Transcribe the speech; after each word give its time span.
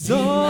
So 0.00 0.47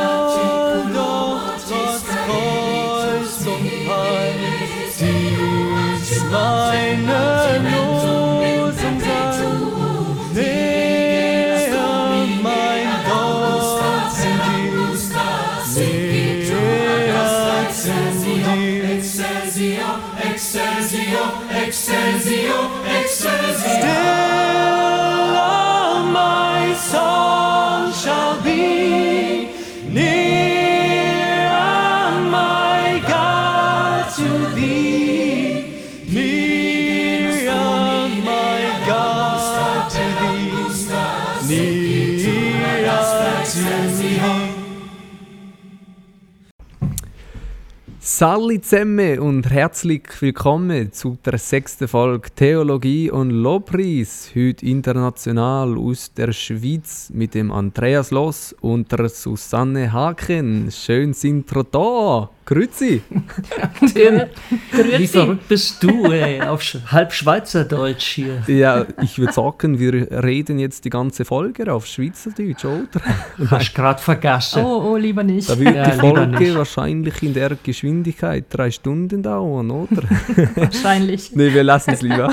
Salli 48.19 48.61
zusammen 48.61 49.21
und 49.21 49.49
herzlich 49.49 50.03
willkommen 50.19 50.91
zu 50.91 51.19
der 51.25 51.39
sechsten 51.39 51.87
Folge 51.87 52.29
Theologie 52.35 53.13
und 53.13 53.31
Lobpreis. 53.31 54.33
Heute 54.35 54.67
international 54.67 55.79
aus 55.79 56.13
der 56.15 56.33
Schweiz 56.33 57.11
mit 57.15 57.35
dem 57.35 57.53
Andreas 57.53 58.11
Loss 58.11 58.57
und 58.61 58.91
der 58.91 59.09
Susanne 59.09 59.93
Haken. 59.93 60.69
Schön 60.73 61.12
sind 61.12 61.53
ihr 61.55 61.62
da. 61.71 62.29
Grüezi. 62.48 63.03
Tim, 63.92 64.23
wie 64.70 64.83
Grüezi. 64.83 65.06
verrückt 65.09 65.48
bist 65.48 65.83
du, 65.83 66.11
ey, 66.11 66.41
auf 66.41 66.62
Sch 66.62 66.78
halb 66.86 67.12
Schweizerdeutsch 67.12 68.14
hier. 68.14 68.42
Ja, 68.47 68.86
ich 69.03 69.19
würde 69.19 69.34
sagen, 69.34 69.78
wir 69.78 69.92
reden 70.25 70.58
jetzt 70.58 70.86
die 70.86 70.89
ganze 70.91 71.27
Folge 71.27 71.70
auf 71.70 71.84
Schweizerdeutsch, 71.84 72.64
oder? 72.64 73.50
Hast 73.50 73.75
gerade 73.75 74.00
vergessen. 74.00 74.64
Oh, 74.64 74.92
oh, 74.92 74.97
lieber 74.97 75.25
nicht. 75.25 75.50
Da 75.50 75.58
wird 75.58 75.77
Ja, 75.77 75.91
die 75.91 75.98
Folge 75.98 76.55
wahrscheinlich 76.55 77.23
in 77.23 77.34
der 77.34 77.55
Geschwindigkeit 77.62 78.47
drei 78.48 78.70
Stunden 78.70 79.23
dauern, 79.23 79.70
oder? 79.70 80.05
Wahrscheinlich. 80.55 81.36
Nee, 81.36 81.53
wir 81.53 81.64
lassen 81.64 81.91
es 81.91 82.01
lieber. 82.01 82.33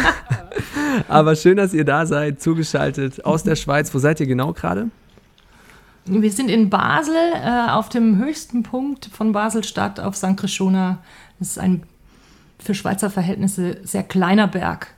Aber 1.09 1.35
schön, 1.35 1.57
dass 1.57 1.73
ihr 1.73 1.83
da 1.83 2.05
seid, 2.05 2.41
zugeschaltet 2.41 3.25
aus 3.25 3.43
der 3.43 3.57
Schweiz. 3.57 3.93
Wo 3.93 3.99
seid 3.99 4.21
ihr 4.21 4.27
genau 4.27 4.53
gerade? 4.53 4.87
Wir 6.05 6.31
sind 6.31 6.49
in 6.49 6.69
Basel, 6.69 7.15
äh, 7.15 7.71
auf 7.71 7.89
dem 7.89 8.17
höchsten 8.19 8.61
Punkt 8.61 9.09
von 9.11 9.31
Basel-Stadt 9.31 9.99
auf 9.99 10.15
St. 10.15 10.37
Krishona. 10.37 10.99
Das 11.39 11.49
ist 11.49 11.59
ein 11.59 11.83
für 12.59 12.75
Schweizer 12.75 13.09
Verhältnisse 13.09 13.77
sehr 13.83 14.03
kleiner 14.03 14.47
Berg. 14.47 14.93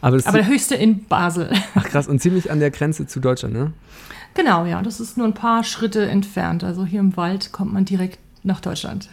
Aber, 0.00 0.18
Aber 0.24 0.38
der 0.38 0.46
höchste 0.46 0.74
in 0.74 1.04
Basel. 1.04 1.50
ach 1.74 1.84
krass, 1.84 2.08
und 2.08 2.20
ziemlich 2.20 2.50
an 2.50 2.60
der 2.60 2.70
Grenze 2.70 3.06
zu 3.06 3.20
Deutschland, 3.20 3.54
ne? 3.54 3.72
genau, 4.34 4.64
ja, 4.64 4.82
das 4.82 5.00
ist 5.00 5.16
nur 5.16 5.26
ein 5.26 5.34
paar 5.34 5.64
Schritte 5.64 6.06
entfernt. 6.06 6.64
Also 6.64 6.84
hier 6.84 7.00
im 7.00 7.16
Wald 7.16 7.52
kommt 7.52 7.72
man 7.72 7.84
direkt 7.84 8.18
nach 8.42 8.60
Deutschland. 8.60 9.08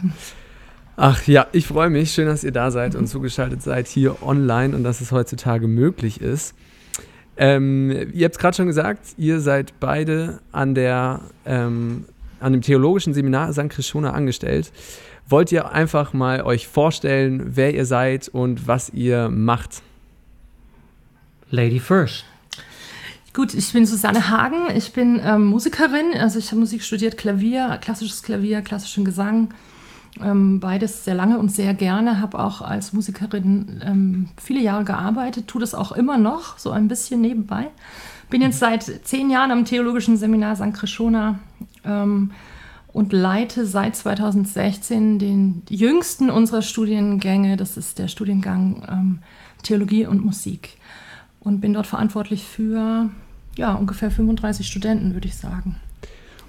Ach 0.96 1.22
ja, 1.26 1.46
ich 1.52 1.66
freue 1.66 1.90
mich. 1.90 2.12
Schön, 2.12 2.26
dass 2.26 2.44
ihr 2.44 2.52
da 2.52 2.70
seid 2.70 2.94
und 2.94 3.06
zugeschaltet 3.06 3.62
seid 3.62 3.86
hier 3.86 4.22
online 4.22 4.74
und 4.76 4.84
dass 4.84 5.00
es 5.00 5.12
heutzutage 5.12 5.66
möglich 5.66 6.20
ist. 6.20 6.54
Ähm, 7.42 8.10
ihr 8.12 8.26
habt 8.26 8.34
es 8.34 8.38
gerade 8.38 8.54
schon 8.54 8.66
gesagt, 8.66 9.14
ihr 9.16 9.40
seid 9.40 9.80
beide 9.80 10.40
an, 10.52 10.74
der, 10.74 11.22
ähm, 11.46 12.04
an 12.38 12.52
dem 12.52 12.60
theologischen 12.60 13.14
Seminar 13.14 13.54
St. 13.54 13.70
Krishona 13.70 14.12
angestellt. 14.12 14.70
Wollt 15.26 15.50
ihr 15.50 15.72
einfach 15.72 16.12
mal 16.12 16.42
euch 16.42 16.68
vorstellen, 16.68 17.56
wer 17.56 17.72
ihr 17.72 17.86
seid 17.86 18.28
und 18.28 18.68
was 18.68 18.90
ihr 18.90 19.30
macht? 19.30 19.80
Lady 21.50 21.80
first. 21.80 22.26
Gut, 23.32 23.54
ich 23.54 23.72
bin 23.72 23.86
Susanne 23.86 24.28
Hagen, 24.28 24.76
ich 24.76 24.92
bin 24.92 25.18
ähm, 25.24 25.46
Musikerin, 25.46 26.12
also 26.18 26.38
ich 26.38 26.48
habe 26.48 26.60
Musik 26.60 26.82
studiert, 26.82 27.16
Klavier, 27.16 27.78
klassisches 27.80 28.22
Klavier, 28.22 28.60
klassischen 28.60 29.06
Gesang, 29.06 29.54
ähm, 30.22 30.60
beides 30.60 31.04
sehr 31.04 31.14
lange 31.14 31.38
und 31.38 31.50
sehr 31.50 31.74
gerne, 31.74 32.20
habe 32.20 32.38
auch 32.38 32.62
als 32.62 32.92
Musikerin 32.92 33.80
ähm, 33.84 34.28
viele 34.40 34.60
Jahre 34.60 34.84
gearbeitet, 34.84 35.46
tue 35.48 35.60
das 35.60 35.74
auch 35.74 35.92
immer 35.92 36.18
noch, 36.18 36.58
so 36.58 36.70
ein 36.70 36.88
bisschen 36.88 37.20
nebenbei. 37.20 37.68
Bin 38.28 38.42
jetzt 38.42 38.58
seit 38.58 38.82
zehn 39.04 39.30
Jahren 39.30 39.50
am 39.50 39.64
Theologischen 39.64 40.16
Seminar 40.16 40.56
St. 40.56 40.72
Krishona 40.74 41.38
ähm, 41.84 42.30
und 42.92 43.12
leite 43.12 43.66
seit 43.66 43.96
2016 43.96 45.18
den 45.18 45.62
jüngsten 45.68 46.30
unserer 46.30 46.62
Studiengänge, 46.62 47.56
das 47.56 47.76
ist 47.76 47.98
der 47.98 48.08
Studiengang 48.08 48.82
ähm, 48.88 49.18
Theologie 49.62 50.06
und 50.06 50.24
Musik 50.24 50.76
und 51.40 51.60
bin 51.60 51.72
dort 51.72 51.86
verantwortlich 51.86 52.44
für 52.44 53.10
ja, 53.56 53.74
ungefähr 53.74 54.10
35 54.10 54.66
Studenten, 54.66 55.14
würde 55.14 55.28
ich 55.28 55.36
sagen. 55.36 55.76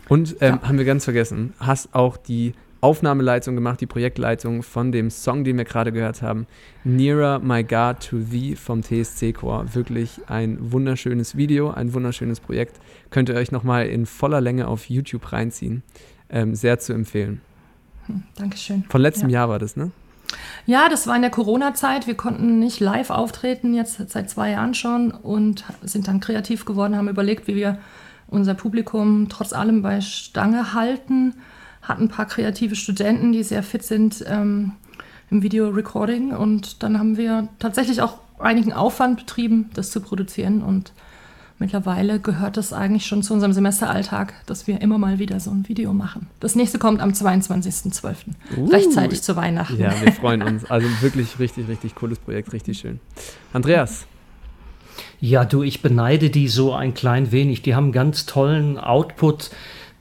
Und 0.08 0.36
ähm, 0.42 0.60
Ja. 0.62 0.68
haben 0.68 0.78
wir 0.78 0.86
ganz 0.86 1.04
vergessen, 1.04 1.54
hast 1.60 1.94
auch 1.96 2.18
die 2.18 2.54
Aufnahmeleitung 2.82 3.56
gemacht, 3.56 3.80
die 3.80 3.86
Projektleitung 3.86 4.64
von 4.64 4.92
dem 4.92 5.10
Song, 5.12 5.44
den 5.44 5.58
wir 5.58 5.66
gerade 5.66 5.92
gehört 5.92 6.22
haben, 6.22 6.48
Nearer 6.84 7.40
My 7.40 7.64
God 7.64 8.00
to 8.10 8.18
Thee 8.20 8.56
vom 8.56 8.82
TSC 8.82 9.34
Chor. 9.34 9.74
Wirklich 9.74 10.20
ein 10.28 10.58
wunderschönes 10.72 11.38
Video, 11.38 11.70
ein 11.70 11.94
wunderschönes 11.94 12.40
Projekt. 12.40 12.80
Könnt 13.12 13.30
ihr 13.30 13.36
euch 13.36 13.52
nochmal 13.52 13.86
in 13.88 14.06
voller 14.06 14.42
Länge 14.42 14.68
auf 14.68 14.90
YouTube 14.90 15.32
reinziehen. 15.32 15.84
Ähm, 16.30 16.56
sehr 16.56 16.80
zu 16.80 16.94
empfehlen. 16.94 17.42
Dankeschön. 18.36 18.84
Von 18.90 19.02
letztem 19.02 19.30
Ja. 19.30 19.42
Jahr 19.42 19.50
war 19.50 19.60
das, 19.60 19.76
ne? 19.76 19.92
Ja, 20.66 20.90
das 20.90 21.08
war 21.08 21.16
in 21.16 21.22
der 21.22 21.32
Corona-Zeit. 21.32 22.08
Wir 22.08 22.16
konnten 22.16 22.60
nicht 22.60 22.80
live 22.80 23.10
auftreten, 23.10 23.74
jetzt 23.74 23.98
seit 24.10 24.30
zwei 24.30 24.52
Jahren 24.52 24.74
schon, 24.74 25.12
und 25.12 25.66
sind 25.84 26.08
dann 26.08 26.20
kreativ 26.20 26.66
geworden, 26.66 26.96
haben 26.96 27.10
überlegt, 27.10 27.48
wie 27.48 27.56
wir 27.56 27.78
unser 28.28 28.54
Publikum 28.54 29.28
trotz 29.30 29.54
allem 29.54 29.82
bei 29.82 30.00
Stange 30.02 30.74
halten. 30.74 31.36
Hatten 31.82 32.04
ein 32.04 32.10
paar 32.10 32.26
kreative 32.28 32.76
Studenten, 32.76 33.32
die 33.32 33.44
sehr 33.44 33.64
fit 33.64 33.84
sind 33.84 34.24
ähm, 34.28 34.74
im 35.30 35.42
Video-Recording. 35.44 36.32
Und 36.32 36.84
dann 36.84 37.00
haben 37.00 37.18
wir 37.18 37.48
tatsächlich 37.60 38.02
auch 38.02 38.20
einigen 38.40 38.74
Aufwand 38.74 39.18
betrieben, 39.18 39.70
das 39.74 39.92
zu 39.92 40.02
produzieren. 40.02 40.62
Und 40.62 40.94
mittlerweile 41.60 42.20
gehört 42.20 42.58
das 42.58 42.74
eigentlich 42.74 43.06
schon 43.06 43.24
zu 43.24 43.34
unserem 43.34 43.54
Semesteralltag, 43.54 44.34
dass 44.46 44.68
wir 44.68 44.82
immer 44.82 44.98
mal 44.98 45.20
wieder 45.20 45.40
so 45.40 45.52
ein 45.52 45.68
Video 45.68 45.94
machen. 45.94 46.28
Das 46.40 46.56
nächste 46.56 46.80
kommt 46.80 47.02
am 47.02 47.12
22.12., 47.12 48.16
Uh. 48.58 48.66
rechtzeitig 48.66 49.22
zu 49.22 49.36
Weihnachten. 49.36 49.80
Ja, 49.80 49.94
wir 50.02 50.12
freuen 50.12 50.42
uns. 50.44 50.70
Also 50.70 50.88
wirklich 51.02 51.40
richtig, 51.40 51.68
richtig 51.68 51.96
cooles 51.96 52.20
Projekt, 52.20 52.54
richtig 52.54 52.80
schön. 52.80 53.00
Andreas, 53.54 54.06
Ja, 55.20 55.46
du, 55.46 55.62
ich 55.64 55.82
beneide 55.82 56.30
die 56.30 56.48
so 56.48 56.74
ein 56.74 56.94
klein 56.94 57.32
wenig. 57.32 57.62
Die 57.62 57.76
haben 57.76 57.92
ganz 57.92 58.26
tollen 58.26 58.78
Output, 58.78 59.52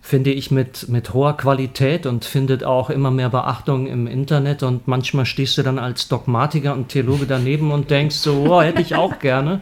finde 0.00 0.32
ich, 0.32 0.50
mit, 0.50 0.88
mit 0.88 1.12
hoher 1.14 1.36
Qualität 1.36 2.06
und 2.06 2.24
findet 2.24 2.64
auch 2.64 2.90
immer 2.90 3.10
mehr 3.10 3.28
Beachtung 3.28 3.86
im 3.86 4.06
Internet. 4.06 4.62
Und 4.62 4.88
manchmal 4.88 5.26
stehst 5.26 5.58
du 5.58 5.62
dann 5.62 5.78
als 5.78 6.08
Dogmatiker 6.08 6.72
und 6.72 6.88
Theologe 6.88 7.26
daneben 7.26 7.70
und 7.70 7.90
denkst 7.90 8.16
so, 8.16 8.46
oh, 8.48 8.62
hätte 8.62 8.82
ich 8.82 8.94
auch 8.94 9.18
gerne. 9.18 9.60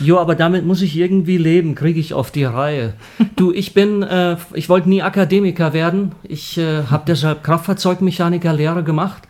Jo, 0.00 0.18
aber 0.18 0.34
damit 0.34 0.66
muss 0.66 0.82
ich 0.82 0.96
irgendwie 0.96 1.36
leben, 1.36 1.74
kriege 1.74 2.00
ich 2.00 2.12
auf 2.12 2.30
die 2.30 2.44
Reihe. 2.44 2.94
Du, 3.36 3.52
ich 3.52 3.72
bin, 3.72 4.02
äh, 4.02 4.36
ich 4.54 4.68
wollte 4.68 4.88
nie 4.88 5.02
Akademiker 5.02 5.72
werden. 5.72 6.12
Ich 6.24 6.58
äh, 6.58 6.84
habe 6.90 7.04
deshalb 7.06 7.44
Kraftfahrzeugmechanikerlehre 7.44 8.82
gemacht 8.82 9.22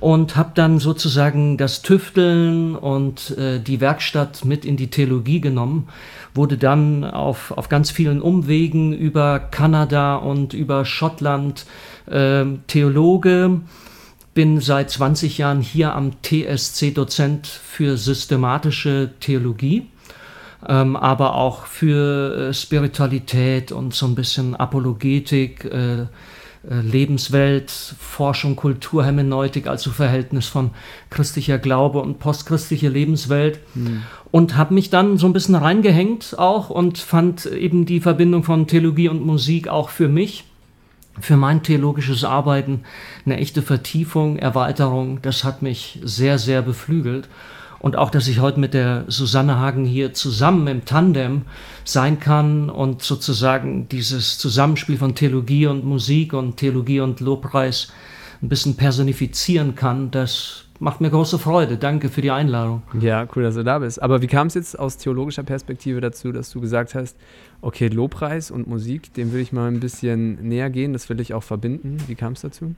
und 0.00 0.36
habe 0.36 0.52
dann 0.54 0.78
sozusagen 0.78 1.56
das 1.56 1.82
Tüfteln 1.82 2.74
und 2.76 3.36
äh, 3.38 3.60
die 3.60 3.80
Werkstatt 3.80 4.44
mit 4.44 4.64
in 4.64 4.76
die 4.76 4.90
Theologie 4.90 5.40
genommen, 5.40 5.88
wurde 6.34 6.58
dann 6.58 7.04
auf, 7.04 7.50
auf 7.52 7.68
ganz 7.68 7.90
vielen 7.90 8.20
Umwegen 8.20 8.92
über 8.92 9.38
Kanada 9.38 10.16
und 10.16 10.52
über 10.52 10.84
Schottland 10.84 11.66
äh, 12.06 12.44
Theologe, 12.66 13.60
bin 14.34 14.60
seit 14.60 14.90
20 14.90 15.38
Jahren 15.38 15.62
hier 15.62 15.94
am 15.94 16.12
TSC 16.22 16.92
Dozent 16.92 17.46
für 17.46 17.96
systematische 17.96 19.12
Theologie, 19.18 19.86
ähm, 20.68 20.94
aber 20.94 21.36
auch 21.36 21.64
für 21.64 22.50
äh, 22.50 22.52
Spiritualität 22.52 23.72
und 23.72 23.94
so 23.94 24.04
ein 24.04 24.14
bisschen 24.14 24.54
Apologetik, 24.54 25.64
äh, 25.64 26.04
Lebenswelt, 26.68 27.70
Forschung, 27.70 28.56
Kultur, 28.56 29.04
Hermeneutik, 29.04 29.66
also 29.68 29.90
Verhältnis 29.90 30.46
von 30.46 30.70
christlicher 31.10 31.58
Glaube 31.58 32.00
und 32.00 32.18
postchristliche 32.18 32.88
Lebenswelt. 32.88 33.60
Und 34.32 34.56
habe 34.56 34.74
mich 34.74 34.90
dann 34.90 35.16
so 35.16 35.26
ein 35.26 35.32
bisschen 35.32 35.54
reingehängt 35.54 36.34
auch 36.38 36.70
und 36.70 36.98
fand 36.98 37.46
eben 37.46 37.86
die 37.86 38.00
Verbindung 38.00 38.42
von 38.42 38.66
Theologie 38.66 39.08
und 39.08 39.24
Musik 39.24 39.68
auch 39.68 39.90
für 39.90 40.08
mich 40.08 40.44
für 41.20 41.36
mein 41.36 41.62
theologisches 41.62 42.24
Arbeiten 42.24 42.82
eine 43.24 43.38
echte 43.38 43.62
Vertiefung, 43.62 44.38
Erweiterung. 44.38 45.20
Das 45.22 45.44
hat 45.44 45.62
mich 45.62 45.98
sehr, 46.02 46.38
sehr 46.38 46.62
beflügelt. 46.62 47.28
Und 47.78 47.96
auch, 47.96 48.10
dass 48.10 48.28
ich 48.28 48.40
heute 48.40 48.58
mit 48.58 48.74
der 48.74 49.04
Susanne 49.08 49.58
Hagen 49.58 49.84
hier 49.84 50.14
zusammen 50.14 50.66
im 50.66 50.84
Tandem 50.84 51.42
sein 51.84 52.18
kann 52.18 52.70
und 52.70 53.02
sozusagen 53.02 53.88
dieses 53.88 54.38
Zusammenspiel 54.38 54.96
von 54.96 55.14
Theologie 55.14 55.66
und 55.66 55.84
Musik 55.84 56.32
und 56.32 56.56
Theologie 56.56 57.00
und 57.00 57.20
Lobpreis 57.20 57.92
ein 58.42 58.48
bisschen 58.48 58.76
personifizieren 58.76 59.74
kann, 59.74 60.10
das 60.10 60.66
macht 60.78 61.00
mir 61.00 61.10
große 61.10 61.38
Freude. 61.38 61.76
Danke 61.76 62.08
für 62.08 62.20
die 62.20 62.30
Einladung. 62.30 62.82
Ja, 63.00 63.26
cool, 63.34 63.42
dass 63.42 63.54
du 63.54 63.64
da 63.64 63.78
bist. 63.78 64.02
Aber 64.02 64.22
wie 64.22 64.26
kam 64.26 64.48
es 64.48 64.54
jetzt 64.54 64.78
aus 64.78 64.98
theologischer 64.98 65.42
Perspektive 65.42 66.00
dazu, 66.00 66.32
dass 66.32 66.50
du 66.50 66.60
gesagt 66.60 66.94
hast, 66.94 67.16
okay, 67.62 67.88
Lobpreis 67.88 68.50
und 68.50 68.66
Musik, 68.66 69.12
dem 69.14 69.32
will 69.32 69.40
ich 69.40 69.52
mal 69.52 69.68
ein 69.68 69.80
bisschen 69.80 70.48
näher 70.48 70.70
gehen, 70.70 70.92
das 70.92 71.08
will 71.08 71.20
ich 71.20 71.34
auch 71.34 71.42
verbinden. 71.42 71.98
Wie 72.06 72.14
kam 72.14 72.34
es 72.34 72.42
dazu? 72.42 72.74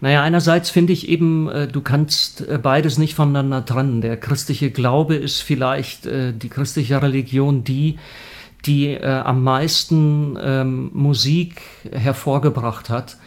Naja, 0.00 0.22
einerseits 0.22 0.70
finde 0.70 0.92
ich 0.92 1.08
eben, 1.08 1.48
äh, 1.48 1.68
du 1.68 1.80
kannst 1.80 2.46
äh, 2.48 2.58
beides 2.62 2.98
nicht 2.98 3.14
voneinander 3.14 3.64
trennen. 3.64 4.00
Der 4.00 4.16
christliche 4.16 4.70
Glaube 4.70 5.14
ist 5.14 5.40
vielleicht 5.40 6.06
äh, 6.06 6.32
die 6.32 6.48
christliche 6.48 7.00
Religion 7.02 7.64
die, 7.64 7.98
die 8.66 8.98
am 8.98 9.42
meisten 9.42 10.38
ähm, 10.40 10.90
Musik 10.94 11.60
hervorgebracht 11.92 12.88
hat. 12.88 13.18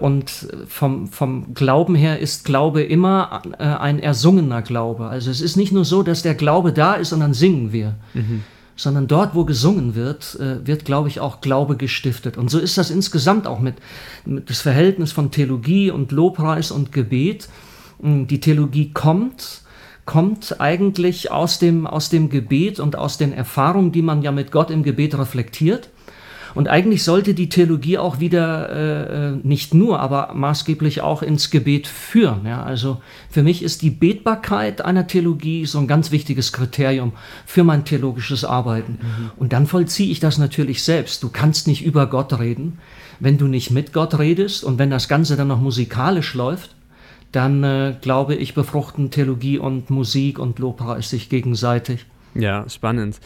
Und 0.00 0.48
vom, 0.68 1.06
vom 1.06 1.54
Glauben 1.54 1.94
her 1.94 2.18
ist 2.18 2.44
Glaube 2.44 2.82
immer 2.82 3.42
ein 3.58 3.98
ersungener 3.98 4.62
Glaube. 4.62 5.06
Also 5.06 5.30
es 5.30 5.40
ist 5.40 5.56
nicht 5.56 5.72
nur 5.72 5.84
so, 5.84 6.02
dass 6.02 6.22
der 6.22 6.34
Glaube 6.34 6.72
da 6.72 6.94
ist 6.94 7.12
und 7.12 7.20
dann 7.20 7.34
singen 7.34 7.72
wir. 7.72 7.94
Mhm 8.14 8.42
sondern 8.76 9.06
dort, 9.06 9.34
wo 9.34 9.44
gesungen 9.44 9.94
wird, 9.94 10.38
äh, 10.40 10.66
wird, 10.66 10.84
glaube 10.84 11.08
ich, 11.08 11.20
auch 11.20 11.40
Glaube 11.40 11.76
gestiftet. 11.76 12.36
Und 12.36 12.50
so 12.50 12.58
ist 12.58 12.76
das 12.76 12.90
insgesamt 12.90 13.46
auch 13.46 13.60
mit, 13.60 13.76
mit 14.24 14.50
das 14.50 14.60
Verhältnis 14.60 15.12
von 15.12 15.30
Theologie 15.30 15.90
und 15.90 16.12
Lobpreis 16.12 16.70
und 16.70 16.92
Gebet. 16.92 17.48
Hm, 18.00 18.26
die 18.26 18.40
Theologie 18.40 18.92
kommt, 18.92 19.62
kommt 20.04 20.60
eigentlich 20.60 21.30
aus 21.30 21.58
dem, 21.58 21.86
aus 21.86 22.10
dem 22.10 22.28
Gebet 22.28 22.80
und 22.80 22.96
aus 22.96 23.16
den 23.16 23.32
Erfahrungen, 23.32 23.92
die 23.92 24.02
man 24.02 24.22
ja 24.22 24.32
mit 24.32 24.50
Gott 24.50 24.70
im 24.70 24.82
Gebet 24.82 25.16
reflektiert. 25.16 25.90
Und 26.54 26.68
eigentlich 26.68 27.02
sollte 27.02 27.34
die 27.34 27.48
Theologie 27.48 27.98
auch 27.98 28.20
wieder 28.20 28.70
äh, 28.70 29.32
äh, 29.32 29.36
nicht 29.42 29.74
nur, 29.74 30.00
aber 30.00 30.32
maßgeblich 30.34 31.00
auch 31.00 31.22
ins 31.22 31.50
Gebet 31.50 31.86
führen. 31.86 32.46
Ja? 32.46 32.62
Also 32.62 33.00
für 33.28 33.42
mich 33.42 33.62
ist 33.62 33.82
die 33.82 33.90
Betbarkeit 33.90 34.84
einer 34.84 35.06
Theologie 35.06 35.66
so 35.66 35.78
ein 35.78 35.88
ganz 35.88 36.12
wichtiges 36.12 36.52
Kriterium 36.52 37.12
für 37.44 37.64
mein 37.64 37.84
theologisches 37.84 38.44
Arbeiten. 38.44 38.98
Mhm. 39.00 39.30
Und 39.36 39.52
dann 39.52 39.66
vollziehe 39.66 40.10
ich 40.10 40.20
das 40.20 40.38
natürlich 40.38 40.84
selbst. 40.84 41.22
Du 41.22 41.28
kannst 41.28 41.66
nicht 41.66 41.84
über 41.84 42.06
Gott 42.06 42.38
reden, 42.38 42.78
wenn 43.18 43.36
du 43.36 43.46
nicht 43.48 43.70
mit 43.70 43.92
Gott 43.92 44.18
redest 44.18 44.62
und 44.64 44.78
wenn 44.78 44.90
das 44.90 45.08
Ganze 45.08 45.36
dann 45.36 45.48
noch 45.48 45.60
musikalisch 45.60 46.34
läuft 46.34 46.70
dann 47.32 47.64
äh, 47.64 47.96
glaube 48.00 48.36
ich, 48.36 48.54
befruchten 48.54 49.10
Theologie 49.10 49.58
und 49.58 49.90
Musik 49.90 50.38
und 50.38 50.60
Lobpreis 50.60 51.10
sich 51.10 51.28
gegenseitig. 51.28 52.06
Ja, 52.34 52.68
spannend. 52.68 53.18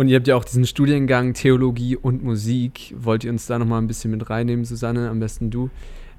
Und 0.00 0.08
ihr 0.08 0.16
habt 0.16 0.26
ja 0.28 0.34
auch 0.34 0.46
diesen 0.46 0.64
Studiengang 0.64 1.34
Theologie 1.34 1.94
und 1.94 2.24
Musik. 2.24 2.94
Wollt 2.98 3.22
ihr 3.22 3.30
uns 3.30 3.44
da 3.44 3.58
nochmal 3.58 3.82
ein 3.82 3.86
bisschen 3.86 4.10
mit 4.10 4.30
reinnehmen, 4.30 4.64
Susanne? 4.64 5.10
Am 5.10 5.20
besten 5.20 5.50
du. 5.50 5.68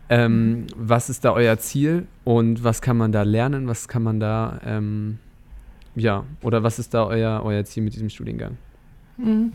Ähm, 0.07 0.67
was 0.75 1.09
ist 1.09 1.25
da 1.25 1.33
euer 1.33 1.57
Ziel 1.57 2.05
und 2.23 2.63
was 2.63 2.83
kann 2.83 2.95
man 2.95 3.11
da 3.11 3.23
lernen? 3.23 3.67
Was 3.67 3.87
kann 3.87 4.03
man 4.03 4.19
da, 4.19 4.61
ähm, 4.63 5.17
ja, 5.95 6.25
oder 6.43 6.61
was 6.61 6.77
ist 6.77 6.93
da 6.93 7.07
euer, 7.07 7.41
euer 7.43 7.65
Ziel 7.65 7.81
mit 7.81 7.95
diesem 7.95 8.11
Studiengang? 8.11 8.59
Mhm. 9.17 9.51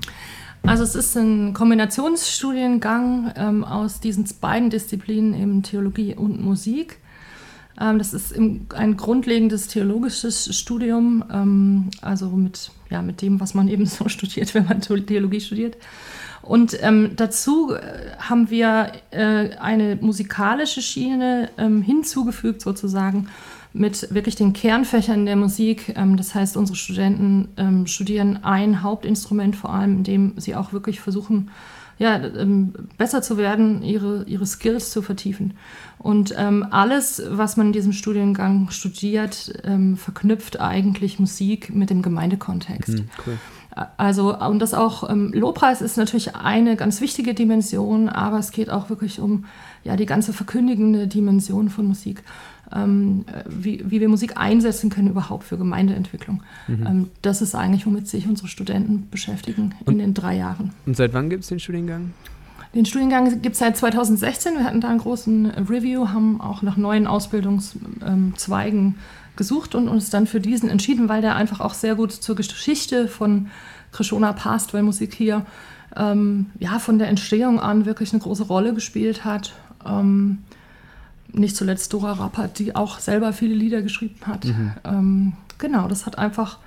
Also 0.65 0.83
es 0.83 0.97
ist 0.97 1.17
ein 1.17 1.55
Kombinationsstudiengang 1.55 3.33
ähm, 3.37 3.63
aus 3.63 4.01
diesen 4.01 4.27
beiden 4.41 4.71
Disziplinen, 4.71 5.35
eben 5.35 5.63
Theologie 5.63 6.17
und 6.17 6.43
Musik. 6.43 6.99
Ähm, 7.81 7.99
das 7.99 8.13
ist 8.15 8.35
ein 8.37 8.97
grundlegendes 8.97 9.69
theologisches 9.69 10.57
Studium, 10.57 11.25
ähm, 11.33 11.91
also 12.01 12.29
mit, 12.31 12.71
ja, 12.91 13.03
mit 13.03 13.23
dem, 13.23 13.41
was 13.41 13.55
man 13.55 13.69
eben 13.69 13.87
so 13.87 14.09
studiert, 14.09 14.55
wenn 14.55 14.67
man 14.67 14.81
Theologie 14.81 15.41
studiert. 15.41 15.77
Und 16.43 16.79
ähm, 16.81 17.13
dazu 17.17 17.75
äh, 17.75 17.81
haben 18.19 18.51
wir 18.51 18.93
äh, 19.11 19.57
eine 19.57 19.97
musikalische 19.97 20.81
Schiene 20.81 21.51
ähm, 21.59 21.83
hinzugefügt, 21.83 22.61
sozusagen, 22.61 23.29
mit 23.73 24.15
wirklich 24.15 24.37
den 24.37 24.53
Kernfächern 24.53 25.27
der 25.27 25.37
Musik. 25.37 25.93
Ähm, 25.97 26.17
das 26.17 26.35
heißt, 26.35 26.57
unsere 26.57 26.77
Studenten 26.77 27.49
ähm, 27.57 27.87
studieren 27.87 28.45
ein 28.45 28.83
Hauptinstrument 28.83 29.57
vor 29.57 29.73
allem, 29.75 29.99
in 29.99 30.05
dem 30.05 30.35
sie 30.37 30.55
auch 30.55 30.73
wirklich 30.73 31.01
versuchen, 31.01 31.51
ja, 31.99 32.17
ähm, 32.17 32.75
besser 32.99 33.23
zu 33.23 33.37
werden, 33.39 33.83
ihre, 33.83 34.25
ihre 34.25 34.47
Skills 34.47 34.91
zu 34.91 35.03
vertiefen. 35.03 35.55
Und 35.99 36.35
ähm, 36.37 36.67
alles, 36.71 37.23
was 37.29 37.57
man 37.57 37.69
in 37.69 37.73
diesem 37.73 37.93
Studiengang 37.93 38.71
studiert, 38.71 39.61
ähm, 39.65 39.97
verknüpft 39.97 40.61
eigentlich 40.61 41.19
Musik 41.19 41.75
mit 41.75 41.91
dem 41.91 42.03
Gemeindekontext. 42.03 42.99
Mhm, 42.99 43.09
cool. 43.27 43.39
Also, 43.99 44.39
und 44.39 44.59
das 44.61 44.73
auch, 44.73 45.09
ähm, 45.11 45.33
Lobpreis 45.35 45.83
ist 45.83 45.99
natürlich 45.99 46.35
eine 46.35 46.77
ganz 46.77 47.03
wichtige 47.03 47.35
Dimension, 47.35 48.09
aber 48.09 48.39
es 48.39 48.51
geht 48.51 48.71
auch 48.71 48.89
wirklich 48.89 49.21
um 49.21 49.45
ja, 49.85 49.97
die 49.97 50.07
ganze 50.07 50.33
verkündigende 50.33 51.07
Dimension 51.07 51.69
von 51.69 51.87
Musik 51.87 52.23
wie, 53.49 53.85
wie 53.89 54.01
wir 54.01 54.09
Musik 54.09 54.37
einsetzen 54.37 54.91
können 54.91 55.09
überhaupt 55.09 55.45
für 55.45 55.57
Gemeindeentwicklung. 55.57 56.43
Mhm. 56.67 56.87
Ähm, 56.87 57.11
das 57.23 57.43
ist 57.43 57.55
eigentlich, 57.55 57.87
womit 57.87 58.09
sich 58.09 58.29
unsere 58.29 58.49
Studenten 58.49 59.09
beschäftigen 59.11 59.75
und, 59.85 59.95
in 59.95 59.99
den 59.99 60.15
drei 60.15 60.37
Jahren. 60.37 60.73
Und 60.85 60.97
seit 60.97 61.15
wann 61.15 61.31
gibt 61.31 61.45
es 61.45 61.49
den 61.49 61.61
Studiengang? 61.61 62.13
Den 62.75 62.85
Studiengang 62.85 63.41
gibt 63.41 63.55
es 63.55 63.61
seit 63.61 63.77
2016. 63.77 64.55
Wir 64.55 64.65
hatten 64.65 64.81
da 64.81 64.89
einen 64.89 64.99
großen 64.99 65.47
Review, 65.47 66.09
haben 66.09 66.41
auch 66.41 66.63
nach 66.63 66.77
neuen 66.77 67.07
Ausbildungszweigen 67.07 68.97
gesucht 69.37 69.75
und 69.75 69.89
uns 69.89 70.11
dann 70.11 70.27
für 70.27 70.41
diesen 70.41 70.69
entschieden, 70.69 71.09
weil 71.09 71.23
der 71.23 71.37
einfach 71.37 71.61
auch 71.61 71.75
sehr 71.75 71.95
gut 71.95 72.13
zur 72.13 72.37
Geschichte 72.37 73.09
von 73.09 73.49
Krishona 73.93 74.33
passt, 74.33 74.75
weil 74.75 74.83
Musik 74.83 75.15
hier 75.15 75.47
ähm, 75.97 76.47
ja, 76.59 76.79
von 76.79 76.99
der 76.99 77.09
Entstehung 77.09 77.61
an 77.61 77.87
wirklich 77.87 78.13
eine 78.13 78.21
große 78.21 78.45
Rolle 78.45 78.75
gespielt 78.75 79.25
hat. 79.25 79.55
Ähm, 79.87 80.39
nicht 81.33 81.57
zuletzt 81.57 81.93
Dora 81.93 82.13
Rappert, 82.13 82.59
die 82.59 82.75
auch 82.75 82.99
selber 82.99 83.33
viele 83.33 83.55
Lieder 83.55 83.83
geschrieben 83.83 84.21
hat. 84.27 84.45
Mhm. 84.45 84.73
Ähm, 84.85 85.33
genau, 85.59 85.89
das 85.89 86.07
hat 86.07 86.19
einfach, 86.19 86.59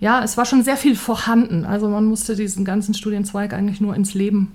ja, 0.00 0.22
es 0.22 0.36
war 0.36 0.44
schon 0.44 0.62
sehr 0.62 0.76
viel 0.76 0.96
vorhanden. 0.96 1.64
Also 1.64 1.88
man 1.88 2.04
musste 2.04 2.36
diesen 2.36 2.64
ganzen 2.64 2.94
Studienzweig 2.94 3.52
eigentlich 3.52 3.80
nur 3.80 3.94
ins 3.94 4.14
Leben 4.14 4.52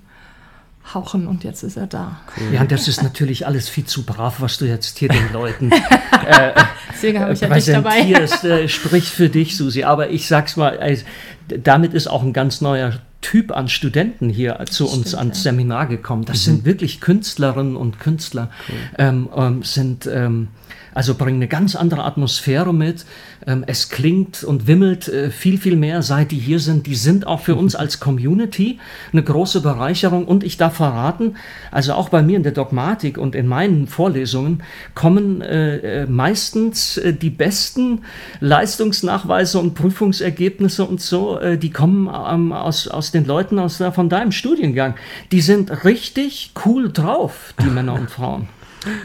hauchen 0.94 1.26
und 1.26 1.44
jetzt 1.44 1.62
ist 1.62 1.76
er 1.76 1.86
da. 1.86 2.20
Cool. 2.36 2.54
Ja, 2.54 2.64
das 2.64 2.88
ist 2.88 3.02
natürlich 3.02 3.46
alles 3.46 3.68
viel 3.68 3.84
zu 3.84 4.04
brav, 4.04 4.40
was 4.40 4.58
du 4.58 4.64
jetzt 4.64 4.98
hier 4.98 5.08
den 5.08 5.32
Leuten 5.32 5.70
äh, 6.26 6.52
Deswegen 6.92 7.20
habe 7.20 7.32
ich 7.32 7.40
ja 7.40 7.48
präsentierst. 7.48 8.44
Äh, 8.44 8.68
spricht 8.68 9.08
für 9.08 9.28
dich, 9.28 9.56
Susi. 9.56 9.84
Aber 9.84 10.10
ich 10.10 10.26
sag's 10.26 10.56
mal, 10.56 10.78
also, 10.78 11.04
damit 11.48 11.94
ist 11.94 12.08
auch 12.08 12.22
ein 12.22 12.32
ganz 12.32 12.60
neuer 12.60 13.00
Typ 13.20 13.52
an 13.52 13.68
Studenten 13.68 14.30
hier 14.30 14.58
zu 14.70 14.84
uns 14.84 15.08
Stimmt, 15.08 15.18
ans. 15.18 15.42
Seminar 15.42 15.86
gekommen. 15.86 16.24
Das 16.24 16.38
mhm. 16.38 16.52
sind 16.52 16.64
wirklich 16.64 17.00
Künstlerinnen 17.00 17.76
und 17.76 18.00
Künstler, 18.00 18.50
cool. 18.68 18.76
ähm, 18.98 19.28
ähm, 19.36 19.62
sind 19.62 20.06
ähm, 20.06 20.48
also 20.94 21.14
bringen 21.14 21.36
eine 21.36 21.48
ganz 21.48 21.76
andere 21.76 22.04
Atmosphäre 22.04 22.74
mit. 22.74 23.04
Ähm, 23.46 23.64
es 23.66 23.88
klingt 23.88 24.44
und 24.44 24.66
wimmelt 24.66 25.08
äh, 25.08 25.30
viel, 25.30 25.58
viel 25.58 25.76
mehr, 25.76 26.02
seit 26.02 26.30
die 26.30 26.38
hier 26.38 26.60
sind. 26.60 26.86
Die 26.86 26.94
sind 26.94 27.26
auch 27.26 27.40
für 27.40 27.54
uns 27.54 27.74
als 27.74 28.00
Community 28.00 28.78
eine 29.12 29.22
große 29.22 29.60
Bereicherung. 29.60 30.26
Und 30.26 30.44
ich 30.44 30.56
darf 30.56 30.76
verraten, 30.76 31.36
also 31.70 31.94
auch 31.94 32.08
bei 32.08 32.22
mir 32.22 32.36
in 32.36 32.42
der 32.42 32.52
Dogmatik 32.52 33.18
und 33.18 33.34
in 33.34 33.46
meinen 33.46 33.86
Vorlesungen 33.86 34.62
kommen 34.94 35.40
äh, 35.40 36.02
äh 36.02 36.06
meistens 36.06 37.00
die 37.20 37.30
besten 37.30 38.02
Leistungsnachweise 38.40 39.58
und 39.58 39.74
Prüfungsergebnisse 39.74 40.84
und 40.84 41.00
so, 41.00 41.38
die 41.56 41.70
kommen 41.70 42.08
ähm, 42.08 42.52
aus, 42.52 42.88
aus 42.88 43.10
den 43.10 43.24
Leuten 43.24 43.58
aus, 43.58 43.82
von 43.92 44.08
deinem 44.08 44.32
Studiengang. 44.32 44.94
Die 45.32 45.40
sind 45.40 45.84
richtig 45.84 46.52
cool 46.64 46.92
drauf, 46.92 47.54
die 47.62 47.70
Männer 47.70 47.94
und 47.94 48.10
Frauen. 48.10 48.48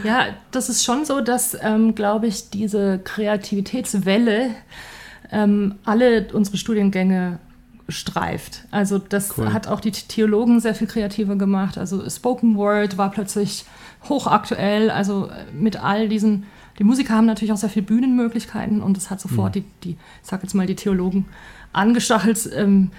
Ja, 0.04 0.26
das 0.50 0.68
ist 0.68 0.84
schon 0.84 1.04
so, 1.04 1.20
dass, 1.20 1.56
ähm, 1.60 1.94
glaube 1.94 2.26
ich, 2.26 2.50
diese 2.50 2.98
Kreativitätswelle 2.98 4.50
ähm, 5.30 5.76
alle 5.84 6.28
unsere 6.32 6.56
Studiengänge 6.56 7.38
streift. 7.88 8.64
Also 8.70 8.98
das 8.98 9.38
cool. 9.38 9.52
hat 9.52 9.68
auch 9.68 9.80
die 9.80 9.92
Theologen 9.92 10.60
sehr 10.60 10.74
viel 10.74 10.86
kreativer 10.86 11.36
gemacht. 11.36 11.78
Also 11.78 12.08
Spoken 12.08 12.56
Word 12.56 12.98
war 12.98 13.10
plötzlich 13.10 13.64
hochaktuell. 14.08 14.90
Also 14.90 15.30
mit 15.52 15.82
all 15.82 16.08
diesen, 16.08 16.44
die 16.78 16.84
Musiker 16.84 17.14
haben 17.14 17.26
natürlich 17.26 17.52
auch 17.52 17.58
sehr 17.58 17.70
viele 17.70 17.86
Bühnenmöglichkeiten 17.86 18.82
und 18.82 18.96
das 18.96 19.10
hat 19.10 19.20
sofort 19.20 19.54
mhm. 19.54 19.60
die, 19.60 19.64
die, 19.84 19.90
ich 19.90 20.28
sag 20.28 20.42
jetzt 20.42 20.54
mal, 20.54 20.66
die 20.66 20.74
Theologen 20.74 21.26
angestachelt, 21.72 22.50
ähm, 22.54 22.90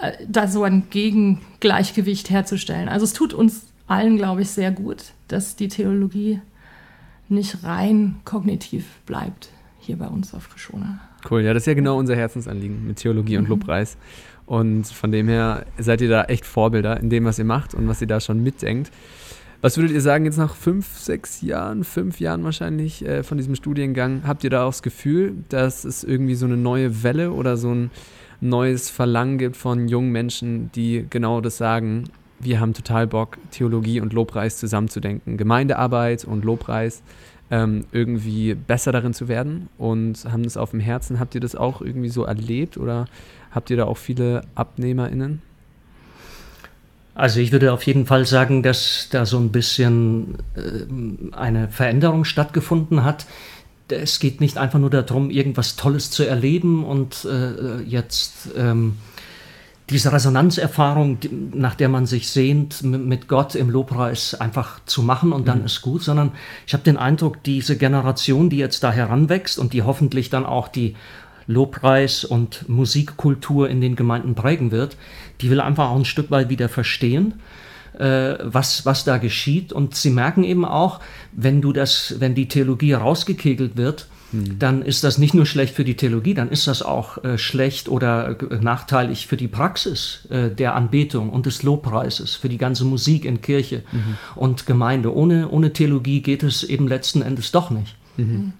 äh, 0.00 0.12
da 0.28 0.46
so 0.48 0.64
ein 0.64 0.90
Gegengleichgewicht 0.90 2.30
herzustellen. 2.30 2.88
Also 2.88 3.04
es 3.04 3.12
tut 3.12 3.32
uns 3.32 3.67
allen, 3.88 4.16
glaube 4.16 4.42
ich, 4.42 4.50
sehr 4.50 4.70
gut, 4.70 5.12
dass 5.28 5.56
die 5.56 5.68
Theologie 5.68 6.40
nicht 7.28 7.64
rein 7.64 8.20
kognitiv 8.24 8.84
bleibt 9.06 9.50
hier 9.80 9.96
bei 9.96 10.06
uns 10.06 10.34
auf 10.34 10.50
Krishona. 10.50 11.00
Cool, 11.28 11.42
ja, 11.42 11.52
das 11.52 11.62
ist 11.62 11.66
ja 11.66 11.74
genau 11.74 11.98
unser 11.98 12.14
Herzensanliegen 12.14 12.86
mit 12.86 12.98
Theologie 12.98 13.36
mhm. 13.36 13.44
und 13.44 13.48
Lobpreis. 13.48 13.96
Und 14.46 14.86
von 14.86 15.12
dem 15.12 15.28
her 15.28 15.66
seid 15.78 16.00
ihr 16.00 16.08
da 16.08 16.24
echt 16.24 16.46
Vorbilder 16.46 17.00
in 17.00 17.10
dem, 17.10 17.24
was 17.24 17.38
ihr 17.38 17.44
macht 17.44 17.74
und 17.74 17.86
was 17.88 18.00
ihr 18.00 18.06
da 18.06 18.20
schon 18.20 18.42
mitdenkt. 18.42 18.90
Was 19.60 19.76
würdet 19.76 19.92
ihr 19.92 20.00
sagen, 20.00 20.24
jetzt 20.24 20.38
nach 20.38 20.54
fünf, 20.54 20.86
sechs 20.98 21.42
Jahren, 21.42 21.82
fünf 21.82 22.20
Jahren 22.20 22.44
wahrscheinlich 22.44 23.04
äh, 23.04 23.22
von 23.24 23.38
diesem 23.38 23.56
Studiengang, 23.56 24.22
habt 24.24 24.44
ihr 24.44 24.50
da 24.50 24.64
auch 24.64 24.70
das 24.70 24.82
Gefühl, 24.82 25.34
dass 25.48 25.84
es 25.84 26.04
irgendwie 26.04 26.36
so 26.36 26.46
eine 26.46 26.56
neue 26.56 27.02
Welle 27.02 27.32
oder 27.32 27.56
so 27.56 27.74
ein 27.74 27.90
neues 28.40 28.88
Verlangen 28.88 29.36
gibt 29.36 29.56
von 29.56 29.88
jungen 29.88 30.12
Menschen, 30.12 30.70
die 30.72 31.06
genau 31.10 31.40
das 31.40 31.56
sagen, 31.56 32.04
wir 32.38 32.60
haben 32.60 32.74
total 32.74 33.06
Bock, 33.06 33.38
Theologie 33.50 34.00
und 34.00 34.12
Lobpreis 34.12 34.58
zusammenzudenken, 34.58 35.36
Gemeindearbeit 35.36 36.24
und 36.24 36.44
Lobpreis 36.44 37.02
ähm, 37.50 37.86
irgendwie 37.92 38.54
besser 38.54 38.92
darin 38.92 39.14
zu 39.14 39.28
werden 39.28 39.68
und 39.78 40.24
haben 40.30 40.42
das 40.42 40.56
auf 40.56 40.70
dem 40.70 40.80
Herzen. 40.80 41.18
Habt 41.18 41.34
ihr 41.34 41.40
das 41.40 41.54
auch 41.56 41.80
irgendwie 41.80 42.08
so 42.08 42.24
erlebt 42.24 42.76
oder 42.76 43.06
habt 43.50 43.70
ihr 43.70 43.76
da 43.76 43.84
auch 43.84 43.96
viele 43.96 44.42
AbnehmerInnen? 44.54 45.42
Also 47.14 47.40
ich 47.40 47.50
würde 47.50 47.72
auf 47.72 47.82
jeden 47.82 48.06
Fall 48.06 48.26
sagen, 48.26 48.62
dass 48.62 49.08
da 49.10 49.26
so 49.26 49.38
ein 49.38 49.50
bisschen 49.50 50.36
äh, 50.54 51.34
eine 51.34 51.68
Veränderung 51.68 52.24
stattgefunden 52.24 53.02
hat. 53.02 53.26
Es 53.88 54.20
geht 54.20 54.40
nicht 54.40 54.58
einfach 54.58 54.78
nur 54.78 54.90
darum, 54.90 55.30
irgendwas 55.30 55.74
Tolles 55.74 56.10
zu 56.10 56.22
erleben 56.22 56.84
und 56.84 57.24
äh, 57.24 57.80
jetzt 57.82 58.50
ähm, 58.56 58.98
diese 59.90 60.12
Resonanzerfahrung, 60.12 61.18
nach 61.54 61.74
der 61.74 61.88
man 61.88 62.04
sich 62.04 62.28
sehnt, 62.28 62.82
mit 62.82 63.26
Gott 63.26 63.54
im 63.54 63.70
Lobpreis 63.70 64.34
einfach 64.34 64.80
zu 64.84 65.02
machen 65.02 65.32
und 65.32 65.48
dann 65.48 65.60
mhm. 65.60 65.66
ist 65.66 65.80
gut, 65.80 66.02
sondern 66.02 66.32
ich 66.66 66.74
habe 66.74 66.84
den 66.84 66.98
Eindruck, 66.98 67.42
diese 67.42 67.78
Generation, 67.78 68.50
die 68.50 68.58
jetzt 68.58 68.82
da 68.82 68.92
heranwächst 68.92 69.58
und 69.58 69.72
die 69.72 69.82
hoffentlich 69.82 70.28
dann 70.28 70.44
auch 70.44 70.68
die 70.68 70.94
Lobpreis 71.46 72.24
und 72.24 72.68
Musikkultur 72.68 73.70
in 73.70 73.80
den 73.80 73.96
Gemeinden 73.96 74.34
prägen 74.34 74.70
wird, 74.70 74.96
die 75.40 75.50
will 75.50 75.60
einfach 75.60 75.88
auch 75.88 75.96
ein 75.96 76.04
Stück 76.04 76.30
weit 76.30 76.50
wieder 76.50 76.68
verstehen, 76.68 77.40
äh, 77.98 78.34
was, 78.42 78.84
was 78.84 79.04
da 79.04 79.16
geschieht. 79.16 79.72
Und 79.72 79.94
sie 79.94 80.10
merken 80.10 80.44
eben 80.44 80.66
auch, 80.66 81.00
wenn 81.32 81.62
du 81.62 81.72
das, 81.72 82.16
wenn 82.18 82.34
die 82.34 82.48
Theologie 82.48 82.92
rausgekegelt 82.92 83.78
wird, 83.78 84.08
hm. 84.30 84.58
dann 84.58 84.82
ist 84.82 85.04
das 85.04 85.18
nicht 85.18 85.34
nur 85.34 85.46
schlecht 85.46 85.74
für 85.74 85.84
die 85.84 85.96
Theologie, 85.96 86.34
dann 86.34 86.50
ist 86.50 86.66
das 86.66 86.82
auch 86.82 87.22
äh, 87.24 87.38
schlecht 87.38 87.88
oder 87.88 88.36
äh, 88.40 88.56
nachteilig 88.60 89.26
für 89.26 89.36
die 89.36 89.48
Praxis 89.48 90.26
äh, 90.30 90.50
der 90.50 90.74
Anbetung 90.74 91.30
und 91.30 91.46
des 91.46 91.62
Lobpreises, 91.62 92.34
für 92.34 92.48
die 92.48 92.58
ganze 92.58 92.84
Musik 92.84 93.24
in 93.24 93.40
Kirche 93.40 93.82
mhm. 93.90 94.16
und 94.34 94.66
Gemeinde. 94.66 95.14
Ohne, 95.14 95.48
ohne 95.48 95.72
Theologie 95.72 96.20
geht 96.20 96.42
es 96.42 96.62
eben 96.62 96.88
letzten 96.88 97.22
Endes 97.22 97.52
doch 97.52 97.70
nicht. 97.70 97.96
Mhm. 98.16 98.52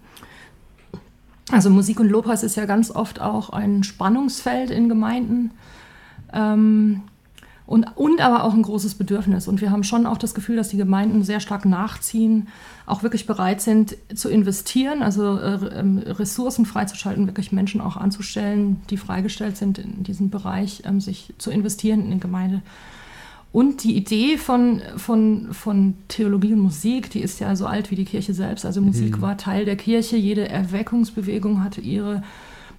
Also 1.50 1.70
Musik 1.70 2.00
und 2.00 2.08
Lobpreis 2.08 2.42
ist 2.42 2.56
ja 2.56 2.66
ganz 2.66 2.90
oft 2.90 3.20
auch 3.20 3.50
ein 3.50 3.82
Spannungsfeld 3.82 4.70
in 4.70 4.88
Gemeinden. 4.88 5.52
Ähm, 6.32 7.02
und, 7.68 7.84
und 7.96 8.22
aber 8.22 8.44
auch 8.44 8.54
ein 8.54 8.62
großes 8.62 8.94
Bedürfnis. 8.94 9.46
Und 9.46 9.60
wir 9.60 9.70
haben 9.70 9.84
schon 9.84 10.06
auch 10.06 10.16
das 10.16 10.34
Gefühl, 10.34 10.56
dass 10.56 10.70
die 10.70 10.78
Gemeinden 10.78 11.22
sehr 11.22 11.38
stark 11.38 11.66
nachziehen, 11.66 12.48
auch 12.86 13.02
wirklich 13.02 13.26
bereit 13.26 13.60
sind 13.60 13.94
zu 14.14 14.30
investieren, 14.30 15.02
also 15.02 15.38
äh, 15.38 15.78
ähm, 15.78 15.98
Ressourcen 15.98 16.64
freizuschalten, 16.64 17.26
wirklich 17.26 17.52
Menschen 17.52 17.82
auch 17.82 17.98
anzustellen, 17.98 18.80
die 18.88 18.96
freigestellt 18.96 19.58
sind 19.58 19.76
in 19.76 20.02
diesem 20.02 20.30
Bereich, 20.30 20.84
ähm, 20.86 21.02
sich 21.02 21.34
zu 21.36 21.50
investieren 21.50 22.06
in 22.06 22.12
die 22.12 22.20
Gemeinde. 22.20 22.62
Und 23.52 23.84
die 23.84 23.98
Idee 23.98 24.38
von, 24.38 24.80
von, 24.96 25.48
von 25.52 25.92
Theologie 26.08 26.54
und 26.54 26.60
Musik, 26.60 27.10
die 27.10 27.20
ist 27.20 27.38
ja 27.38 27.54
so 27.54 27.66
alt 27.66 27.90
wie 27.90 27.96
die 27.96 28.06
Kirche 28.06 28.32
selbst. 28.32 28.64
Also 28.64 28.80
Musik 28.80 29.18
mhm. 29.18 29.20
war 29.20 29.36
Teil 29.36 29.66
der 29.66 29.76
Kirche, 29.76 30.16
jede 30.16 30.48
Erweckungsbewegung 30.48 31.62
hatte 31.62 31.82
ihre 31.82 32.22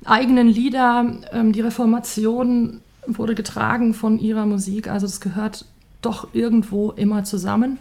eigenen 0.03 0.47
Lieder, 0.47 1.15
ähm, 1.31 1.53
die 1.53 1.61
Reformation 1.61 2.81
wurde 3.17 3.35
getragen 3.35 3.93
von 3.93 4.19
ihrer 4.19 4.45
Musik. 4.45 4.87
Also 4.89 5.05
es 5.05 5.21
gehört 5.21 5.65
doch 6.01 6.29
irgendwo 6.33 6.91
immer 6.91 7.23
zusammen 7.23 7.79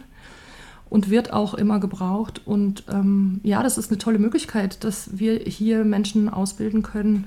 und 0.89 1.09
wird 1.09 1.31
auch 1.31 1.53
immer 1.53 1.79
gebraucht. 1.79 2.41
Und 2.45 2.83
ähm, 2.89 3.39
ja, 3.43 3.63
das 3.63 3.77
ist 3.77 3.91
eine 3.91 3.97
tolle 3.97 4.19
Möglichkeit, 4.19 4.83
dass 4.83 5.19
wir 5.19 5.39
hier 5.39 5.85
Menschen 5.85 6.29
ausbilden 6.29 6.81
können, 6.81 7.25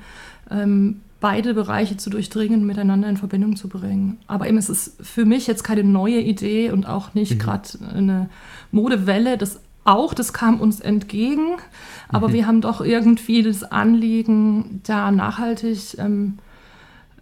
ähm, 0.50 1.00
beide 1.20 1.54
Bereiche 1.54 1.96
zu 1.96 2.10
durchdringen, 2.10 2.66
miteinander 2.66 3.08
in 3.08 3.16
Verbindung 3.16 3.54
zu 3.56 3.68
bringen. 3.68 4.18
Aber 4.26 4.48
eben, 4.48 4.58
es 4.58 4.68
ist 4.68 4.96
für 5.00 5.24
mich 5.24 5.46
jetzt 5.46 5.62
keine 5.62 5.84
neue 5.84 6.20
Idee 6.20 6.72
und 6.72 6.86
auch 6.86 7.14
nicht 7.14 7.34
mhm. 7.34 7.38
gerade 7.38 7.68
eine 7.94 8.28
Modewelle. 8.72 9.38
Das 9.38 9.60
auch, 9.84 10.14
das 10.14 10.32
kam 10.32 10.60
uns 10.60 10.80
entgegen. 10.80 11.56
Aber 12.08 12.28
mhm. 12.28 12.32
wir 12.32 12.46
haben 12.46 12.60
doch 12.60 12.80
irgendwie 12.80 13.42
das 13.42 13.62
Anliegen, 13.62 14.80
da 14.84 15.12
nachhaltig 15.12 15.96
ähm, 15.98 16.38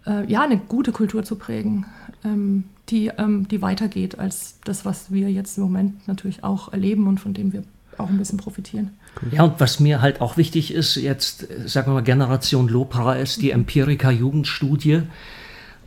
äh, 0.05 0.25
ja, 0.29 0.41
eine 0.41 0.57
gute 0.57 0.91
Kultur 0.91 1.23
zu 1.23 1.35
prägen, 1.35 1.85
ähm, 2.23 2.65
die, 2.89 3.07
ähm, 3.17 3.47
die 3.47 3.61
weitergeht 3.61 4.19
als 4.19 4.55
das, 4.63 4.85
was 4.85 5.11
wir 5.11 5.31
jetzt 5.31 5.57
im 5.57 5.63
Moment 5.63 6.07
natürlich 6.07 6.43
auch 6.43 6.73
erleben 6.73 7.07
und 7.07 7.19
von 7.19 7.33
dem 7.33 7.53
wir 7.53 7.63
auch 7.97 8.09
ein 8.09 8.17
bisschen 8.17 8.37
profitieren. 8.37 8.91
Ja, 9.31 9.43
und 9.43 9.59
was 9.59 9.79
mir 9.79 10.01
halt 10.01 10.21
auch 10.21 10.37
wichtig 10.37 10.73
ist, 10.73 10.95
jetzt, 10.95 11.47
sagen 11.65 11.87
wir 11.87 11.95
mal, 11.95 12.03
Generation 12.03 12.67
Lobpreis, 12.67 13.37
die 13.37 13.51
Empirica-Jugendstudie. 13.51 15.03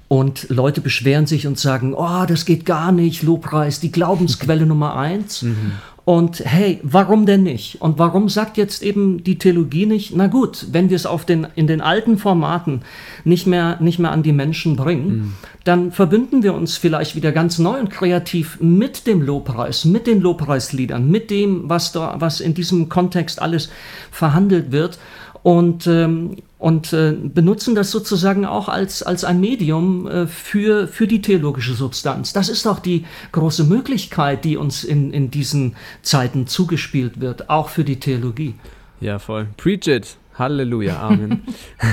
Und 0.06 0.48
Leute 0.50 0.80
beschweren 0.80 1.26
sich 1.26 1.46
und 1.46 1.58
sagen, 1.58 1.94
oh, 1.94 2.26
das 2.26 2.44
geht 2.44 2.66
gar 2.66 2.92
nicht, 2.92 3.22
Lobpreis, 3.22 3.80
die 3.80 3.90
Glaubensquelle 3.90 4.66
Nummer 4.66 4.96
eins. 4.96 5.42
Mhm. 5.42 5.72
Und 6.04 6.40
hey, 6.44 6.80
warum 6.82 7.24
denn 7.24 7.44
nicht? 7.44 7.80
Und 7.80 7.98
warum 7.98 8.28
sagt 8.28 8.58
jetzt 8.58 8.82
eben 8.82 9.24
die 9.24 9.38
Theologie 9.38 9.86
nicht, 9.86 10.14
na 10.14 10.26
gut, 10.26 10.66
wenn 10.70 10.90
wir 10.90 10.96
es 10.96 11.06
auf 11.06 11.24
den, 11.24 11.46
in 11.54 11.66
den 11.66 11.80
alten 11.80 12.18
Formaten 12.18 12.82
nicht 13.24 13.46
mehr, 13.46 13.78
nicht 13.80 13.98
mehr 13.98 14.10
an 14.10 14.22
die 14.22 14.32
Menschen 14.32 14.76
bringen, 14.76 15.08
mhm. 15.08 15.34
dann 15.64 15.92
verbünden 15.92 16.42
wir 16.42 16.52
uns 16.52 16.76
vielleicht 16.76 17.16
wieder 17.16 17.32
ganz 17.32 17.58
neu 17.58 17.78
und 17.78 17.88
kreativ 17.88 18.58
mit 18.60 19.06
dem 19.06 19.22
Lobpreis, 19.22 19.86
mit 19.86 20.06
den 20.06 20.20
Lobpreisliedern, 20.20 21.10
mit 21.10 21.30
dem, 21.30 21.70
was 21.70 21.92
da, 21.92 22.16
was 22.18 22.40
in 22.40 22.52
diesem 22.52 22.90
Kontext 22.90 23.40
alles 23.40 23.70
verhandelt 24.10 24.72
wird 24.72 24.98
und, 25.44 25.86
ähm, 25.86 26.36
und 26.58 26.94
äh, 26.94 27.12
benutzen 27.12 27.74
das 27.74 27.90
sozusagen 27.90 28.46
auch 28.46 28.70
als, 28.70 29.02
als 29.02 29.24
ein 29.24 29.40
Medium 29.40 30.08
äh, 30.08 30.26
für, 30.26 30.88
für 30.88 31.06
die 31.06 31.20
theologische 31.20 31.74
Substanz. 31.74 32.32
Das 32.32 32.48
ist 32.48 32.66
auch 32.66 32.78
die 32.78 33.04
große 33.30 33.64
Möglichkeit, 33.64 34.46
die 34.46 34.56
uns 34.56 34.84
in, 34.84 35.12
in 35.12 35.30
diesen 35.30 35.76
Zeiten 36.00 36.46
zugespielt 36.46 37.20
wird, 37.20 37.50
auch 37.50 37.68
für 37.68 37.84
die 37.84 38.00
Theologie. 38.00 38.54
Ja, 39.02 39.18
voll. 39.18 39.48
Preach 39.58 39.86
it. 39.86 40.16
Halleluja, 40.34 41.00
Amen. 41.00 41.42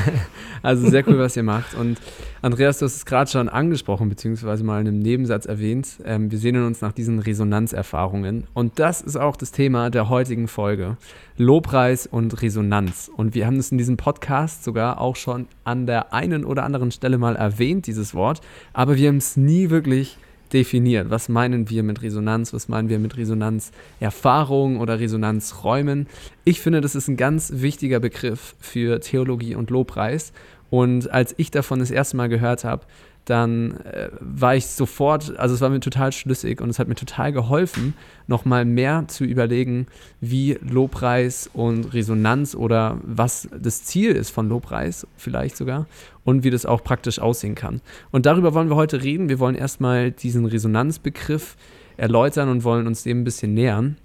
also 0.63 0.89
sehr 0.89 1.07
cool, 1.07 1.19
was 1.19 1.37
ihr 1.37 1.43
macht. 1.43 1.75
Und 1.75 1.99
Andreas, 2.41 2.79
du 2.79 2.85
hast 2.85 2.95
es 2.95 3.05
gerade 3.05 3.29
schon 3.29 3.49
angesprochen, 3.49 4.09
beziehungsweise 4.09 4.63
mal 4.63 4.81
in 4.81 4.87
einem 4.87 4.99
Nebensatz 4.99 5.45
erwähnt. 5.45 5.99
Ähm, 6.03 6.31
wir 6.31 6.39
sehnen 6.39 6.65
uns 6.65 6.81
nach 6.81 6.91
diesen 6.91 7.19
Resonanzerfahrungen. 7.19 8.45
Und 8.53 8.79
das 8.79 9.01
ist 9.01 9.15
auch 9.15 9.35
das 9.35 9.51
Thema 9.51 9.89
der 9.89 10.09
heutigen 10.09 10.47
Folge. 10.47 10.97
Lobpreis 11.37 12.07
und 12.07 12.41
Resonanz. 12.41 13.11
Und 13.15 13.35
wir 13.35 13.45
haben 13.45 13.57
es 13.57 13.71
in 13.71 13.77
diesem 13.77 13.97
Podcast 13.97 14.63
sogar 14.63 14.99
auch 14.99 15.15
schon 15.15 15.47
an 15.63 15.85
der 15.85 16.13
einen 16.13 16.43
oder 16.43 16.63
anderen 16.63 16.91
Stelle 16.91 17.17
mal 17.17 17.35
erwähnt, 17.35 17.87
dieses 17.87 18.15
Wort. 18.15 18.41
Aber 18.73 18.97
wir 18.97 19.09
haben 19.09 19.17
es 19.17 19.37
nie 19.37 19.69
wirklich 19.69 20.17
definiert. 20.53 21.09
Was 21.09 21.29
meinen 21.29 21.69
wir 21.69 21.83
mit 21.83 22.01
Resonanz? 22.01 22.53
Was 22.53 22.67
meinen 22.67 22.89
wir 22.89 22.99
mit 22.99 23.17
Resonanzerfahrung 23.17 24.79
oder 24.79 24.99
Resonanzräumen? 24.99 26.07
Ich 26.43 26.61
finde, 26.61 26.81
das 26.81 26.95
ist 26.95 27.07
ein 27.07 27.17
ganz 27.17 27.51
wichtiger 27.55 27.99
Begriff 27.99 28.55
für 28.59 28.99
Theologie 28.99 29.55
und 29.55 29.69
Lobpreis. 29.69 30.33
Und 30.69 31.11
als 31.11 31.33
ich 31.37 31.51
davon 31.51 31.79
das 31.79 31.91
erste 31.91 32.15
Mal 32.15 32.29
gehört 32.29 32.63
habe, 32.63 32.85
dann 33.25 33.77
äh, 33.81 34.09
war 34.19 34.55
ich 34.55 34.67
sofort, 34.67 35.37
also 35.37 35.53
es 35.53 35.61
war 35.61 35.69
mir 35.69 35.79
total 35.79 36.11
schlüssig 36.11 36.59
und 36.59 36.69
es 36.69 36.79
hat 36.79 36.87
mir 36.87 36.95
total 36.95 37.31
geholfen, 37.31 37.93
nochmal 38.27 38.65
mehr 38.65 39.05
zu 39.07 39.23
überlegen, 39.23 39.87
wie 40.19 40.57
Lobpreis 40.61 41.49
und 41.53 41.93
Resonanz 41.93 42.55
oder 42.55 42.99
was 43.03 43.47
das 43.57 43.83
Ziel 43.83 44.11
ist 44.11 44.31
von 44.31 44.49
Lobpreis 44.49 45.05
vielleicht 45.17 45.55
sogar 45.55 45.85
und 46.23 46.43
wie 46.43 46.49
das 46.49 46.65
auch 46.65 46.83
praktisch 46.83 47.19
aussehen 47.19 47.55
kann. 47.55 47.81
Und 48.11 48.25
darüber 48.25 48.53
wollen 48.53 48.69
wir 48.69 48.75
heute 48.75 49.03
reden. 49.03 49.29
Wir 49.29 49.39
wollen 49.39 49.55
erstmal 49.55 50.11
diesen 50.11 50.45
Resonanzbegriff 50.45 51.57
erläutern 51.97 52.49
und 52.49 52.63
wollen 52.63 52.87
uns 52.87 53.03
dem 53.03 53.21
ein 53.21 53.23
bisschen 53.23 53.53
nähern 53.53 53.97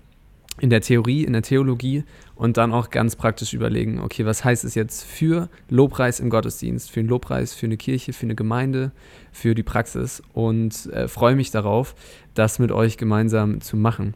in 0.61 0.71
der 0.71 0.81
Theorie, 0.81 1.25
in 1.25 1.33
der 1.33 1.43
Theologie 1.43 2.05
und 2.35 2.57
dann 2.57 2.73
auch 2.73 2.91
ganz 2.91 3.17
praktisch 3.17 3.53
überlegen, 3.53 4.01
okay, 4.01 4.25
was 4.25 4.45
heißt 4.45 4.65
es 4.65 4.75
jetzt 4.75 5.05
für 5.05 5.49
Lobpreis 5.69 6.21
im 6.21 6.31
Gottesdienst, 6.31 6.91
für 6.91 7.01
einen 7.01 7.09
Lobpreis, 7.09 7.55
für 7.55 7.67
eine 7.67 7.77
Kirche, 7.77 8.13
für 8.13 8.27
eine 8.27 8.35
Gemeinde, 8.35 8.93
für 9.33 9.55
die 9.55 9.63
Praxis 9.63 10.23
und 10.33 10.87
äh, 10.93 11.09
freue 11.09 11.37
mich 11.37 11.51
darauf, 11.51 11.95
das 12.35 12.59
mit 12.59 12.73
euch 12.73 12.97
gemeinsam 12.97 13.61
zu 13.61 13.77
machen. 13.77 14.15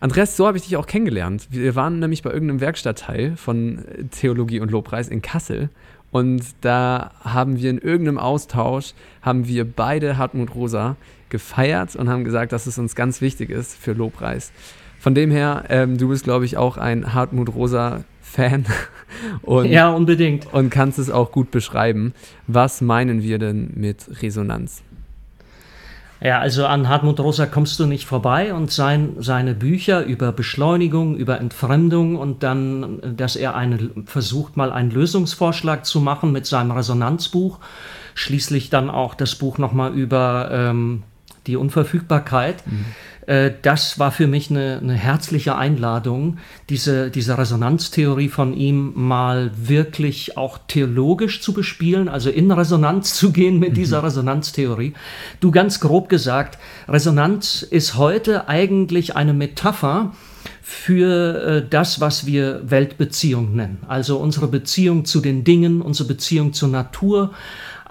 Andreas, 0.00 0.36
so 0.36 0.46
habe 0.46 0.58
ich 0.58 0.64
dich 0.64 0.76
auch 0.76 0.86
kennengelernt. 0.86 1.48
Wir 1.50 1.74
waren 1.74 1.98
nämlich 1.98 2.22
bei 2.22 2.30
irgendeinem 2.30 2.60
Werkstattteil 2.60 3.36
von 3.36 3.84
Theologie 4.10 4.60
und 4.60 4.70
Lobpreis 4.70 5.08
in 5.08 5.22
Kassel 5.22 5.70
und 6.12 6.44
da 6.60 7.12
haben 7.20 7.58
wir 7.58 7.70
in 7.70 7.78
irgendeinem 7.78 8.18
Austausch, 8.18 8.92
haben 9.22 9.48
wir 9.48 9.64
beide 9.64 10.18
Hartmut 10.18 10.54
Rosa 10.54 10.96
gefeiert 11.30 11.96
und 11.96 12.10
haben 12.10 12.24
gesagt, 12.24 12.52
dass 12.52 12.66
es 12.66 12.78
uns 12.78 12.94
ganz 12.94 13.22
wichtig 13.22 13.48
ist 13.48 13.74
für 13.74 13.94
Lobpreis. 13.94 14.52
Von 15.02 15.16
dem 15.16 15.32
her, 15.32 15.64
ähm, 15.68 15.98
du 15.98 16.10
bist, 16.10 16.22
glaube 16.22 16.44
ich, 16.44 16.56
auch 16.56 16.76
ein 16.76 17.12
Hartmut 17.12 17.52
Rosa-Fan. 17.52 18.66
ja, 19.64 19.90
unbedingt. 19.90 20.54
Und 20.54 20.70
kannst 20.70 21.00
es 21.00 21.10
auch 21.10 21.32
gut 21.32 21.50
beschreiben. 21.50 22.14
Was 22.46 22.80
meinen 22.80 23.20
wir 23.20 23.40
denn 23.40 23.72
mit 23.74 24.22
Resonanz? 24.22 24.84
Ja, 26.20 26.38
also 26.38 26.66
an 26.66 26.88
Hartmut 26.88 27.18
Rosa 27.18 27.46
kommst 27.46 27.80
du 27.80 27.86
nicht 27.86 28.06
vorbei 28.06 28.54
und 28.54 28.70
sein, 28.70 29.16
seine 29.18 29.54
Bücher 29.54 30.04
über 30.04 30.30
Beschleunigung, 30.30 31.16
über 31.16 31.40
Entfremdung 31.40 32.14
und 32.14 32.44
dann, 32.44 33.16
dass 33.16 33.34
er 33.34 33.56
eine, 33.56 33.90
versucht 34.06 34.56
mal 34.56 34.70
einen 34.70 34.92
Lösungsvorschlag 34.92 35.84
zu 35.84 36.00
machen 36.00 36.30
mit 36.30 36.46
seinem 36.46 36.70
Resonanzbuch, 36.70 37.58
schließlich 38.14 38.70
dann 38.70 38.88
auch 38.88 39.16
das 39.16 39.34
Buch 39.34 39.58
nochmal 39.58 39.94
über 39.94 40.48
ähm, 40.52 41.02
die 41.46 41.56
Unverfügbarkeit. 41.56 42.66
Mhm. 42.66 42.84
Äh, 43.26 43.52
das 43.62 43.98
war 43.98 44.10
für 44.10 44.26
mich 44.26 44.50
eine, 44.50 44.78
eine, 44.82 44.94
herzliche 44.94 45.56
Einladung, 45.56 46.38
diese, 46.68 47.10
diese 47.10 47.38
Resonanztheorie 47.38 48.28
von 48.28 48.54
ihm 48.54 48.92
mal 48.94 49.50
wirklich 49.56 50.36
auch 50.36 50.58
theologisch 50.66 51.40
zu 51.40 51.52
bespielen, 51.52 52.08
also 52.08 52.30
in 52.30 52.50
Resonanz 52.50 53.14
zu 53.14 53.32
gehen 53.32 53.58
mit 53.58 53.70
mhm. 53.70 53.74
dieser 53.74 54.02
Resonanztheorie. 54.02 54.94
Du 55.40 55.50
ganz 55.50 55.80
grob 55.80 56.08
gesagt, 56.08 56.58
Resonanz 56.88 57.62
ist 57.62 57.96
heute 57.96 58.48
eigentlich 58.48 59.16
eine 59.16 59.32
Metapher, 59.32 60.12
für 60.72 61.42
äh, 61.42 61.68
das, 61.68 62.00
was 62.00 62.24
wir 62.24 62.62
Weltbeziehung 62.64 63.54
nennen. 63.54 63.78
Also 63.88 64.16
unsere 64.16 64.48
Beziehung 64.48 65.04
zu 65.04 65.20
den 65.20 65.44
Dingen, 65.44 65.82
unsere 65.82 66.08
Beziehung 66.08 66.52
zur 66.52 66.68
Natur, 66.68 67.32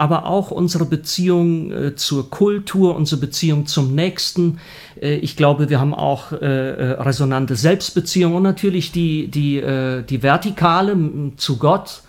aber 0.01 0.25
auch 0.25 0.49
unsere 0.49 0.85
Beziehung 0.85 1.71
äh, 1.71 1.95
zur 1.95 2.31
Kultur, 2.31 2.95
unsere 2.95 3.21
Beziehung 3.21 3.67
zum 3.67 3.93
Nächsten. 3.93 4.57
Äh, 4.99 5.17
ich 5.17 5.37
glaube, 5.37 5.69
wir 5.69 5.79
haben 5.79 5.93
auch 5.93 6.31
äh, 6.31 6.37
äh 6.37 6.91
resonante 6.93 7.55
Selbstbeziehungen 7.55 8.37
und 8.37 8.41
natürlich 8.41 8.91
die, 8.91 9.27
die, 9.27 9.57
äh, 9.57 10.01
die 10.01 10.23
Vertikale 10.23 10.97
zu 11.37 11.59
Gott. 11.59 12.01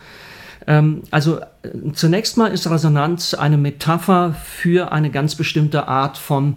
Ähm, 0.67 1.03
also 1.11 1.41
äh, 1.41 1.93
zunächst 1.93 2.39
mal 2.39 2.47
ist 2.47 2.71
Resonanz 2.71 3.35
eine 3.35 3.59
Metapher 3.59 4.35
für 4.43 4.91
eine 4.91 5.11
ganz 5.11 5.35
bestimmte 5.35 5.87
Art 5.87 6.17
von 6.17 6.47
ähm, 6.47 6.57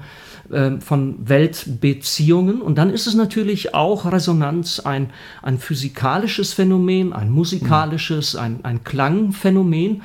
von 0.80 1.28
Weltbeziehungen. 1.28 2.62
Und 2.62 2.78
dann 2.78 2.92
ist 2.92 3.08
es 3.08 3.16
natürlich 3.16 3.74
auch 3.74 4.12
Resonanz 4.12 4.80
ein, 4.80 5.10
ein 5.42 5.58
physikalisches 5.58 6.54
Phänomen, 6.54 7.14
ein 7.14 7.32
musikalisches, 7.32 8.36
ein, 8.36 8.60
ein 8.64 8.84
Klangphänomen. 8.84 10.04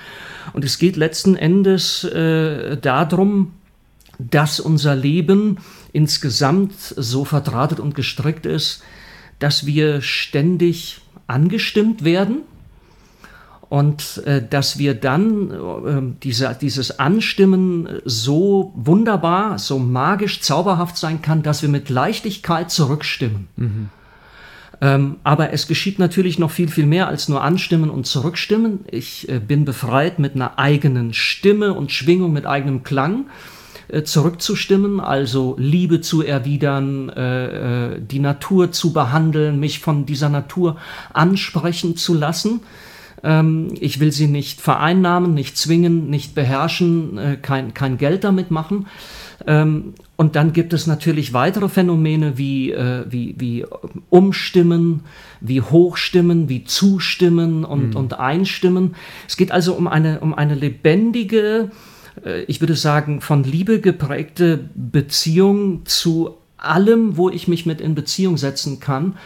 Und 0.52 0.64
es 0.64 0.78
geht 0.78 0.96
letzten 0.96 1.36
Endes 1.36 2.04
äh, 2.04 2.76
darum, 2.78 3.52
dass 4.18 4.60
unser 4.60 4.94
Leben 4.94 5.58
insgesamt 5.92 6.74
so 6.78 7.24
verdrahtet 7.24 7.80
und 7.80 7.94
gestrickt 7.94 8.46
ist, 8.46 8.82
dass 9.38 9.66
wir 9.66 10.02
ständig 10.02 11.00
angestimmt 11.26 12.04
werden 12.04 12.42
und 13.70 14.20
äh, 14.26 14.42
dass 14.46 14.78
wir 14.78 14.94
dann 14.94 15.50
äh, 15.50 16.16
diese, 16.24 16.54
dieses 16.60 16.98
Anstimmen 16.98 17.88
so 18.04 18.72
wunderbar, 18.74 19.60
so 19.60 19.78
magisch, 19.78 20.40
zauberhaft 20.40 20.96
sein 20.96 21.22
kann, 21.22 21.44
dass 21.44 21.62
wir 21.62 21.68
mit 21.68 21.88
Leichtigkeit 21.88 22.72
zurückstimmen. 22.72 23.46
Mhm. 23.56 23.88
Ähm, 24.80 25.16
aber 25.22 25.52
es 25.52 25.68
geschieht 25.68 26.00
natürlich 26.00 26.40
noch 26.40 26.50
viel, 26.50 26.66
viel 26.66 26.86
mehr 26.86 27.06
als 27.06 27.28
nur 27.28 27.44
anstimmen 27.44 27.90
und 27.90 28.08
zurückstimmen. 28.08 28.80
Ich 28.90 29.28
äh, 29.28 29.38
bin 29.38 29.64
befreit, 29.64 30.18
mit 30.18 30.34
einer 30.34 30.58
eigenen 30.58 31.14
Stimme 31.14 31.72
und 31.72 31.92
Schwingung, 31.92 32.32
mit 32.32 32.46
eigenem 32.46 32.82
Klang 32.82 33.26
äh, 33.86 34.02
zurückzustimmen, 34.02 34.98
also 34.98 35.54
Liebe 35.60 36.00
zu 36.00 36.22
erwidern, 36.22 37.08
äh, 37.10 37.92
äh, 37.92 38.00
die 38.00 38.18
Natur 38.18 38.72
zu 38.72 38.92
behandeln, 38.92 39.60
mich 39.60 39.78
von 39.78 40.06
dieser 40.06 40.28
Natur 40.28 40.76
ansprechen 41.12 41.96
zu 41.96 42.14
lassen. 42.14 42.62
Ähm, 43.22 43.74
ich 43.80 44.00
will 44.00 44.12
sie 44.12 44.26
nicht 44.26 44.60
vereinnahmen, 44.60 45.34
nicht 45.34 45.56
zwingen, 45.56 46.08
nicht 46.08 46.34
beherrschen, 46.34 47.18
äh, 47.18 47.36
kein, 47.40 47.74
kein 47.74 47.98
Geld 47.98 48.24
damit 48.24 48.50
machen. 48.50 48.86
Ähm, 49.46 49.94
und 50.16 50.36
dann 50.36 50.52
gibt 50.52 50.72
es 50.72 50.86
natürlich 50.86 51.32
weitere 51.32 51.68
Phänomene 51.68 52.36
wie, 52.36 52.72
äh, 52.72 53.04
wie, 53.08 53.34
wie 53.38 53.64
Umstimmen, 54.10 55.04
wie 55.40 55.62
Hochstimmen, 55.62 56.48
wie 56.48 56.64
Zustimmen 56.64 57.64
und, 57.64 57.90
mhm. 57.90 57.96
und 57.96 58.18
Einstimmen. 58.18 58.94
Es 59.26 59.36
geht 59.36 59.50
also 59.50 59.74
um 59.74 59.86
eine, 59.86 60.20
um 60.20 60.34
eine 60.34 60.54
lebendige, 60.54 61.70
äh, 62.24 62.42
ich 62.44 62.60
würde 62.60 62.76
sagen, 62.76 63.20
von 63.20 63.44
Liebe 63.44 63.80
geprägte 63.80 64.68
Beziehung 64.74 65.86
zu 65.86 66.36
allem, 66.64 67.16
wo 67.16 67.30
ich 67.30 67.48
mich 67.48 67.66
mit 67.66 67.80
in 67.80 67.94
Beziehung 67.94 68.36
setzen 68.36 68.80
kann 68.80 69.16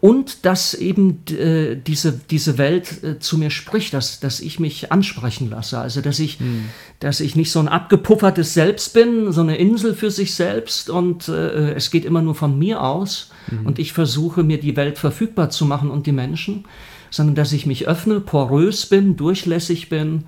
und 0.00 0.44
dass 0.44 0.74
eben 0.74 1.20
äh, 1.30 1.76
diese, 1.76 2.12
diese 2.12 2.58
Welt 2.58 3.02
äh, 3.02 3.18
zu 3.18 3.38
mir 3.38 3.50
spricht, 3.50 3.94
dass, 3.94 4.20
dass 4.20 4.40
ich 4.40 4.60
mich 4.60 4.92
ansprechen 4.92 5.50
lasse. 5.50 5.78
Also 5.78 6.00
dass 6.00 6.18
ich, 6.18 6.40
mhm. 6.40 6.66
dass 7.00 7.20
ich 7.20 7.36
nicht 7.36 7.50
so 7.50 7.60
ein 7.60 7.68
abgepuffertes 7.68 8.54
Selbst 8.54 8.94
bin, 8.94 9.32
so 9.32 9.40
eine 9.40 9.56
Insel 9.56 9.94
für 9.94 10.10
sich 10.10 10.34
selbst 10.34 10.90
und 10.90 11.28
äh, 11.28 11.72
es 11.74 11.90
geht 11.90 12.04
immer 12.04 12.22
nur 12.22 12.34
von 12.34 12.58
mir 12.58 12.82
aus 12.82 13.30
mhm. 13.50 13.66
und 13.66 13.78
ich 13.78 13.92
versuche 13.92 14.42
mir 14.42 14.58
die 14.58 14.76
Welt 14.76 14.98
verfügbar 14.98 15.50
zu 15.50 15.64
machen 15.64 15.90
und 15.90 16.06
die 16.06 16.12
Menschen, 16.12 16.64
sondern 17.10 17.34
dass 17.34 17.52
ich 17.52 17.66
mich 17.66 17.86
öffne, 17.86 18.20
porös 18.20 18.86
bin, 18.86 19.16
durchlässig 19.16 19.88
bin, 19.88 20.24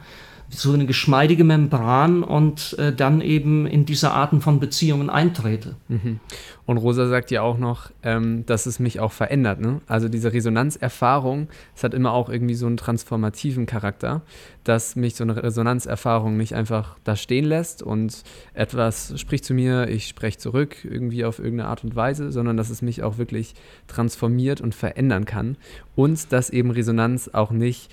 so 0.48 0.72
eine 0.72 0.86
geschmeidige 0.86 1.44
Membran 1.44 2.22
und 2.22 2.76
äh, 2.78 2.92
dann 2.92 3.20
eben 3.20 3.66
in 3.66 3.84
diese 3.84 4.12
Arten 4.12 4.40
von 4.40 4.60
Beziehungen 4.60 5.10
eintrete. 5.10 5.76
Mhm. 5.88 6.20
Und 6.66 6.78
Rosa 6.78 7.08
sagt 7.08 7.30
ja 7.30 7.42
auch 7.42 7.58
noch, 7.58 7.90
ähm, 8.02 8.44
dass 8.46 8.66
es 8.66 8.78
mich 8.78 8.98
auch 9.00 9.12
verändert. 9.12 9.60
Ne? 9.60 9.80
Also 9.86 10.08
diese 10.08 10.32
Resonanzerfahrung, 10.32 11.48
es 11.74 11.84
hat 11.84 11.94
immer 11.94 12.12
auch 12.12 12.28
irgendwie 12.28 12.54
so 12.54 12.66
einen 12.66 12.76
transformativen 12.76 13.66
Charakter, 13.66 14.22
dass 14.64 14.96
mich 14.96 15.14
so 15.14 15.24
eine 15.24 15.42
Resonanzerfahrung 15.42 16.36
nicht 16.36 16.54
einfach 16.54 16.96
da 17.04 17.14
stehen 17.16 17.44
lässt 17.44 17.82
und 17.82 18.22
etwas 18.54 19.18
spricht 19.18 19.44
zu 19.44 19.54
mir, 19.54 19.88
ich 19.88 20.08
spreche 20.08 20.38
zurück 20.38 20.76
irgendwie 20.84 21.24
auf 21.24 21.38
irgendeine 21.38 21.68
Art 21.68 21.84
und 21.84 21.94
Weise, 21.94 22.32
sondern 22.32 22.56
dass 22.56 22.70
es 22.70 22.82
mich 22.82 23.02
auch 23.02 23.18
wirklich 23.18 23.54
transformiert 23.86 24.60
und 24.60 24.74
verändern 24.74 25.24
kann 25.24 25.56
und 25.94 26.32
dass 26.32 26.50
eben 26.50 26.70
Resonanz 26.70 27.30
auch 27.32 27.52
nicht 27.52 27.90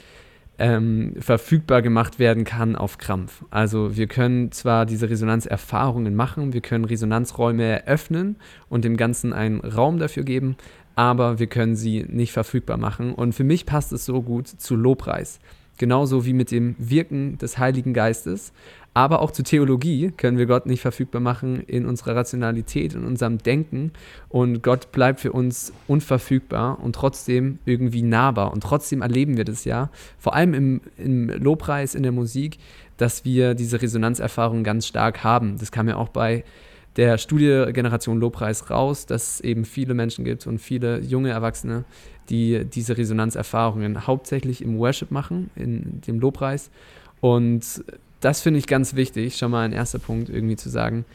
ähm, 0.63 1.15
verfügbar 1.19 1.81
gemacht 1.81 2.19
werden 2.19 2.45
kann 2.45 2.77
auf 2.77 2.97
Krampf. 2.97 3.43
Also 3.51 3.97
wir 3.97 4.07
können 4.07 4.53
zwar 4.53 4.85
diese 4.85 5.09
Resonanzerfahrungen 5.09 6.15
machen, 6.15 6.53
wir 6.53 6.61
können 6.61 6.85
Resonanzräume 6.85 7.63
eröffnen 7.65 8.37
und 8.69 8.85
dem 8.85 8.95
Ganzen 8.95 9.33
einen 9.33 9.59
Raum 9.59 9.99
dafür 9.99 10.23
geben, 10.23 10.55
aber 10.95 11.37
wir 11.37 11.47
können 11.47 11.75
sie 11.75 12.05
nicht 12.07 12.31
verfügbar 12.31 12.77
machen. 12.77 13.13
Und 13.13 13.33
für 13.35 13.43
mich 13.43 13.65
passt 13.65 13.91
es 13.91 14.05
so 14.05 14.21
gut 14.21 14.47
zu 14.47 14.77
Lobpreis. 14.77 15.39
Genauso 15.77 16.25
wie 16.25 16.33
mit 16.33 16.49
dem 16.49 16.75
Wirken 16.77 17.37
des 17.39 17.57
Heiligen 17.57 17.93
Geistes. 17.93 18.53
Aber 18.95 19.21
auch 19.21 19.31
zur 19.31 19.43
Theologie 19.43 20.11
können 20.15 20.37
wir 20.37 20.45
Gott 20.45 20.67
nicht 20.67 20.81
verfügbar 20.81 21.19
machen 21.19 21.61
in 21.61 21.87
unserer 21.87 22.15
Rationalität, 22.15 22.93
in 22.93 23.05
unserem 23.05 23.39
Denken. 23.39 23.91
Und 24.29 24.61
Gott 24.61 24.91
bleibt 24.91 25.19
für 25.19 25.31
uns 25.31 25.73
unverfügbar 25.87 26.79
und 26.79 26.93
trotzdem 26.93 27.57
irgendwie 27.65 28.03
nahbar. 28.03 28.51
Und 28.51 28.61
trotzdem 28.61 29.01
erleben 29.01 29.35
wir 29.35 29.45
das 29.45 29.65
ja, 29.65 29.89
vor 30.19 30.35
allem 30.35 30.53
im, 30.53 30.81
im 30.97 31.29
Lobpreis, 31.29 31.95
in 31.95 32.03
der 32.03 32.11
Musik, 32.11 32.59
dass 32.97 33.25
wir 33.25 33.55
diese 33.55 33.81
Resonanzerfahrung 33.81 34.63
ganz 34.63 34.85
stark 34.85 35.23
haben. 35.23 35.57
Das 35.57 35.71
kam 35.71 35.87
ja 35.87 35.95
auch 35.95 36.09
bei 36.09 36.43
der 36.95 37.17
Studie 37.17 37.65
Generation 37.73 38.19
Lobpreis 38.19 38.69
raus, 38.69 39.07
dass 39.07 39.35
es 39.35 39.41
eben 39.41 39.65
viele 39.65 39.95
Menschen 39.95 40.23
gibt 40.23 40.45
und 40.45 40.59
viele 40.59 40.99
junge 40.99 41.31
Erwachsene, 41.31 41.85
die 42.29 42.63
diese 42.65 42.95
Resonanzerfahrungen 42.95 44.05
hauptsächlich 44.05 44.63
im 44.63 44.77
Worship 44.77 45.09
machen, 45.09 45.49
in 45.55 46.01
dem 46.01 46.19
Lobpreis. 46.19 46.69
Und 47.19 47.83
das 48.23 48.41
finde 48.41 48.59
ich 48.59 48.67
ganz 48.67 48.95
wichtig, 48.95 49.37
schon 49.37 49.51
mal 49.51 49.65
ein 49.65 49.73
erster 49.73 49.99
Punkt 49.99 50.29
irgendwie 50.29 50.55
zu 50.55 50.69
sagen, 50.69 51.05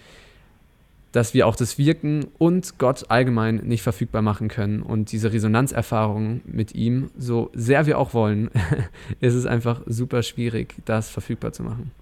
dass 1.13 1.33
wir 1.33 1.47
auch 1.47 1.57
das 1.57 1.79
Wirken 1.79 2.27
und 2.37 2.79
Gott 2.79 3.07
allgemein 3.09 3.57
nicht 3.57 3.83
verfügbar 3.83 4.21
machen 4.21 4.49
können. 4.49 4.83
Und 4.83 5.11
diese 5.11 5.33
Resonanzerfahrung 5.33 6.43
mit 6.45 6.75
ihm, 6.75 7.11
so 7.19 7.51
sehr 7.55 7.87
wir 7.87 7.99
auch 7.99 8.13
wollen, 8.13 8.51
ist 9.21 9.35
es 9.35 9.47
einfach 9.47 9.81
super 9.87 10.23
schwierig, 10.23 10.75
das 10.85 11.09
verfügbar 11.09 11.53
zu 11.53 11.63
machen. 11.63 11.93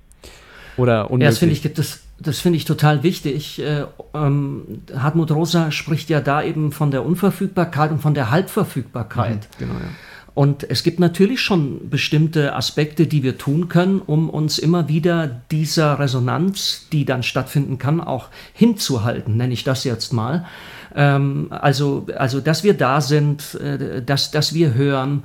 Oder 0.77 1.11
unmöglich. 1.11 1.25
Ja, 1.25 1.31
das 1.31 1.38
finde 1.38 1.53
ich, 1.55 1.75
das, 1.75 2.01
das 2.19 2.40
find 2.40 2.57
ich 2.57 2.64
total 2.64 3.03
wichtig. 3.03 3.61
Äh, 3.61 3.85
ähm, 4.12 4.83
Hartmut 4.95 5.31
Rosa 5.31 5.71
spricht 5.71 6.11
ja 6.11 6.21
da 6.21 6.42
eben 6.42 6.73
von 6.73 6.90
der 6.90 7.07
Unverfügbarkeit 7.07 7.92
und 7.92 8.01
von 8.01 8.12
der 8.12 8.31
Halbverfügbarkeit. 8.31 9.37
Mhm, 9.37 9.59
genau, 9.59 9.75
ja. 9.75 9.88
Und 10.37 10.68
es 10.68 10.83
gibt 10.83 11.01
natürlich 11.01 11.40
schon 11.40 11.88
bestimmte 11.88 12.55
Aspekte, 12.55 13.07
die 13.07 13.22
wir 13.22 13.38
tun 13.38 13.70
können, 13.70 14.03
um 14.03 14.29
uns 14.29 14.59
immer 14.59 14.87
wieder 14.87 15.27
dieser 15.51 15.99
Resonanz, 15.99 16.88
die 16.92 17.07
dann 17.07 17.22
stattfinden 17.22 17.79
kann, 17.79 18.03
auch 18.03 18.29
hinzuhalten, 18.53 19.38
nenne 19.38 19.55
ich 19.55 19.64
das 19.64 19.85
jetzt 19.85 20.12
mal. 20.12 20.44
Ähm, 20.94 21.46
also, 21.49 22.09
also, 22.14 22.42
dass 22.42 22.64
wir 22.64 22.75
da 22.75 23.01
sind, 23.01 23.55
äh, 23.55 24.03
dass, 24.03 24.31
dass 24.31 24.53
wir 24.53 24.75
hören, 24.75 25.25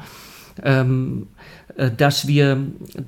ähm, 0.63 1.28
äh, 1.76 1.91
dass 1.91 2.26
wir, 2.28 2.60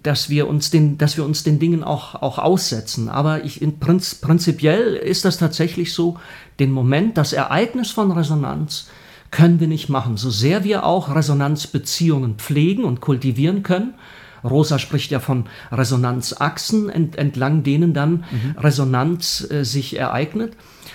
dass 0.04 0.30
wir 0.30 0.50
uns 0.50 0.72
den, 0.72 0.98
dass 0.98 1.16
wir 1.16 1.24
uns 1.24 1.44
den 1.44 1.58
Dingen 1.58 1.86
auch, 1.86 2.16
auch 2.16 2.38
aussetzen. 2.38 3.08
Aber 3.08 3.46
ich, 3.46 3.62
in 3.62 3.80
Prinz, 3.80 4.16
prinzipiell 4.16 4.96
ist 4.96 5.24
das 5.24 5.38
tatsächlich 5.38 5.94
so, 5.94 6.18
den 6.60 6.74
Moment, 6.74 7.18
das 7.18 7.32
Ereignis 7.32 7.92
von 7.92 8.12
Resonanz, 8.12 8.90
können 9.34 9.60
wir 9.60 9.68
nicht 9.68 9.90
machen. 9.90 10.16
So 10.16 10.30
sehr 10.30 10.64
wir 10.64 10.86
auch 10.86 11.14
Resonanzbeziehungen 11.14 12.36
pflegen 12.36 12.84
und 12.84 13.02
kultivieren 13.02 13.64
können, 13.64 13.96
Rosa 14.44 14.78
spricht 14.78 15.10
ja 15.10 15.20
von 15.20 15.46
Resonanzachsen, 15.72 16.90
ent, 16.90 17.18
entlang 17.18 17.64
denen 17.64 17.94
dann 17.94 18.26
mhm. 18.30 18.56
Resonanz 18.60 19.50
äh, 19.50 19.64
sich 19.64 19.98
ereignet. 19.98 20.54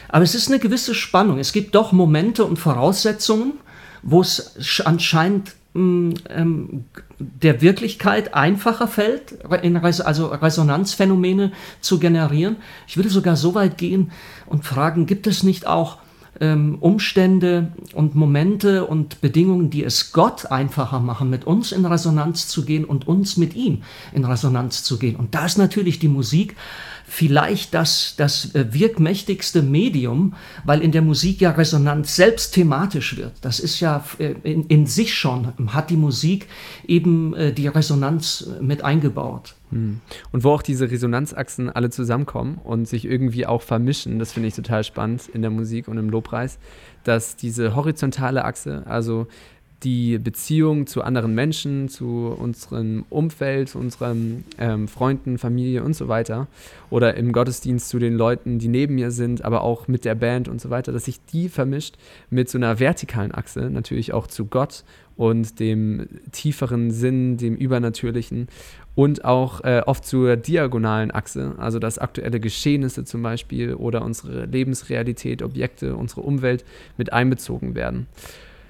Aber 0.09 0.23
es 0.23 0.37
ist 0.37 0.49
eine 0.49 0.61
gewisse 0.61 0.95
Spannung. 0.95 1.39
Es 1.39 1.53
gibt 1.53 1.75
doch 1.75 1.91
Momente 1.91 2.45
und 2.45 2.59
Voraussetzungen, 2.59 3.55
wo 4.03 4.21
es 4.21 4.83
anscheinend 4.85 5.55
mm, 5.75 6.11
ähm, 6.29 6.85
der 7.19 7.61
Wirklichkeit 7.61 8.35
einfacher 8.35 8.87
fällt, 8.87 9.35
Res 9.51 10.01
also 10.01 10.27
Resonanzphänomene 10.27 11.53
zu 11.81 11.99
generieren. 11.99 12.57
Ich 12.87 12.97
würde 12.97 13.11
sogar 13.11 13.35
so 13.35 13.55
weit 13.55 13.79
gehen 13.79 14.13
und 14.47 14.65
fragen, 14.65 15.07
gibt 15.07 15.27
es 15.27 15.43
nicht 15.43 15.67
auch 15.67 15.99
ähm, 16.41 16.79
Umstände 16.81 17.73
und 17.95 18.15
Momente 18.15 18.85
und 18.87 19.21
Bedingungen, 19.21 19.71
die 19.71 19.85
es 19.85 20.13
Gott 20.13 20.47
einfacher 20.47 21.01
machen, 21.01 21.31
mit 21.31 21.47
uns 21.47 21.73
in 21.73 21.85
Resonanz 21.85 22.49
zu 22.49 22.65
gehen 22.65 22.85
und 22.85 23.09
uns 23.09 23.37
mit 23.37 23.55
ihm 23.55 23.83
in 24.13 24.25
Resonanz 24.25 24.83
zu 24.83 24.99
gehen. 24.99 25.17
Und 25.17 25.35
da 25.35 25.47
ist 25.47 25.59
natürlich 25.59 25.99
die 25.99 26.09
Musik 26.09 26.57
vielleicht 27.09 27.75
das, 27.75 28.15
das 28.17 28.55
äh, 28.55 28.67
wirkmächtigste 28.73 29.63
Medium, 29.63 30.35
weil 30.65 30.83
in 30.83 30.93
der 30.93 31.03
Musik 31.03 31.41
ja 31.41 31.51
Resonanz 31.51 32.15
selbst 32.15 32.53
thematisch 32.53 33.17
wird. 33.17 33.33
Das 33.41 33.59
ist 33.59 33.81
ja 33.81 34.05
äh, 34.19 34.35
in, 34.43 34.67
in 34.67 34.87
sich 34.87 35.15
schon, 35.15 35.53
hat 35.69 35.91
die 35.91 35.97
Musik 35.97 36.47
eben 36.87 37.35
äh, 37.35 37.53
die 37.53 37.67
Resonanz 37.67 38.51
mit 38.61 38.85
eingebaut. 38.85 39.55
Hm. 39.71 40.01
Und 40.33 40.45
wo 40.45 40.51
auch 40.51 40.63
diese 40.63 40.91
Resonanzachsen 40.91 41.71
alle 41.71 41.91
zusammenkommen 41.91 42.59
und 42.63 42.87
sich 42.87 43.07
irgendwie 43.07 43.47
auch 43.47 43.63
vermischen, 43.63 44.19
das 44.19 44.33
finde 44.33 44.49
ich 44.49 44.55
total 44.55 44.85
spannend 44.85 45.29
in 45.33 45.43
der 45.43 45.51
Musik 45.51 45.89
und 45.89 45.97
im 45.99 46.11
Lobpreis, 46.11 46.59
dass 47.05 47.37
diese 47.37 47.75
horizontale 47.75 48.45
Achse, 48.45 48.83
also 48.87 49.27
die 49.85 50.19
Beziehung 50.19 50.87
zu 50.87 51.03
anderen 51.03 51.35
Menschen, 51.35 51.89
zu 51.89 52.35
unserem 52.37 53.05
Umfeld, 53.11 53.77
unseren 53.77 54.45
ähm, 54.59 54.89
Freunden, 54.89 55.39
Familie 55.39 55.85
und 55.85 55.95
so 55.95 56.09
weiter. 56.09 56.49
Oder 56.91 57.15
im 57.15 57.33
Gottesdienst 57.33 57.89
zu 57.89 57.99
den 57.99 58.15
Leuten, 58.15 58.59
die 58.59 58.69
neben 58.69 58.97
mir 58.97 59.13
sind, 59.13 59.45
aber 59.45 59.63
auch 59.63 59.87
mit 59.87 60.05
der 60.05 60.17
Band 60.17 60.49
und 60.49 60.61
so 60.61 60.71
weiter, 60.71 60.91
dass 60.91 61.05
sich 61.05 61.21
die 61.33 61.49
vermischt 61.49 61.97
mit 62.29 62.49
so 62.49 62.59
einer 62.59 62.81
vertikalen 62.81 63.33
Achse, 63.33 63.71
natürlich 63.71 64.13
auch 64.13 64.27
zu 64.27 64.47
Gott 64.47 64.85
und 65.17 65.61
dem 65.61 66.09
tieferen 66.33 66.91
Sinn, 66.91 67.37
dem 67.37 67.55
Übernatürlichen 67.55 68.49
und 68.97 69.25
auch 69.25 69.63
äh, 69.63 69.83
oft 69.87 70.05
zur 70.05 70.37
diagonalen 70.37 71.13
Achse, 71.13 71.55
also 71.59 71.79
dass 71.79 71.99
aktuelle 71.99 72.41
Geschehnisse 72.41 73.05
zum 73.05 73.23
Beispiel 73.23 73.75
oder 73.75 74.03
unsere 74.03 74.47
Lebensrealität, 74.47 75.43
Objekte, 75.43 75.95
unsere 75.95 76.23
Umwelt 76.23 76.65
mit 76.97 77.13
einbezogen 77.13 77.77
werden. 77.77 78.09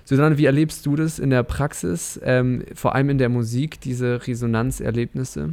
Susanne, 0.09 0.38
wie 0.38 0.47
erlebst 0.47 0.87
du 0.87 0.97
das 0.97 1.18
in 1.18 1.29
der 1.29 1.42
Praxis, 1.42 2.18
ähm, 2.25 2.64
vor 2.73 2.94
allem 2.94 3.11
in 3.11 3.18
der 3.18 3.29
Musik, 3.29 3.79
diese 3.83 4.27
Resonanzerlebnisse? 4.27 5.53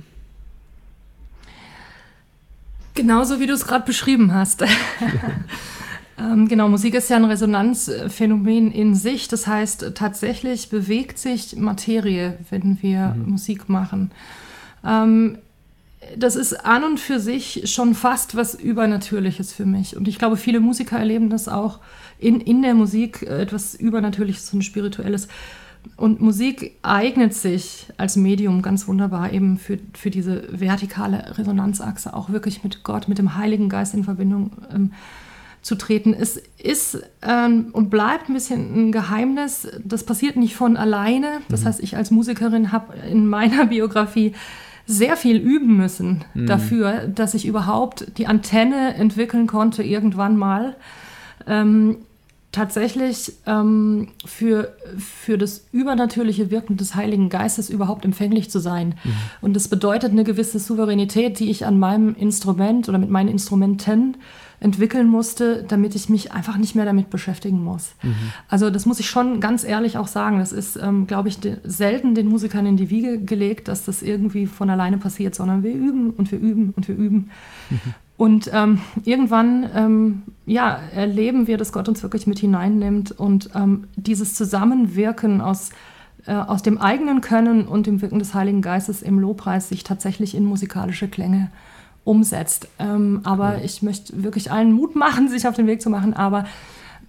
Genauso 2.94 3.42
wie 3.42 3.48
du 3.48 3.54
es 3.54 3.68
gerade 3.68 3.86
beschrieben 3.86 4.34
hast. 4.34 4.64
ähm, 6.18 6.48
genau, 6.48 6.70
Musik 6.70 6.94
ist 6.94 7.10
ja 7.10 7.18
ein 7.18 7.26
Resonanzphänomen 7.26 8.72
in 8.72 8.96
sich. 8.96 9.28
Das 9.28 9.46
heißt, 9.46 9.92
tatsächlich 9.94 10.70
bewegt 10.70 11.20
sich 11.20 11.58
Materie, 11.58 12.38
wenn 12.50 12.82
wir 12.82 13.08
mhm. 13.10 13.32
Musik 13.32 13.68
machen. 13.68 14.12
Ähm, 14.86 15.38
das 16.18 16.36
ist 16.36 16.66
an 16.66 16.84
und 16.84 17.00
für 17.00 17.20
sich 17.20 17.64
schon 17.66 17.96
fast 17.96 18.36
was 18.36 18.56
Übernatürliches 18.56 19.54
für 19.54 19.66
mich. 19.66 19.96
Und 19.98 20.08
ich 20.08 20.20
glaube, 20.20 20.38
viele 20.38 20.60
Musiker 20.60 20.98
erleben 20.98 21.30
das 21.30 21.48
auch 21.48 21.80
in, 22.20 22.40
in 22.42 22.62
der 22.62 22.74
Musik 22.74 23.22
äh, 23.24 23.42
etwas 23.42 23.76
Übernatürliches 23.76 24.54
und 24.54 24.64
Spirituelles. 24.64 25.28
Und 25.98 26.20
Musik 26.20 26.78
eignet 26.82 27.34
sich 27.34 27.88
als 27.98 28.16
Medium 28.16 28.62
ganz 28.62 28.88
wunderbar 28.88 29.32
eben 29.32 29.58
für, 29.58 29.78
für 29.94 30.10
diese 30.10 30.48
vertikale 30.50 31.38
Resonanzachse, 31.38 32.14
auch 32.14 32.30
wirklich 32.30 32.64
mit 32.64 32.84
Gott, 32.84 33.08
mit 33.08 33.20
dem 33.20 33.36
Heiligen 33.36 33.70
Geist 33.70 33.94
in 33.94 34.04
Verbindung 34.04 34.52
ähm, 34.74 34.94
zu 35.62 35.76
treten. 35.76 36.14
Es 36.14 36.38
ist 36.62 37.02
ähm, 37.22 37.68
und 37.72 37.90
bleibt 37.90 38.30
ein 38.30 38.34
bisschen 38.34 38.90
ein 38.90 38.92
Geheimnis. 38.92 39.68
Das 39.84 40.04
passiert 40.04 40.36
nicht 40.36 40.56
von 40.56 40.78
alleine. 40.78 41.42
Das 41.50 41.62
mhm. 41.62 41.66
heißt, 41.68 41.80
ich 41.82 41.98
als 41.98 42.12
Musikerin 42.12 42.72
habe 42.72 42.96
in 43.10 43.28
meiner 43.28 43.66
Biografie 43.68 44.34
sehr 44.86 45.18
viel 45.18 45.38
üben 45.38 45.78
müssen 45.78 46.24
mhm. 46.34 46.46
dafür, 46.46 47.08
dass 47.08 47.34
ich 47.34 47.46
überhaupt 47.46 48.18
die 48.18 48.28
Antenne 48.28 48.96
entwickeln 48.96 49.48
konnte 49.48 49.84
irgendwann 49.84 50.38
mal 50.38 50.76
ähm, 51.48 51.98
tatsächlich 52.56 53.34
ähm, 53.46 54.08
für, 54.26 54.76
für 54.98 55.38
das 55.38 55.66
übernatürliche 55.74 56.52
Wirken 56.52 56.78
des 56.78 56.96
Heiligen 56.96 57.30
Geistes 57.30 57.70
überhaupt 57.70 58.06
empfänglich 58.06 58.50
zu 58.50 58.60
sein. 58.60 58.96
Mhm. 59.04 59.14
Und 59.42 59.56
das 59.56 59.68
bedeutet 59.68 60.12
eine 60.12 60.24
gewisse 60.24 60.60
Souveränität, 60.60 61.40
die 61.40 61.50
ich 61.50 61.66
an 61.66 61.78
meinem 61.78 62.16
Instrument 62.16 62.88
oder 62.88 62.98
mit 62.98 63.10
meinen 63.10 63.28
Instrumenten 63.28 64.16
entwickeln 64.66 65.08
musste, 65.08 65.64
damit 65.64 65.94
ich 65.94 66.10
mich 66.10 66.32
einfach 66.32 66.58
nicht 66.58 66.74
mehr 66.74 66.86
damit 66.86 67.12
beschäftigen 67.12 67.64
muss. 67.64 67.94
Mhm. 68.02 68.16
Also 68.50 68.72
das 68.72 68.88
muss 68.88 69.00
ich 69.00 69.08
schon 69.08 69.40
ganz 69.40 69.64
ehrlich 69.64 69.96
auch 70.00 70.08
sagen. 70.08 70.40
Das 70.40 70.52
ist, 70.52 70.76
ähm, 70.76 71.06
glaube 71.06 71.30
ich, 71.30 71.40
de 71.40 71.58
selten 71.64 72.16
den 72.16 72.28
Musikern 72.28 72.66
in 72.66 72.76
die 72.76 72.90
Wiege 72.90 73.20
gelegt, 73.20 73.68
dass 73.68 73.86
das 73.86 74.02
irgendwie 74.02 74.48
von 74.48 74.72
alleine 74.72 74.98
passiert, 74.98 75.36
sondern 75.36 75.62
wir 75.62 75.72
üben 75.72 76.10
und 76.10 76.32
wir 76.32 76.40
üben 76.40 76.74
und 76.76 76.88
wir 76.88 76.96
üben. 76.96 77.30
Mhm. 77.70 77.80
Und 78.18 78.50
ähm, 78.54 78.80
irgendwann 79.04 79.70
ähm, 79.76 80.22
ja, 80.46 80.80
erleben 80.94 81.48
wir, 81.48 81.58
dass 81.58 81.74
Gott 81.74 81.90
uns 81.90 82.02
wirklich 82.02 82.28
mit 82.28 82.40
hineinnimmt 82.40 83.12
und 83.12 83.50
ähm, 83.54 83.88
dieses 83.98 84.36
Zusammenwirken 84.36 85.42
aus, 85.42 85.72
äh, 86.26 86.34
aus 86.34 86.64
dem 86.64 86.78
eigenen 86.78 87.20
Können 87.20 87.68
und 87.68 87.88
dem 87.88 88.02
Wirken 88.02 88.20
des 88.20 88.34
Heiligen 88.34 88.62
Geistes 88.62 89.02
im 89.02 89.20
Lobpreis 89.20 89.68
sich 89.68 89.84
tatsächlich 89.84 90.34
in 90.34 90.46
musikalische 90.46 91.10
Klänge 91.10 91.52
umsetzt. 92.06 92.70
Ähm, 92.80 93.20
aber 93.24 93.62
ich 93.64 93.82
möchte 93.82 94.24
wirklich 94.24 94.52
allen 94.52 94.72
Mut 94.72 94.96
machen, 94.96 95.28
sich 95.30 95.48
auf 95.48 95.56
den 95.56 95.68
Weg 95.68 95.82
zu 95.82 95.90
machen, 95.90 96.14
aber 96.14 96.46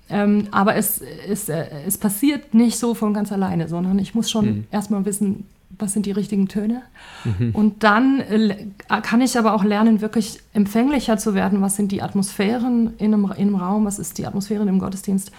ähm, 0.09 0.46
aber 0.52 0.76
es, 0.76 1.00
es, 1.28 1.48
äh, 1.48 1.66
es 1.85 1.98
passiert 1.98 2.54
nicht 2.54 2.78
so 2.78 2.94
von 2.94 3.12
ganz 3.12 3.32
alleine, 3.32 3.68
sondern 3.68 3.98
ich 3.98 4.14
muss 4.14 4.30
schon 4.30 4.46
mhm. 4.46 4.64
erstmal 4.70 5.04
wissen, 5.04 5.46
was 5.78 5.92
sind 5.92 6.06
die 6.06 6.12
richtigen 6.12 6.46
Töne. 6.48 6.82
Mhm. 7.24 7.50
Und 7.52 7.82
dann 7.82 8.20
äh, 8.20 8.66
kann 9.02 9.20
ich 9.20 9.37
aber 9.37 9.52
auch 9.52 9.64
lernen, 9.64 10.00
wirklich 10.00 10.38
empfänglicher 10.52 11.18
zu 11.18 11.35
werden, 11.35 11.61
was 11.61 11.76
sind 11.76 11.90
die 11.92 12.02
Atmosphären 12.02 12.94
in 12.98 13.12
einem, 13.12 13.24
in 13.32 13.48
einem 13.48 13.56
Raum, 13.56 13.85
was 13.85 13.98
ist 13.98 14.18
die 14.18 14.26
Atmosphäre 14.26 14.62
im 14.62 14.78
Gottesdienst. 14.78 15.32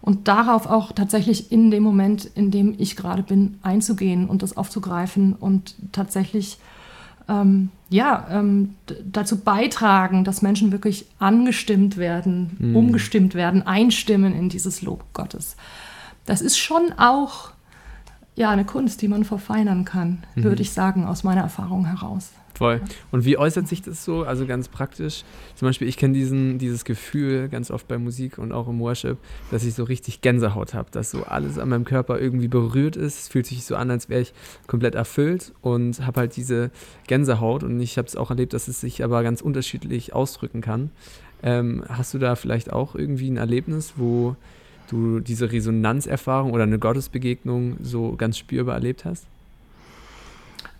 Und 0.00 0.28
darauf 0.28 0.66
auch 0.66 0.92
tatsächlich 0.92 1.52
in 1.52 1.70
dem 1.70 1.82
Moment, 1.82 2.24
in 2.34 2.50
dem 2.50 2.74
ich 2.78 2.96
gerade 2.96 3.22
bin, 3.22 3.58
einzugehen 3.62 4.28
und 4.28 4.42
das 4.42 4.56
aufzugreifen 4.56 5.34
und 5.34 5.74
tatsächlich 5.92 6.58
ähm, 7.28 7.70
ja, 7.88 8.26
ähm, 8.30 8.74
dazu 9.04 9.40
beitragen, 9.40 10.24
dass 10.24 10.42
Menschen 10.42 10.72
wirklich 10.72 11.06
angestimmt 11.18 11.96
werden, 11.96 12.56
mhm. 12.58 12.76
umgestimmt 12.76 13.34
werden, 13.34 13.66
einstimmen 13.66 14.34
in 14.34 14.48
dieses 14.48 14.82
Lob 14.82 15.04
Gottes. 15.12 15.56
Das 16.24 16.40
ist 16.40 16.58
schon 16.58 16.92
auch 16.96 17.50
ja, 18.34 18.50
eine 18.50 18.64
Kunst, 18.64 19.02
die 19.02 19.08
man 19.08 19.24
verfeinern 19.24 19.84
kann, 19.84 20.24
mhm. 20.34 20.44
würde 20.44 20.62
ich 20.62 20.72
sagen, 20.72 21.06
aus 21.06 21.24
meiner 21.24 21.40
Erfahrung 21.40 21.86
heraus. 21.86 22.30
Voll. 22.56 22.80
Und 23.10 23.26
wie 23.26 23.36
äußert 23.36 23.68
sich 23.68 23.82
das 23.82 24.02
so? 24.02 24.22
Also 24.22 24.46
ganz 24.46 24.68
praktisch. 24.68 25.24
Zum 25.56 25.68
Beispiel, 25.68 25.88
ich 25.88 25.98
kenne 25.98 26.14
dieses 26.58 26.86
Gefühl 26.86 27.50
ganz 27.50 27.70
oft 27.70 27.86
bei 27.86 27.98
Musik 27.98 28.38
und 28.38 28.50
auch 28.52 28.66
im 28.66 28.80
Worship, 28.80 29.18
dass 29.50 29.64
ich 29.64 29.74
so 29.74 29.84
richtig 29.84 30.22
Gänsehaut 30.22 30.72
habe, 30.72 30.90
dass 30.90 31.10
so 31.10 31.24
alles 31.24 31.58
an 31.58 31.68
meinem 31.68 31.84
Körper 31.84 32.18
irgendwie 32.18 32.48
berührt 32.48 32.96
ist. 32.96 33.20
Es 33.20 33.28
fühlt 33.28 33.46
sich 33.46 33.64
so 33.64 33.76
an, 33.76 33.90
als 33.90 34.08
wäre 34.08 34.22
ich 34.22 34.32
komplett 34.66 34.94
erfüllt 34.94 35.52
und 35.60 36.06
habe 36.06 36.20
halt 36.20 36.36
diese 36.36 36.70
Gänsehaut. 37.06 37.62
Und 37.62 37.78
ich 37.78 37.98
habe 37.98 38.08
es 38.08 38.16
auch 38.16 38.30
erlebt, 38.30 38.54
dass 38.54 38.68
es 38.68 38.80
sich 38.80 39.04
aber 39.04 39.22
ganz 39.22 39.42
unterschiedlich 39.42 40.14
ausdrücken 40.14 40.62
kann. 40.62 40.90
Ähm, 41.42 41.84
hast 41.88 42.14
du 42.14 42.18
da 42.18 42.36
vielleicht 42.36 42.72
auch 42.72 42.94
irgendwie 42.94 43.30
ein 43.30 43.36
Erlebnis, 43.36 43.94
wo 43.96 44.34
du 44.88 45.20
diese 45.20 45.52
Resonanzerfahrung 45.52 46.52
oder 46.52 46.62
eine 46.62 46.78
Gottesbegegnung 46.78 47.76
so 47.82 48.16
ganz 48.16 48.38
spürbar 48.38 48.76
erlebt 48.76 49.04
hast? 49.04 49.26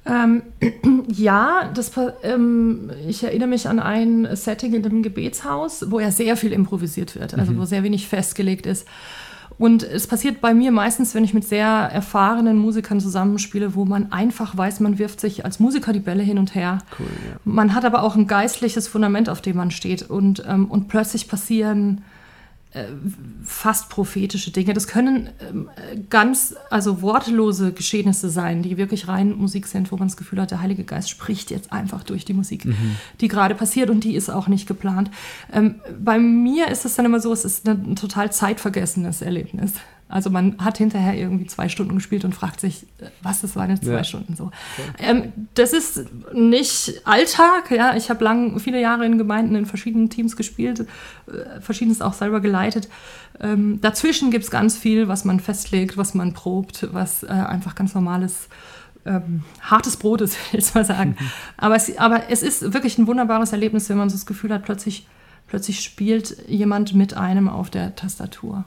Ähm, 0.07 0.43
ja, 1.09 1.71
das, 1.75 1.93
ähm, 2.23 2.91
ich 3.09 3.25
erinnere 3.25 3.49
mich 3.49 3.69
an 3.69 3.79
ein 3.79 4.29
Setting 4.33 4.75
in 4.75 4.85
einem 4.85 5.03
Gebetshaus, 5.03 5.91
wo 5.91 6.01
ja 6.01 6.11
sehr 6.11 6.37
viel 6.37 6.53
improvisiert 6.53 7.15
wird, 7.15 7.35
also 7.35 7.53
mhm. 7.53 7.59
wo 7.59 7.65
sehr 7.65 7.83
wenig 7.83 8.09
festgelegt 8.09 8.67
ist. 8.67 8.87
Und 9.59 9.83
es 9.83 10.07
passiert 10.07 10.43
bei 10.43 10.53
mir 10.53 10.71
meistens, 10.71 11.15
wenn 11.15 11.25
ich 11.25 11.33
mit 11.33 11.45
sehr 11.45 11.67
erfahrenen 11.67 12.59
Musikern 12.59 13.01
zusammenspiele, 13.01 13.75
wo 13.75 13.87
man 13.87 14.13
einfach 14.13 14.57
weiß, 14.57 14.81
man 14.81 14.99
wirft 14.99 15.19
sich 15.19 15.47
als 15.47 15.61
Musiker 15.61 15.95
die 15.95 16.01
Bälle 16.01 16.23
hin 16.23 16.39
und 16.39 16.55
her. 16.55 16.79
Cool, 16.99 17.07
ja. 17.07 17.37
Man 17.45 17.75
hat 17.75 17.87
aber 17.87 18.03
auch 18.03 18.17
ein 18.17 18.27
geistliches 18.27 18.87
Fundament, 18.87 19.31
auf 19.31 19.41
dem 19.41 19.57
man 19.57 19.71
steht. 19.71 20.03
Und, 20.03 20.45
ähm, 20.47 20.67
und 20.67 20.89
plötzlich 20.89 21.27
passieren 21.27 22.03
fast 23.43 23.89
prophetische 23.89 24.51
Dinge. 24.51 24.75
Das 24.75 24.87
können 24.87 25.31
ähm, 25.41 25.71
ganz, 26.11 26.55
also 26.69 27.01
wortlose 27.01 27.73
Geschehnisse 27.73 28.29
sein, 28.29 28.63
die 28.63 28.77
wirklich 28.77 29.09
rein 29.09 29.33
Musik 29.37 29.67
sind, 29.67 29.91
wo 29.93 29.97
man 29.97 30.09
das 30.09 30.17
Gefühl 30.17 30.41
hat, 30.41 30.51
der 30.51 30.61
Heilige 30.61 30.85
Geist 30.85 31.09
spricht 31.09 31.51
jetzt 31.51 31.73
einfach 31.73 32.03
durch 32.03 32.25
die 32.25 32.35
Musik, 32.35 32.67
mhm. 32.67 32.97
die 33.21 33.29
gerade 33.29 33.55
passiert 33.55 33.89
und 33.89 34.05
die 34.05 34.15
ist 34.15 34.29
auch 34.29 34.49
nicht 34.49 34.67
geplant. 34.67 35.11
Ähm, 35.53 35.77
bei 35.99 36.19
mir 36.19 36.69
ist 36.69 36.85
es 36.85 36.97
dann 36.97 37.07
immer 37.07 37.21
so, 37.21 37.33
es 37.33 37.45
ist 37.45 37.67
ein 37.67 37.97
total 37.97 38.31
zeitvergessenes 38.31 39.23
Erlebnis. 39.23 39.73
Also 40.09 40.31
man 40.31 40.57
hat 40.59 40.79
hinterher 40.79 41.15
irgendwie 41.15 41.47
zwei 41.47 41.69
Stunden 41.69 41.97
gespielt 41.97 42.25
und 42.25 42.35
fragt 42.35 42.61
sich, 42.61 42.85
äh, 43.01 43.07
was, 43.23 43.41
das 43.41 43.57
waren 43.57 43.71
jetzt 43.71 43.85
zwei 43.85 43.93
Ja. 43.93 44.05
Stunden 44.05 44.37
so. 44.37 44.51
Ähm, 44.99 45.33
das 45.55 45.73
ist 45.73 46.05
nicht 46.33 47.03
Alltag, 47.05 47.71
ja. 47.71 47.97
Ich 47.97 48.09
habe 48.09 48.23
lang, 48.23 48.61
viele 48.61 48.81
Jahre 48.81 49.05
in 49.05 49.19
Gemeinden 49.19 49.55
in 49.57 49.67
verschiedenen 49.67 50.09
Teams 50.09 50.37
gespielt, 50.37 50.81
äh, 50.81 51.61
verschiedenes 51.61 52.03
auch 52.03 52.13
selber 52.13 52.41
geleitet. 52.41 52.89
Ähm, 53.41 53.81
dazwischen 53.81 54.31
gibt 54.31 54.45
es 54.45 54.51
ganz 54.51 54.79
viel, 54.79 55.09
was 55.09 55.25
man 55.25 55.41
festlegt, 55.41 55.97
was 55.97 56.15
man 56.15 56.33
probt, 56.33 56.89
was 56.93 57.23
äh, 57.23 57.27
einfach 57.27 57.75
ganz 57.75 57.95
normales 57.95 58.49
ähm, 59.07 59.43
hartes 59.61 59.97
Brot 59.97 60.21
ist, 60.21 60.37
will 60.53 60.61
ich 60.61 60.75
mal 60.75 60.85
sagen. 60.85 61.17
aber, 61.57 61.77
es, 61.77 61.97
aber 61.99 62.31
es 62.31 62.43
ist 62.43 62.73
wirklich 62.73 62.99
ein 62.99 63.07
wunderbares 63.07 63.53
Erlebnis, 63.53 63.89
wenn 63.89 63.97
man 63.99 64.11
so 64.11 64.17
das 64.17 64.27
Gefühl 64.27 64.53
hat, 64.53 64.65
plötzlich, 64.65 65.07
plötzlich 65.47 65.81
spielt 65.81 66.49
jemand 66.49 66.95
mit 66.95 67.15
einem 67.15 67.49
auf 67.49 67.71
der 67.71 67.95
Tastatur. 67.95 68.65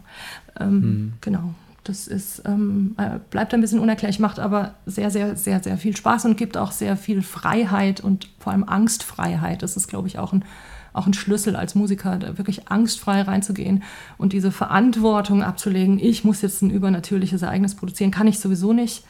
Ähm, 0.60 1.14
Genau. 1.22 1.54
Das 1.86 2.08
ist, 2.08 2.44
ähm, 2.46 2.94
äh, 2.98 3.20
bleibt 3.32 3.54
ein 3.54 3.62
bisschen 3.62 3.80
unerklärlich, 3.80 4.20
macht 4.20 4.38
aber 4.38 4.76
sehr, 4.86 5.10
sehr, 5.10 5.36
sehr, 5.36 5.64
sehr 5.64 5.78
viel 5.78 5.96
Spaß 5.96 6.26
und 6.26 6.38
gibt 6.38 6.56
auch 6.58 6.72
sehr 6.72 6.98
viel 6.98 7.24
Freiheit 7.24 8.02
und 8.02 8.30
vor 8.38 8.52
allem 8.52 8.64
Angstfreiheit. 8.64 9.64
Das 9.64 9.76
ist, 9.76 9.88
glaube 9.88 10.08
ich, 10.08 10.20
auch 10.20 10.34
ein, 10.34 10.46
auch 10.94 11.08
ein 11.08 11.14
Schlüssel 11.14 11.56
als 11.56 11.74
Musiker, 11.74 12.18
da 12.18 12.38
wirklich 12.38 12.68
angstfrei 12.68 13.22
reinzugehen 13.22 13.82
und 14.18 14.34
diese 14.34 14.52
Verantwortung 14.52 15.42
abzulegen. 15.42 16.00
Ich 16.00 16.24
muss 16.24 16.42
jetzt 16.42 16.62
ein 16.62 16.70
übernatürliches 16.70 17.42
Ereignis 17.42 17.74
produzieren, 17.76 18.12
kann 18.12 18.28
ich 18.28 18.40
sowieso 18.40 18.74
nicht. 18.74 19.04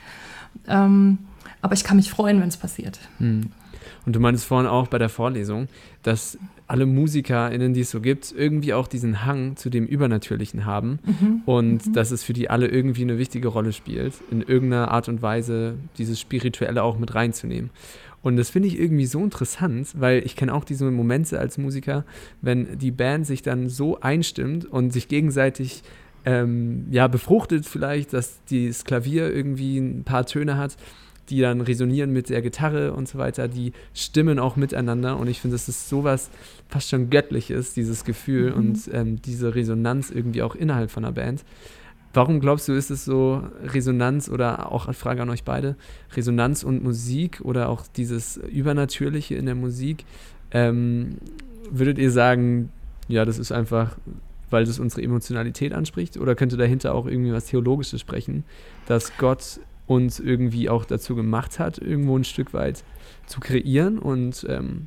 Ähm, 0.67 1.17
aber 1.61 1.73
ich 1.73 1.83
kann 1.83 1.97
mich 1.97 2.09
freuen, 2.09 2.39
wenn 2.39 2.49
es 2.49 2.57
passiert. 2.57 2.99
Und 4.05 4.15
du 4.15 4.19
meintest 4.19 4.45
vorhin 4.45 4.69
auch 4.69 4.87
bei 4.87 4.99
der 4.99 5.09
Vorlesung, 5.09 5.67
dass 6.03 6.37
alle 6.69 6.85
MusikerInnen, 6.85 7.73
die 7.73 7.81
es 7.81 7.89
so 7.89 7.99
gibt, 7.99 8.31
irgendwie 8.31 8.73
auch 8.73 8.87
diesen 8.87 9.25
Hang 9.25 9.55
zu 9.55 9.69
dem 9.69 9.85
Übernatürlichen 9.85 10.65
haben 10.65 10.99
und 11.45 11.95
dass 11.95 12.11
es 12.11 12.23
für 12.23 12.33
die 12.33 12.49
alle 12.49 12.67
irgendwie 12.67 13.01
eine 13.01 13.17
wichtige 13.17 13.47
Rolle 13.47 13.73
spielt, 13.73 14.13
in 14.29 14.41
irgendeiner 14.41 14.91
Art 14.91 15.09
und 15.09 15.21
Weise 15.21 15.75
dieses 15.97 16.19
Spirituelle 16.19 16.83
auch 16.83 16.99
mit 16.99 17.15
reinzunehmen. 17.15 17.71
Und 18.21 18.37
das 18.37 18.49
finde 18.49 18.67
ich 18.67 18.79
irgendwie 18.79 19.05
so 19.05 19.23
interessant, 19.23 19.89
weil 19.97 20.23
ich 20.25 20.35
kenne 20.35 20.53
auch 20.53 20.63
diese 20.63 20.89
Momente 20.91 21.39
als 21.39 21.57
Musiker, 21.57 22.05
wenn 22.41 22.77
die 22.77 22.91
Band 22.91 23.25
sich 23.25 23.41
dann 23.41 23.69
so 23.69 23.99
einstimmt 24.01 24.65
und 24.65 24.91
sich 24.91 25.07
gegenseitig 25.07 25.83
ähm, 26.25 26.85
ja, 26.91 27.07
befruchtet 27.07 27.65
vielleicht, 27.65 28.13
dass 28.13 28.41
das 28.51 28.83
Klavier 28.83 29.33
irgendwie 29.33 29.77
ein 29.77 30.03
paar 30.03 30.25
Töne 30.25 30.57
hat, 30.57 30.75
die 31.29 31.41
dann 31.41 31.61
resonieren 31.61 32.11
mit 32.11 32.29
der 32.29 32.41
Gitarre 32.41 32.93
und 32.93 33.07
so 33.07 33.17
weiter, 33.17 33.47
die 33.47 33.73
stimmen 33.93 34.39
auch 34.39 34.55
miteinander 34.55 35.17
und 35.17 35.27
ich 35.27 35.39
finde, 35.41 35.55
das 35.55 35.69
ist 35.69 35.89
sowas 35.89 36.29
fast 36.67 36.89
schon 36.89 37.09
göttliches, 37.09 37.73
dieses 37.73 38.03
Gefühl 38.03 38.51
und 38.51 38.89
ähm, 38.93 39.21
diese 39.21 39.55
Resonanz 39.55 40.09
irgendwie 40.09 40.41
auch 40.41 40.55
innerhalb 40.55 40.91
von 40.91 41.05
einer 41.05 41.13
Band. 41.13 41.43
Warum 42.13 42.39
glaubst 42.39 42.67
du, 42.67 42.73
ist 42.73 42.89
es 42.89 43.05
so 43.05 43.43
Resonanz 43.63 44.29
oder 44.29 44.71
auch 44.71 44.85
eine 44.85 44.95
Frage 44.95 45.21
an 45.21 45.29
euch 45.29 45.43
beide, 45.43 45.75
Resonanz 46.15 46.63
und 46.63 46.83
Musik 46.83 47.41
oder 47.43 47.69
auch 47.69 47.85
dieses 47.95 48.37
Übernatürliche 48.37 49.35
in 49.35 49.45
der 49.45 49.55
Musik? 49.55 50.05
Ähm, 50.51 51.17
würdet 51.69 51.99
ihr 51.99 52.09
sagen, 52.09 52.71
ja, 53.07 53.25
das 53.25 53.37
ist 53.37 53.51
einfach, 53.51 53.95
weil 54.49 54.65
das 54.65 54.79
unsere 54.79 55.03
Emotionalität 55.03 55.71
anspricht 55.71 56.17
oder 56.17 56.33
könnte 56.33 56.57
dahinter 56.57 56.95
auch 56.95 57.05
irgendwie 57.05 57.31
was 57.31 57.45
Theologisches 57.45 58.01
sprechen, 58.01 58.43
dass 58.87 59.15
Gott 59.17 59.59
uns 59.89 60.19
irgendwie 60.19 60.69
auch 60.69 60.85
dazu 60.85 61.15
gemacht 61.15 61.57
hat, 61.57 61.79
irgendwo 61.79 62.15
ein 62.15 62.23
Stück 62.23 62.53
weit 62.53 62.83
zu 63.25 63.39
kreieren 63.39 63.97
und 63.97 64.45
ähm, 64.47 64.85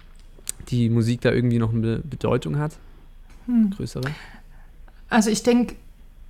die 0.69 0.89
Musik 0.89 1.23
da 1.23 1.33
irgendwie 1.33 1.59
noch 1.59 1.75
eine 1.75 1.99
Bedeutung 1.99 2.57
hat? 2.59 2.73
Größere? 3.77 4.09
Also 5.09 5.31
ich 5.31 5.43
denke, 5.43 5.75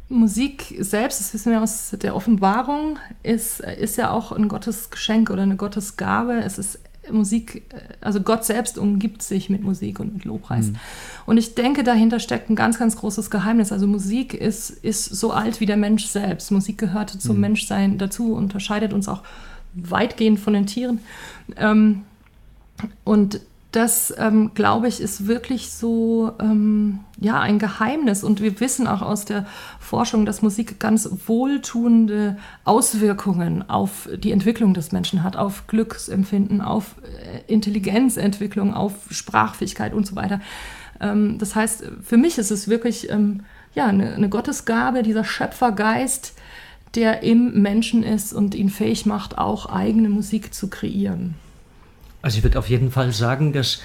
Musik 0.08 0.74
selbst, 0.80 1.20
das 1.20 1.34
wissen 1.34 1.52
wir 1.52 1.62
aus 1.62 1.94
der 2.02 2.16
Offenbarung, 2.16 2.98
ist, 3.22 3.60
ist 3.60 3.98
ja 3.98 4.10
auch 4.10 4.32
ein 4.32 4.48
Gottesgeschenk 4.48 5.28
oder 5.30 5.42
eine 5.42 5.56
Gottesgabe. 5.56 6.42
Es 6.42 6.58
ist 6.58 6.78
Musik, 7.10 7.62
also 8.00 8.20
Gott 8.20 8.44
selbst 8.44 8.78
umgibt 8.78 9.22
sich 9.22 9.50
mit 9.50 9.62
Musik 9.62 9.98
und 9.98 10.14
mit 10.14 10.24
Lobpreis. 10.24 10.72
Und 11.26 11.36
ich 11.36 11.54
denke, 11.54 11.82
dahinter 11.82 12.20
steckt 12.20 12.48
ein 12.48 12.54
ganz, 12.54 12.78
ganz 12.78 12.96
großes 12.96 13.30
Geheimnis. 13.30 13.72
Also 13.72 13.86
Musik 13.86 14.34
ist, 14.34 14.70
ist 14.70 15.06
so 15.06 15.32
alt 15.32 15.60
wie 15.60 15.66
der 15.66 15.76
Mensch 15.76 16.06
selbst. 16.06 16.50
Musik 16.50 16.78
gehört 16.78 17.10
zum 17.10 17.40
Menschsein 17.40 17.98
dazu, 17.98 18.34
unterscheidet 18.34 18.92
uns 18.92 19.08
auch 19.08 19.22
weitgehend 19.74 20.38
von 20.38 20.52
den 20.52 20.66
Tieren. 20.66 21.00
Ähm, 21.56 22.02
und 23.04 23.40
das, 23.72 24.14
ähm, 24.18 24.52
glaube 24.54 24.86
ich, 24.86 25.00
ist 25.00 25.26
wirklich 25.26 25.70
so 25.70 26.32
ähm, 26.40 27.00
ja, 27.18 27.40
ein 27.40 27.58
Geheimnis. 27.58 28.22
Und 28.22 28.42
wir 28.42 28.60
wissen 28.60 28.86
auch 28.86 29.00
aus 29.00 29.24
der 29.24 29.46
Forschung, 29.80 30.26
dass 30.26 30.42
Musik 30.42 30.78
ganz 30.78 31.08
wohltuende 31.26 32.36
Auswirkungen 32.64 33.68
auf 33.68 34.10
die 34.14 34.30
Entwicklung 34.30 34.74
des 34.74 34.92
Menschen 34.92 35.22
hat, 35.22 35.36
auf 35.36 35.66
Glücksempfinden, 35.68 36.60
auf 36.60 36.96
äh, 37.02 37.50
Intelligenzentwicklung, 37.50 38.74
auf 38.74 38.92
Sprachfähigkeit 39.10 39.94
und 39.94 40.06
so 40.06 40.16
weiter. 40.16 40.40
Ähm, 41.00 41.38
das 41.38 41.54
heißt, 41.54 41.84
für 42.02 42.18
mich 42.18 42.36
ist 42.36 42.50
es 42.50 42.68
wirklich 42.68 43.08
ähm, 43.08 43.40
ja, 43.74 43.86
eine, 43.86 44.14
eine 44.14 44.28
Gottesgabe, 44.28 45.02
dieser 45.02 45.24
Schöpfergeist, 45.24 46.34
der 46.94 47.22
im 47.22 47.62
Menschen 47.62 48.02
ist 48.02 48.34
und 48.34 48.54
ihn 48.54 48.68
fähig 48.68 49.06
macht, 49.06 49.38
auch 49.38 49.64
eigene 49.64 50.10
Musik 50.10 50.52
zu 50.52 50.68
kreieren. 50.68 51.36
Also 52.22 52.38
ich 52.38 52.44
würde 52.44 52.58
auf 52.58 52.70
jeden 52.70 52.90
Fall 52.90 53.12
sagen, 53.12 53.52
dass 53.52 53.80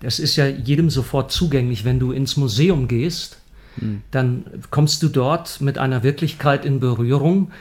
das 0.00 0.18
ist 0.18 0.34
ja 0.34 0.46
jedem 0.46 0.90
sofort 0.90 1.30
zugänglich. 1.30 1.84
Wenn 1.84 2.00
du 2.00 2.10
ins 2.10 2.36
Museum 2.36 2.88
gehst, 2.88 3.38
dann 4.10 4.44
kommst 4.70 5.02
du 5.02 5.08
dort 5.08 5.60
mit 5.60 5.78
einer 5.78 6.02
Wirklichkeit 6.02 6.64
in 6.64 6.80
Berührung. 6.80 7.52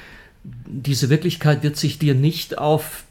Diese 0.44 1.10
Wirklichkeit 1.10 1.64
wird 1.64 1.78
sich 1.78 2.00
dir 2.00 2.16
nicht 2.16 2.58
auf 2.58 3.04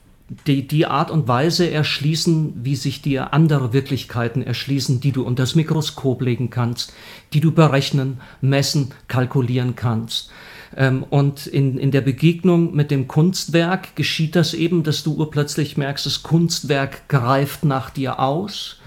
die, 0.46 0.66
die 0.66 0.86
Art 0.86 1.10
und 1.10 1.26
Weise 1.26 1.70
erschließen, 1.70 2.54
wie 2.62 2.76
sich 2.76 3.02
dir 3.02 3.32
andere 3.32 3.72
Wirklichkeiten 3.72 4.42
erschließen, 4.42 5.00
die 5.00 5.12
du 5.12 5.22
unter 5.24 5.42
das 5.42 5.54
Mikroskop 5.54 6.22
legen 6.22 6.50
kannst, 6.50 6.92
die 7.32 7.40
du 7.40 7.52
berechnen, 7.52 8.20
messen, 8.40 8.92
kalkulieren 9.08 9.74
kannst. 9.74 10.30
Ähm, 10.76 11.04
und 11.08 11.46
in, 11.46 11.78
in 11.78 11.90
der 11.90 12.00
Begegnung 12.00 12.74
mit 12.74 12.90
dem 12.90 13.08
Kunstwerk 13.08 13.96
geschieht 13.96 14.36
das 14.36 14.54
eben, 14.54 14.82
dass 14.82 15.02
du 15.02 15.14
urplötzlich 15.14 15.76
merkst, 15.76 16.06
das 16.06 16.22
Kunstwerk 16.22 17.08
greift 17.08 17.64
nach 17.64 17.90
dir 17.90 18.20
aus. 18.20 18.78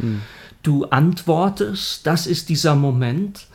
Du 0.63 0.85
antwortest, 0.85 2.07
das 2.07 2.25
ist 2.25 2.49
dieser 2.49 2.75
Moment. 2.75 3.47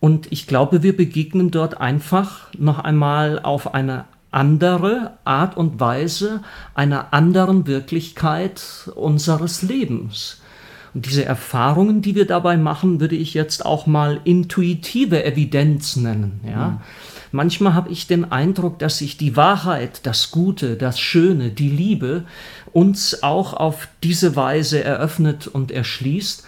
Und 0.00 0.30
ich 0.30 0.46
glaube, 0.46 0.82
wir 0.82 0.96
begegnen 0.96 1.50
dort 1.50 1.80
einfach 1.80 2.48
noch 2.56 2.78
einmal 2.78 3.40
auf 3.40 3.74
eine 3.74 4.04
andere 4.30 5.18
Art 5.24 5.56
und 5.56 5.80
Weise 5.80 6.42
einer 6.74 7.12
anderen 7.12 7.66
Wirklichkeit 7.66 8.90
unseres 8.94 9.62
Lebens. 9.62 10.40
Und 10.94 11.06
diese 11.06 11.24
Erfahrungen, 11.24 12.02
die 12.02 12.14
wir 12.14 12.26
dabei 12.26 12.56
machen, 12.56 13.00
würde 13.00 13.16
ich 13.16 13.34
jetzt 13.34 13.64
auch 13.64 13.86
mal 13.86 14.20
intuitive 14.24 15.24
Evidenz 15.24 15.96
nennen. 15.96 16.40
Ja? 16.46 16.80
Manchmal 17.32 17.74
habe 17.74 17.90
ich 17.90 18.06
den 18.06 18.30
Eindruck, 18.30 18.78
dass 18.78 18.98
sich 18.98 19.16
die 19.16 19.36
Wahrheit, 19.36 20.00
das 20.04 20.30
Gute, 20.30 20.76
das 20.76 20.98
Schöne, 20.98 21.50
die 21.50 21.70
Liebe 21.70 22.24
uns 22.72 23.22
auch 23.22 23.54
auf 23.54 23.88
diese 24.02 24.36
Weise 24.36 24.82
eröffnet 24.82 25.46
und 25.46 25.70
erschließt. 25.70 26.44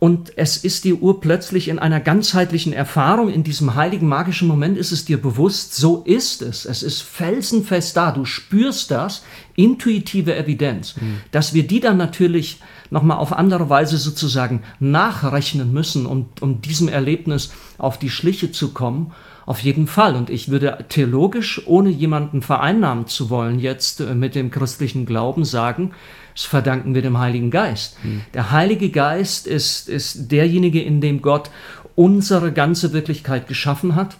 Und 0.00 0.38
es 0.38 0.56
ist 0.56 0.84
dir 0.84 1.02
urplötzlich 1.02 1.68
in 1.68 1.78
einer 1.78 2.00
ganzheitlichen 2.00 2.72
Erfahrung, 2.72 3.28
in 3.28 3.44
diesem 3.44 3.74
heiligen 3.74 4.08
magischen 4.08 4.48
Moment 4.48 4.78
ist 4.78 4.92
es 4.92 5.04
dir 5.04 5.20
bewusst, 5.20 5.74
so 5.74 6.02
ist 6.06 6.40
es. 6.40 6.64
Es 6.64 6.82
ist 6.82 7.02
felsenfest 7.02 7.98
da. 7.98 8.10
Du 8.10 8.24
spürst 8.24 8.90
das, 8.90 9.22
intuitive 9.56 10.34
Evidenz. 10.34 10.94
Dass 11.32 11.52
wir 11.52 11.66
die 11.66 11.80
dann 11.80 11.98
natürlich 11.98 12.60
nochmal 12.88 13.18
auf 13.18 13.34
andere 13.34 13.68
Weise 13.68 13.98
sozusagen 13.98 14.62
nachrechnen 14.78 15.70
müssen, 15.70 16.06
um, 16.06 16.30
um 16.40 16.62
diesem 16.62 16.88
Erlebnis 16.88 17.52
auf 17.76 17.98
die 17.98 18.10
Schliche 18.10 18.52
zu 18.52 18.72
kommen. 18.72 19.12
Auf 19.50 19.58
jeden 19.64 19.88
Fall. 19.88 20.14
Und 20.14 20.30
ich 20.30 20.48
würde 20.50 20.84
theologisch, 20.88 21.62
ohne 21.66 21.90
jemanden 21.90 22.40
vereinnahmen 22.40 23.08
zu 23.08 23.30
wollen, 23.30 23.58
jetzt 23.58 23.98
äh, 24.00 24.14
mit 24.14 24.36
dem 24.36 24.52
christlichen 24.52 25.06
Glauben 25.06 25.44
sagen, 25.44 25.90
das 26.36 26.44
verdanken 26.44 26.94
wir 26.94 27.02
dem 27.02 27.18
Heiligen 27.18 27.50
Geist. 27.50 27.96
Der 28.32 28.52
Heilige 28.52 28.90
Geist 28.90 29.48
ist, 29.48 29.88
ist 29.88 30.30
derjenige, 30.30 30.80
in 30.80 31.00
dem 31.00 31.20
Gott 31.20 31.50
unsere 31.96 32.52
ganze 32.52 32.92
Wirklichkeit 32.92 33.48
geschaffen 33.48 33.96
hat. 33.96 34.18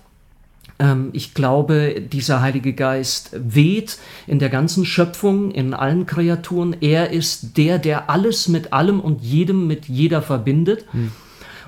Ähm, 0.80 1.10
Ich 1.12 1.32
glaube, 1.32 2.02
dieser 2.12 2.40
Heilige 2.40 2.72
Geist 2.72 3.30
weht 3.32 3.98
in 4.26 4.40
der 4.40 4.48
ganzen 4.48 4.84
Schöpfung, 4.84 5.52
in 5.52 5.74
allen 5.74 6.06
Kreaturen. 6.06 6.74
Er 6.80 7.10
ist 7.12 7.56
der, 7.56 7.78
der 7.78 8.10
alles 8.10 8.48
mit 8.48 8.72
allem 8.72 8.98
und 8.98 9.22
jedem 9.22 9.68
mit 9.68 9.86
jeder 9.86 10.22
verbindet. 10.22 10.86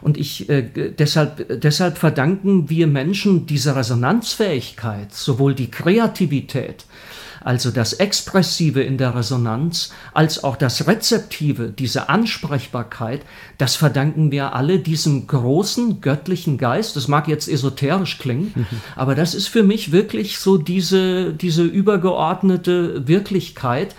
Und 0.02 0.18
ich, 0.18 0.48
äh, 0.48 0.62
deshalb, 0.62 1.60
deshalb 1.60 1.96
verdanken 1.96 2.68
wir 2.68 2.86
Menschen 2.86 3.46
diese 3.46 3.76
Resonanzfähigkeit, 3.76 5.14
sowohl 5.14 5.54
die 5.54 5.70
Kreativität 5.70 6.84
also 7.44 7.70
das 7.70 7.94
Expressive 7.94 8.82
in 8.82 8.98
der 8.98 9.14
Resonanz, 9.14 9.92
als 10.14 10.44
auch 10.44 10.56
das 10.56 10.86
Rezeptive, 10.86 11.70
diese 11.70 12.08
Ansprechbarkeit, 12.08 13.22
das 13.58 13.76
verdanken 13.76 14.30
wir 14.30 14.54
alle 14.54 14.78
diesem 14.78 15.26
großen 15.26 16.00
göttlichen 16.00 16.58
Geist. 16.58 16.96
Das 16.96 17.08
mag 17.08 17.28
jetzt 17.28 17.48
esoterisch 17.48 18.18
klingen, 18.18 18.66
aber 18.96 19.14
das 19.14 19.34
ist 19.34 19.48
für 19.48 19.62
mich 19.62 19.92
wirklich 19.92 20.38
so 20.38 20.56
diese, 20.56 21.32
diese 21.32 21.64
übergeordnete 21.64 23.06
Wirklichkeit, 23.08 23.94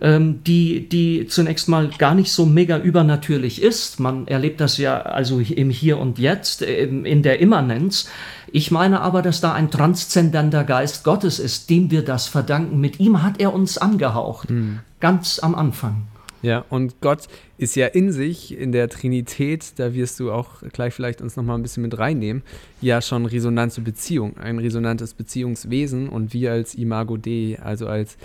ähm, 0.00 0.42
die, 0.44 0.88
die 0.88 1.26
zunächst 1.26 1.68
mal 1.68 1.90
gar 1.98 2.14
nicht 2.14 2.32
so 2.32 2.46
mega 2.46 2.78
übernatürlich 2.78 3.62
ist. 3.62 4.00
Man 4.00 4.26
erlebt 4.26 4.60
das 4.60 4.78
ja 4.78 5.02
also 5.02 5.40
im 5.40 5.70
Hier 5.70 5.98
und 5.98 6.18
Jetzt, 6.18 6.62
in 6.62 7.22
der 7.22 7.40
Immanenz. 7.40 8.08
Ich 8.52 8.70
meine 8.70 9.00
aber, 9.00 9.22
dass 9.22 9.40
da 9.40 9.52
ein 9.52 9.70
transzendenter 9.70 10.64
Geist 10.64 11.04
Gottes 11.04 11.38
ist, 11.38 11.70
dem 11.70 11.90
wir 11.90 12.02
das 12.02 12.26
verdanken. 12.26 12.80
Mit 12.80 12.98
ihm 12.98 13.22
hat 13.22 13.40
er 13.40 13.54
uns 13.54 13.78
angehaucht, 13.78 14.50
mhm. 14.50 14.80
ganz 15.00 15.38
am 15.38 15.54
Anfang. 15.54 16.06
Ja, 16.42 16.64
und 16.70 17.02
Gott 17.02 17.28
ist 17.58 17.76
ja 17.76 17.86
in 17.86 18.12
sich, 18.12 18.56
in 18.56 18.72
der 18.72 18.88
Trinität, 18.88 19.72
da 19.76 19.92
wirst 19.92 20.18
du 20.18 20.32
auch 20.32 20.62
gleich 20.72 20.94
vielleicht 20.94 21.20
uns 21.20 21.36
nochmal 21.36 21.58
ein 21.58 21.62
bisschen 21.62 21.82
mit 21.82 21.98
reinnehmen, 21.98 22.42
ja 22.80 23.02
schon 23.02 23.26
resonante 23.26 23.82
Beziehung, 23.82 24.38
ein 24.38 24.58
resonantes 24.58 25.12
Beziehungswesen 25.12 26.08
und 26.08 26.32
wir 26.32 26.52
als 26.52 26.74
Imago 26.74 27.18
Dei, 27.18 27.58
also 27.62 27.86
als 27.86 28.16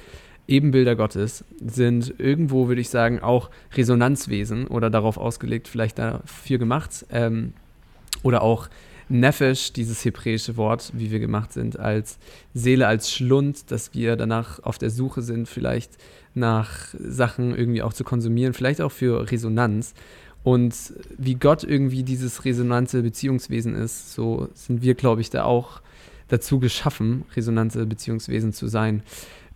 Ebenbilder 0.48 0.96
Gottes 0.96 1.44
sind 1.60 2.14
irgendwo, 2.20 2.68
würde 2.68 2.82
ich 2.82 2.90
sagen, 2.90 3.20
auch 3.20 3.50
Resonanzwesen 3.74 4.68
oder 4.68 4.90
darauf 4.90 5.18
ausgelegt, 5.18 5.68
vielleicht 5.68 5.98
dafür 5.98 6.58
gemacht. 6.58 7.06
Ähm, 7.10 7.54
oder 8.24 8.42
auch 8.42 8.70
Nefesh, 9.08 9.74
dieses 9.74 10.04
hebräische 10.04 10.58
Wort, 10.58 10.92
wie 10.96 11.12
wir 11.12 11.20
gemacht 11.20 11.54
sind, 11.54 11.80
als 11.80 12.18
Seele, 12.54 12.88
als 12.88 13.12
Schlund, 13.12 13.72
dass 13.72 13.94
wir 13.94 14.16
danach 14.16 14.60
auf 14.64 14.78
der 14.78 14.90
Suche 14.90 15.22
sind, 15.22 15.48
vielleicht 15.48 15.92
nach 16.34 16.94
Sachen 17.00 17.56
irgendwie 17.56 17.84
auch 17.84 17.94
zu 17.94 18.04
konsumieren, 18.04 18.54
vielleicht 18.54 18.82
auch 18.82 18.92
für 18.92 19.32
Resonanz. 19.32 19.94
Und 20.44 20.76
wie 21.18 21.36
Gott 21.36 21.64
irgendwie 21.64 22.04
dieses 22.04 22.46
resonante 22.46 23.02
Beziehungswesen 23.02 23.76
ist, 23.76 24.14
so 24.14 24.50
sind 24.54 24.82
wir, 24.82 24.94
glaube 24.96 25.22
ich, 25.22 25.30
da 25.30 25.44
auch 25.44 25.82
dazu 26.28 26.60
geschaffen, 26.60 27.26
resonante 27.36 27.86
Beziehungswesen 27.86 28.54
zu 28.54 28.68
sein. 28.68 29.04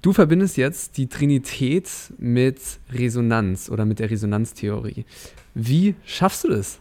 Du 0.02 0.14
verbindest 0.14 0.56
jetzt 0.56 0.98
die 0.98 1.08
Trinität 1.08 1.90
mit 2.18 2.60
Resonanz 2.92 3.70
oder 3.70 3.84
mit 3.84 4.00
der 4.00 4.10
Resonanztheorie. 4.10 5.06
Wie 5.54 5.96
schaffst 6.06 6.46
du 6.46 6.50
das? 6.50 6.80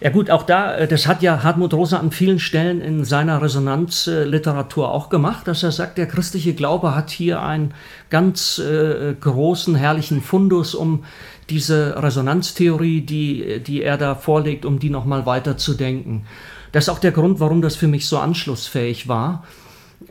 Ja 0.00 0.10
gut, 0.10 0.30
auch 0.30 0.42
da, 0.42 0.74
äh, 0.74 0.88
das 0.88 1.06
hat 1.06 1.22
ja 1.22 1.44
Hartmut 1.44 1.72
Rosa 1.72 1.98
an 1.98 2.10
vielen 2.10 2.40
Stellen 2.40 2.80
in 2.80 3.04
seiner 3.04 3.40
Resonanzliteratur 3.40 4.90
auch 4.90 5.10
gemacht, 5.10 5.46
dass 5.46 5.62
er 5.62 5.70
sagt, 5.70 5.96
der 5.96 6.08
christliche 6.08 6.54
Glaube 6.54 6.96
hat 6.96 7.10
hier 7.10 7.40
einen 7.40 7.72
ganz 8.10 8.58
äh, 8.58 9.14
großen, 9.14 9.76
herrlichen 9.76 10.20
Fundus, 10.20 10.74
um 10.74 11.04
diese 11.50 12.02
Resonanztheorie, 12.02 13.02
die, 13.02 13.60
die 13.64 13.84
er 13.84 13.96
da 13.96 14.16
vorlegt, 14.16 14.64
um 14.64 14.80
die 14.80 14.90
nochmal 14.90 15.24
weiter 15.24 15.56
zu 15.56 15.74
denken. 15.74 16.26
Das 16.72 16.84
ist 16.84 16.88
auch 16.88 16.98
der 16.98 17.12
Grund, 17.12 17.38
warum 17.38 17.62
das 17.62 17.76
für 17.76 17.86
mich 17.86 18.08
so 18.08 18.18
anschlussfähig 18.18 19.06
war. 19.06 19.44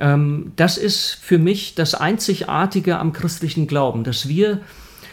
Ähm, 0.02 0.52
das 0.56 0.78
ist 0.78 1.18
für 1.22 1.38
mich 1.38 1.76
das 1.76 1.94
Einzigartige 1.96 2.98
am 2.98 3.14
christlichen 3.14 3.68
Glauben, 3.68 4.04
dass 4.04 4.28
wir 4.28 4.62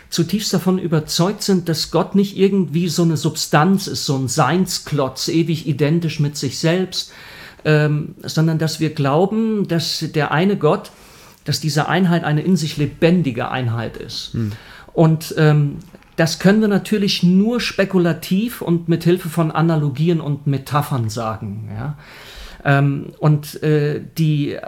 zutiefst 0.09 0.55
davon 0.55 0.79
überzeugt 0.79 1.43
sind, 1.43 1.69
dass 1.69 1.91
Gott 1.91 2.15
nicht 2.15 2.37
irgendwie 2.37 2.89
so 2.89 3.03
eine 3.03 3.19
Substanz 3.19 3.87
ist, 3.87 4.07
so 4.07 4.17
ein 4.17 4.27
Seinsklotz, 4.27 5.29
ewig 5.29 5.69
identisch 5.69 6.19
mit 6.19 6.39
sich 6.39 6.59
selbst, 6.59 7.13
ähm, 7.67 8.15
sondern 8.23 8.59
dass 8.59 8.81
wir 8.81 8.95
glauben, 8.95 9.69
dass 9.69 10.03
der 10.15 10.33
eine 10.33 10.57
Gott, 10.57 10.91
dass 11.45 11.61
diese 11.61 11.89
Einheit 11.89 12.25
eine 12.25 12.41
in 12.41 12.57
sich 12.57 12.79
lebendige 12.79 13.51
Einheit 13.51 13.99
ist. 13.99 14.33
Hm. 14.33 14.53
Und 14.95 15.35
ähm, 15.37 15.77
das 16.17 16.39
können 16.39 16.63
wir 16.63 16.69
natürlich 16.69 17.23
nur 17.23 17.61
spekulativ 17.61 18.63
und 18.63 18.89
mit 18.89 19.05
Hilfe 19.05 19.29
von 19.29 19.51
Analogien 19.51 20.21
und 20.21 20.47
Metaphern 20.47 21.11
sagen. 21.11 21.69
Ja? 21.73 21.97
Ähm, 22.69 23.15
und 23.19 23.63
äh, 23.63 24.03
die, 24.19 24.59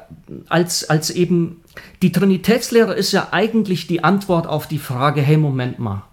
als, 0.49 0.89
als 0.89 1.11
eben, 1.11 1.61
die 2.01 2.13
Trinitätslehre 2.13 2.95
ist 2.95 3.13
ja 3.13 3.29
eigentlich 3.33 3.89
die 3.89 4.03
Antwort 4.03 4.47
auf 4.47 4.67
die 4.67 4.79
Frage, 4.79 5.21
hey, 5.21 5.37
Moment 5.37 5.79
mal. 5.79 6.05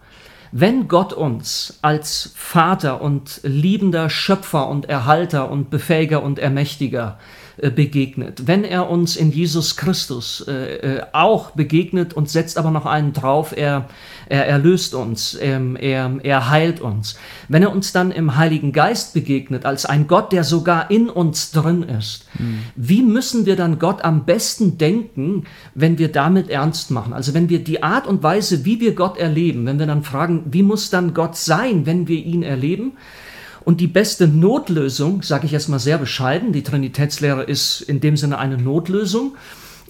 Wenn 0.51 0.89
Gott 0.89 1.13
uns 1.13 1.79
als 1.81 2.33
Vater 2.35 3.01
und 3.01 3.39
liebender 3.43 4.09
Schöpfer 4.09 4.67
und 4.67 4.89
Erhalter 4.89 5.49
und 5.49 5.69
Befähiger 5.69 6.23
und 6.23 6.39
Ermächtiger 6.39 7.19
äh, 7.19 7.46
begegnet, 7.71 8.45
wenn 8.45 8.63
er 8.63 8.89
uns 8.89 9.15
in 9.15 9.31
Jesus 9.31 9.77
Christus 9.77 10.45
äh, 10.47 10.97
äh, 10.97 11.01
auch 11.11 11.51
begegnet 11.51 12.13
und 12.13 12.29
setzt 12.29 12.57
aber 12.57 12.69
noch 12.69 12.85
einen 12.85 13.13
drauf, 13.13 13.53
er, 13.55 13.89
er 14.29 14.47
erlöst 14.47 14.93
uns, 14.93 15.37
ähm, 15.41 15.75
er, 15.75 16.19
er 16.21 16.49
heilt 16.49 16.81
uns, 16.81 17.17
wenn 17.47 17.63
er 17.63 17.71
uns 17.71 17.91
dann 17.91 18.11
im 18.11 18.35
Heiligen 18.37 18.73
Geist 18.73 19.15
begegnet, 19.15 19.65
als 19.65 19.85
ein 19.85 20.07
Gott, 20.07 20.31
der 20.31 20.43
sogar 20.43 20.91
in 20.91 21.09
uns 21.09 21.51
drin 21.51 21.81
ist, 21.83 22.27
mhm. 22.37 22.59
wie 22.75 23.01
müssen 23.01 23.47
wir 23.47 23.55
dann 23.55 23.79
Gott 23.79 24.03
am 24.03 24.25
besten 24.25 24.77
denken, 24.77 25.45
wenn 25.73 25.97
wir 25.97 26.11
damit 26.11 26.49
ernst 26.49 26.91
machen? 26.91 27.13
Also 27.13 27.33
wenn 27.33 27.49
wir 27.49 27.63
die 27.63 27.81
Art 27.81 28.05
und 28.05 28.21
Weise, 28.21 28.65
wie 28.65 28.79
wir 28.79 28.93
Gott 28.93 29.17
erleben, 29.17 29.65
wenn 29.65 29.79
wir 29.79 29.87
dann 29.87 30.03
fragen, 30.03 30.43
wie 30.51 30.63
muss 30.63 30.91
dann 30.91 31.15
Gott 31.15 31.35
sein, 31.35 31.85
wenn 31.87 32.07
wir 32.07 32.23
ihn 32.23 32.43
erleben, 32.43 32.93
und 33.67 33.81
die 33.81 33.87
beste 33.87 34.29
Notlösung, 34.29 35.23
sage 35.23 35.45
ich 35.45 35.51
jetzt 35.51 35.67
mal 35.67 35.77
sehr 35.77 35.97
bescheiden, 35.97 36.53
die 36.53 36.63
Trinitätslehre 36.63 37.43
ist 37.43 37.81
in 37.81 37.99
dem 37.99 38.15
Sinne 38.15 38.37
eine 38.37 38.57
Notlösung, 38.57 39.35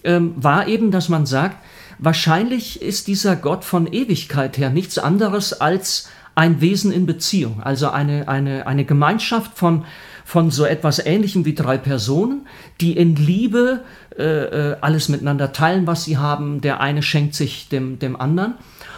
ähm, 0.03 0.33
war 0.35 0.67
eben, 0.67 0.89
dass 0.89 1.09
man 1.09 1.27
sagt, 1.27 1.57
wahrscheinlich 1.99 2.81
ist 2.81 3.05
dieser 3.05 3.35
Gott 3.35 3.63
von 3.63 3.85
Ewigkeit 3.85 4.57
her 4.57 4.71
nichts 4.71 4.97
anderes 4.97 5.53
als 5.61 6.09
ein 6.33 6.59
Wesen 6.59 6.91
in 6.91 7.05
Beziehung, 7.05 7.61
also 7.61 7.89
eine, 7.89 8.27
eine, 8.27 8.65
eine 8.65 8.83
Gemeinschaft 8.83 9.55
von, 9.55 9.85
von 10.25 10.49
so 10.49 10.65
etwas 10.65 10.97
Ähnlichem 10.97 11.45
wie 11.45 11.53
drei 11.53 11.77
Personen, 11.77 12.47
die 12.81 12.97
in 12.97 13.15
Liebe 13.15 13.81
äh, 14.17 14.23
äh 14.23 14.77
alles 14.81 15.07
miteinander 15.07 15.53
teilen, 15.53 15.85
was 15.85 16.03
sie 16.03 16.17
haben. 16.17 16.61
Der 16.61 16.81
eine 16.81 17.03
schenkt 17.03 17.35
sich 17.35 17.69
dem, 17.69 17.99
dem 17.99 18.19
anderen. 18.19 18.55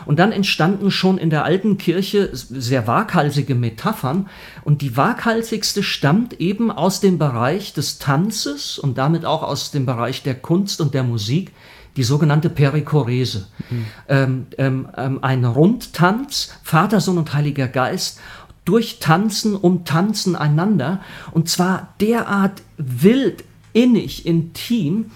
Und 0.10 0.18
dann 0.18 0.32
entstanden 0.32 0.90
schon 0.90 1.20
in 1.20 1.30
der 1.30 1.44
alten 1.44 1.78
Kirche 1.78 2.32
sehr 2.34 2.88
waghalsige 2.88 3.54
Metaphern. 3.54 4.28
Und 4.64 4.82
die 4.82 4.98
waghalsigste 4.98 5.84
stammt 5.84 6.42
eben 6.42 6.72
aus 6.72 7.00
dem 7.00 7.20
Bereich 7.20 7.74
des 7.74 8.00
Tanzes 8.00 8.80
und 8.80 8.98
damit 8.98 9.24
auch 9.24 9.44
aus 9.44 9.70
dem 9.70 9.86
Bereich 9.86 10.24
der 10.24 10.34
Kunst 10.34 10.82
und 10.82 10.96
der 10.96 11.04
Musik, 11.04 11.52
die 11.96 12.02
sogenannte 12.02 12.50
Perikorese. 12.50 13.50
Mhm. 13.70 13.86
Ähm, 14.08 14.48
ähm, 14.58 14.90
ähm 14.98 15.20
ein 15.22 15.46
Rundtanz, 15.46 16.56
Vater, 16.64 17.02
Sohn 17.02 17.20
und 17.20 17.36
Heiliger 17.36 17.68
Geist, 17.68 18.20
durch 18.66 18.98
Tanzen, 18.98 19.56
um 19.56 19.86
Tanzen 19.86 20.36
einander. 20.36 21.02
Und 21.34 21.50
zwar 21.50 21.94
derart 22.02 22.64
wild, 22.78 23.44
innig, 23.74 24.26
intim, 24.26 25.12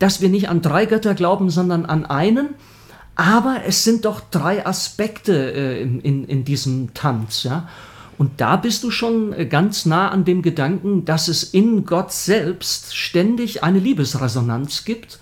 dass 0.00 0.20
wir 0.20 0.30
nicht 0.30 0.48
an 0.48 0.62
drei 0.62 0.86
Götter 0.86 1.14
glauben, 1.14 1.48
sondern 1.48 1.86
an 1.86 2.04
einen 2.04 2.56
aber 3.22 3.60
es 3.64 3.84
sind 3.84 4.04
doch 4.04 4.20
drei 4.20 4.66
Aspekte 4.66 5.52
äh, 5.52 5.80
in, 5.80 6.24
in, 6.24 6.44
diesem 6.44 6.92
Tanz, 6.92 7.44
ja. 7.44 7.68
Und 8.18 8.40
da 8.40 8.56
bist 8.56 8.82
du 8.82 8.90
schon 8.90 9.32
äh, 9.32 9.46
ganz 9.46 9.86
nah 9.86 10.08
an 10.08 10.24
dem 10.24 10.42
Gedanken, 10.42 11.04
dass 11.04 11.28
es 11.28 11.44
in 11.44 11.86
Gott 11.86 12.10
selbst 12.10 12.96
ständig 12.96 13.62
eine 13.62 13.78
Liebesresonanz 13.78 14.84
gibt, 14.84 15.20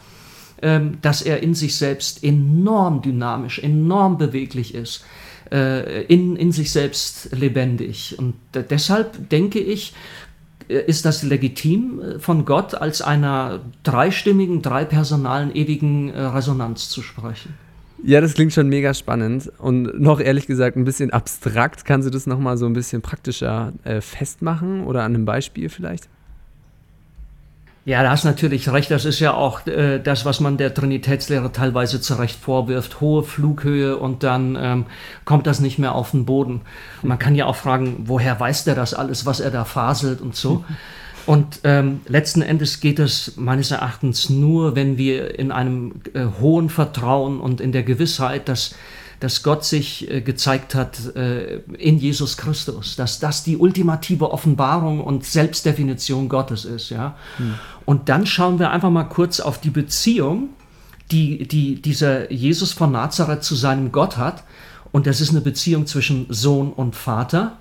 ähm, 0.62 0.96
dass 1.02 1.20
er 1.20 1.42
in 1.42 1.54
sich 1.54 1.76
selbst 1.76 2.24
enorm 2.24 3.02
dynamisch, 3.02 3.58
enorm 3.58 4.16
beweglich 4.16 4.74
ist, 4.74 5.04
äh, 5.52 6.04
in, 6.04 6.36
in 6.36 6.52
sich 6.52 6.72
selbst 6.72 7.36
lebendig. 7.36 8.18
Und 8.18 8.34
deshalb 8.54 9.28
denke 9.28 9.58
ich, 9.60 9.92
äh, 10.70 10.86
ist 10.86 11.04
das 11.04 11.22
legitim 11.22 12.00
äh, 12.00 12.18
von 12.18 12.46
Gott 12.46 12.74
als 12.74 13.02
einer 13.02 13.60
dreistimmigen, 13.82 14.62
dreipersonalen, 14.62 15.54
ewigen 15.54 16.08
Resonanz 16.08 16.88
zu 16.88 17.02
sprechen. 17.02 17.54
Ja, 18.02 18.20
das 18.20 18.34
klingt 18.34 18.52
schon 18.52 18.68
mega 18.68 18.94
spannend 18.94 19.52
und 19.58 20.00
noch 20.00 20.20
ehrlich 20.20 20.46
gesagt 20.46 20.76
ein 20.76 20.84
bisschen 20.84 21.12
abstrakt. 21.12 21.84
Kannst 21.84 22.06
du 22.06 22.10
das 22.10 22.26
nochmal 22.26 22.56
so 22.56 22.66
ein 22.66 22.72
bisschen 22.72 23.02
praktischer 23.02 23.72
äh, 23.84 24.00
festmachen 24.00 24.84
oder 24.84 25.02
an 25.02 25.14
einem 25.14 25.24
Beispiel 25.26 25.68
vielleicht? 25.68 26.08
Ja, 27.86 28.02
da 28.02 28.10
hast 28.10 28.24
natürlich 28.24 28.70
recht. 28.70 28.90
Das 28.90 29.04
ist 29.04 29.20
ja 29.20 29.32
auch 29.34 29.66
äh, 29.66 29.98
das, 29.98 30.24
was 30.24 30.40
man 30.40 30.58
der 30.58 30.72
Trinitätslehre 30.74 31.50
teilweise 31.50 32.00
zu 32.00 32.14
Recht 32.14 32.38
vorwirft. 32.38 33.00
Hohe 33.00 33.22
Flughöhe 33.22 33.96
und 33.96 34.22
dann 34.22 34.56
ähm, 34.60 34.86
kommt 35.24 35.46
das 35.46 35.60
nicht 35.60 35.78
mehr 35.78 35.94
auf 35.94 36.10
den 36.10 36.26
Boden. 36.26 36.60
Und 37.02 37.08
man 37.08 37.18
kann 37.18 37.34
ja 37.34 37.46
auch 37.46 37.56
fragen, 37.56 38.04
woher 38.04 38.38
weiß 38.38 38.64
der 38.64 38.74
das 38.74 38.92
alles, 38.92 39.24
was 39.24 39.40
er 39.40 39.50
da 39.50 39.64
faselt 39.64 40.20
und 40.20 40.36
so. 40.36 40.64
Und 41.26 41.60
ähm, 41.64 42.00
letzten 42.06 42.42
Endes 42.42 42.80
geht 42.80 42.98
es 42.98 43.36
meines 43.36 43.70
Erachtens 43.70 44.30
nur, 44.30 44.74
wenn 44.74 44.96
wir 44.98 45.38
in 45.38 45.52
einem 45.52 46.00
äh, 46.14 46.26
hohen 46.40 46.68
Vertrauen 46.68 47.40
und 47.40 47.60
in 47.60 47.72
der 47.72 47.82
Gewissheit, 47.82 48.48
dass 48.48 48.74
dass 49.20 49.42
Gott 49.42 49.64
sich 49.64 50.10
äh, 50.10 50.22
gezeigt 50.22 50.74
hat 50.74 51.14
äh, 51.14 51.58
in 51.78 51.98
Jesus 51.98 52.38
Christus, 52.38 52.96
dass 52.96 53.20
das 53.20 53.44
die 53.44 53.58
ultimative 53.58 54.32
Offenbarung 54.32 55.00
und 55.00 55.24
Selbstdefinition 55.24 56.28
Gottes 56.28 56.64
ist. 56.64 56.88
Ja? 56.88 57.16
Hm. 57.36 57.54
Und 57.84 58.08
dann 58.08 58.26
schauen 58.26 58.58
wir 58.58 58.70
einfach 58.70 58.90
mal 58.90 59.04
kurz 59.04 59.38
auf 59.38 59.60
die 59.60 59.70
Beziehung, 59.70 60.48
die, 61.10 61.46
die 61.46 61.82
dieser 61.82 62.32
Jesus 62.32 62.72
von 62.72 62.92
Nazareth 62.92 63.44
zu 63.44 63.54
seinem 63.54 63.92
Gott 63.92 64.16
hat. 64.16 64.42
Und 64.90 65.06
das 65.06 65.20
ist 65.20 65.30
eine 65.30 65.40
Beziehung 65.42 65.86
zwischen 65.86 66.26
Sohn 66.30 66.72
und 66.72 66.96
Vater. 66.96 67.58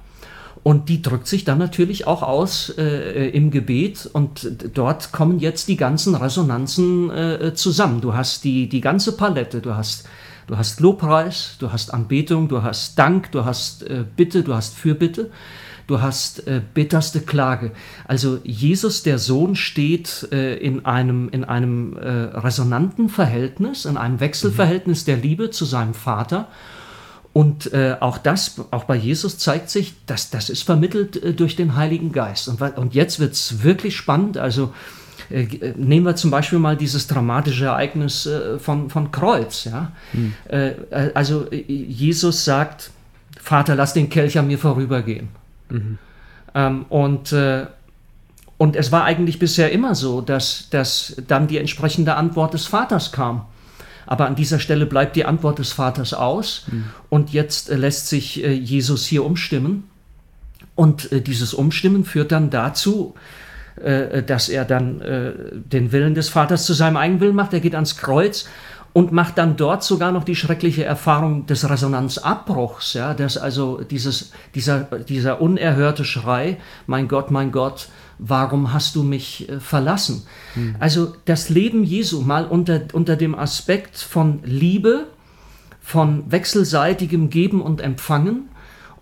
Und 0.63 0.89
die 0.89 1.01
drückt 1.01 1.27
sich 1.27 1.45
dann 1.45 1.57
natürlich 1.57 2.05
auch 2.05 2.21
aus 2.21 2.69
äh, 2.77 3.29
im 3.29 3.49
Gebet 3.49 4.09
und 4.11 4.47
dort 4.73 5.11
kommen 5.11 5.39
jetzt 5.39 5.69
die 5.69 5.77
ganzen 5.77 6.15
Resonanzen 6.15 7.09
äh, 7.09 7.53
zusammen. 7.53 8.01
Du 8.01 8.13
hast 8.13 8.43
die, 8.43 8.67
die 8.67 8.81
ganze 8.81 9.15
Palette, 9.15 9.61
du 9.61 9.75
hast, 9.75 10.07
du 10.47 10.57
hast 10.57 10.81
Lobpreis, 10.81 11.55
du 11.59 11.71
hast 11.71 11.93
Anbetung, 11.93 12.49
du 12.49 12.61
hast 12.61 12.99
Dank, 12.99 13.31
du 13.31 13.45
hast 13.45 13.83
äh, 13.83 14.03
Bitte, 14.15 14.43
du 14.43 14.53
hast 14.53 14.75
Fürbitte, 14.75 15.31
du 15.87 16.01
hast 16.01 16.45
äh, 16.45 16.61
bitterste 16.73 17.21
Klage. 17.21 17.71
Also 18.05 18.39
Jesus, 18.43 19.01
der 19.01 19.17
Sohn, 19.17 19.55
steht 19.55 20.27
äh, 20.33 20.57
in 20.57 20.85
einem, 20.85 21.29
in 21.29 21.45
einem 21.45 21.95
äh, 21.95 22.09
resonanten 22.09 23.07
Verhältnis, 23.07 23.85
in 23.85 23.95
einem 23.95 24.19
Wechselverhältnis 24.19 25.05
der 25.05 25.17
Liebe 25.17 25.51
zu 25.51 25.63
seinem 25.63 25.93
Vater 25.93 26.49
und 27.31 27.71
äh, 27.73 27.95
auch 27.99 28.17
das, 28.17 28.59
auch 28.71 28.85
bei 28.85 28.95
Jesus 28.95 29.37
zeigt 29.37 29.69
sich, 29.69 29.93
dass 30.07 30.29
das 30.29 30.49
ist 30.49 30.63
vermittelt 30.63 31.21
äh, 31.21 31.33
durch 31.33 31.55
den 31.55 31.75
Heiligen 31.75 32.11
Geist. 32.11 32.47
Und, 32.47 32.61
und 32.61 32.95
jetzt 32.95 33.19
wird 33.19 33.33
es 33.33 33.63
wirklich 33.63 33.95
spannend. 33.95 34.37
Also 34.37 34.73
äh, 35.29 35.43
äh, 35.43 35.73
nehmen 35.77 36.05
wir 36.05 36.15
zum 36.15 36.31
Beispiel 36.31 36.59
mal 36.59 36.75
dieses 36.75 37.07
dramatische 37.07 37.65
Ereignis 37.65 38.25
äh, 38.25 38.57
von, 38.57 38.89
von 38.89 39.11
Kreuz. 39.11 39.65
Ja? 39.65 39.91
Hm. 40.11 40.33
Äh, 40.47 40.73
also 41.13 41.47
Jesus 41.51 42.45
sagt, 42.45 42.91
Vater, 43.39 43.75
lass 43.75 43.93
den 43.93 44.09
Kelch 44.09 44.37
an 44.37 44.47
mir 44.47 44.57
vorübergehen. 44.57 45.29
Mhm. 45.69 45.97
Ähm, 46.55 46.85
und, 46.89 47.33
und 48.57 48.75
es 48.75 48.91
war 48.91 49.05
eigentlich 49.05 49.39
bisher 49.39 49.71
immer 49.71 49.95
so, 49.95 50.21
dass, 50.21 50.67
dass 50.71 51.15
dann 51.27 51.47
die 51.47 51.57
entsprechende 51.57 52.15
Antwort 52.15 52.53
des 52.53 52.65
Vaters 52.65 53.11
kam. 53.11 53.45
Aber 54.09 54.25
an 54.25 54.33
dieser 54.33 54.57
Stelle 54.57 54.87
bleibt 54.87 55.15
die 55.15 55.25
Antwort 55.25 55.59
des 55.59 55.71
Vaters 55.71 56.15
aus 56.15 56.65
mhm. 56.71 56.85
und 57.09 57.31
jetzt 57.31 57.69
äh, 57.69 57.75
lässt 57.75 58.07
sich 58.07 58.43
äh, 58.43 58.51
Jesus 58.51 59.05
hier 59.05 59.23
umstimmen. 59.23 59.83
Und 60.73 61.11
äh, 61.11 61.21
dieses 61.21 61.53
Umstimmen 61.53 62.05
führt 62.05 62.31
dann 62.31 62.49
dazu, 62.49 63.13
dass 64.27 64.49
er 64.49 64.65
dann 64.65 64.99
den 65.71 65.93
Willen 65.93 66.13
des 66.13 66.27
Vaters 66.27 66.65
zu 66.65 66.73
seinem 66.73 66.97
eigenen 66.97 67.21
Willen 67.21 67.35
macht. 67.35 67.53
Er 67.53 67.61
geht 67.61 67.75
ans 67.75 67.95
Kreuz 67.95 68.45
und 68.91 69.13
macht 69.13 69.37
dann 69.37 69.55
dort 69.55 69.85
sogar 69.85 70.11
noch 70.11 70.25
die 70.25 70.35
schreckliche 70.35 70.83
Erfahrung 70.83 71.45
des 71.45 71.69
Resonanzabbruchs, 71.69 72.93
ja, 72.95 73.13
dass 73.13 73.37
also 73.37 73.81
dieses, 73.89 74.33
dieser, 74.53 74.79
dieser 74.81 75.39
unerhörte 75.39 76.03
Schrei, 76.03 76.57
mein 76.87 77.07
Gott, 77.07 77.31
mein 77.31 77.53
Gott, 77.53 77.87
warum 78.19 78.73
hast 78.73 78.95
du 78.95 79.03
mich 79.03 79.49
äh, 79.49 79.59
verlassen? 79.59 80.23
Mhm. 80.55 80.75
Also 80.79 81.15
das 81.25 81.49
Leben 81.49 81.83
Jesu 81.83 82.21
mal 82.21 82.45
unter, 82.45 82.81
unter 82.93 83.15
dem 83.15 83.33
Aspekt 83.33 83.97
von 83.97 84.41
Liebe, 84.43 85.07
von 85.81 86.31
wechselseitigem 86.31 87.29
Geben 87.29 87.61
und 87.61 87.81
Empfangen 87.81 88.49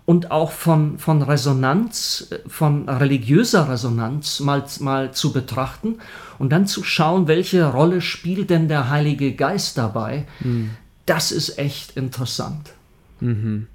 und 0.06 0.30
auch 0.30 0.52
von, 0.52 0.98
von 0.98 1.20
Resonanz, 1.20 2.28
äh, 2.30 2.48
von 2.48 2.88
religiöser 2.88 3.68
Resonanz 3.68 4.40
mal, 4.40 4.64
mal 4.80 5.12
zu 5.12 5.32
betrachten 5.32 5.96
und 6.38 6.50
dann 6.50 6.66
zu 6.66 6.82
schauen, 6.84 7.28
welche 7.28 7.66
Rolle 7.66 8.00
spielt 8.00 8.48
denn 8.48 8.68
der 8.68 8.88
Heilige 8.88 9.34
Geist 9.34 9.76
dabei. 9.76 10.26
Mhm. 10.40 10.70
Das 11.04 11.32
ist 11.32 11.58
echt 11.58 11.96
interessant. 11.96 12.72
Mhm. 13.20 13.66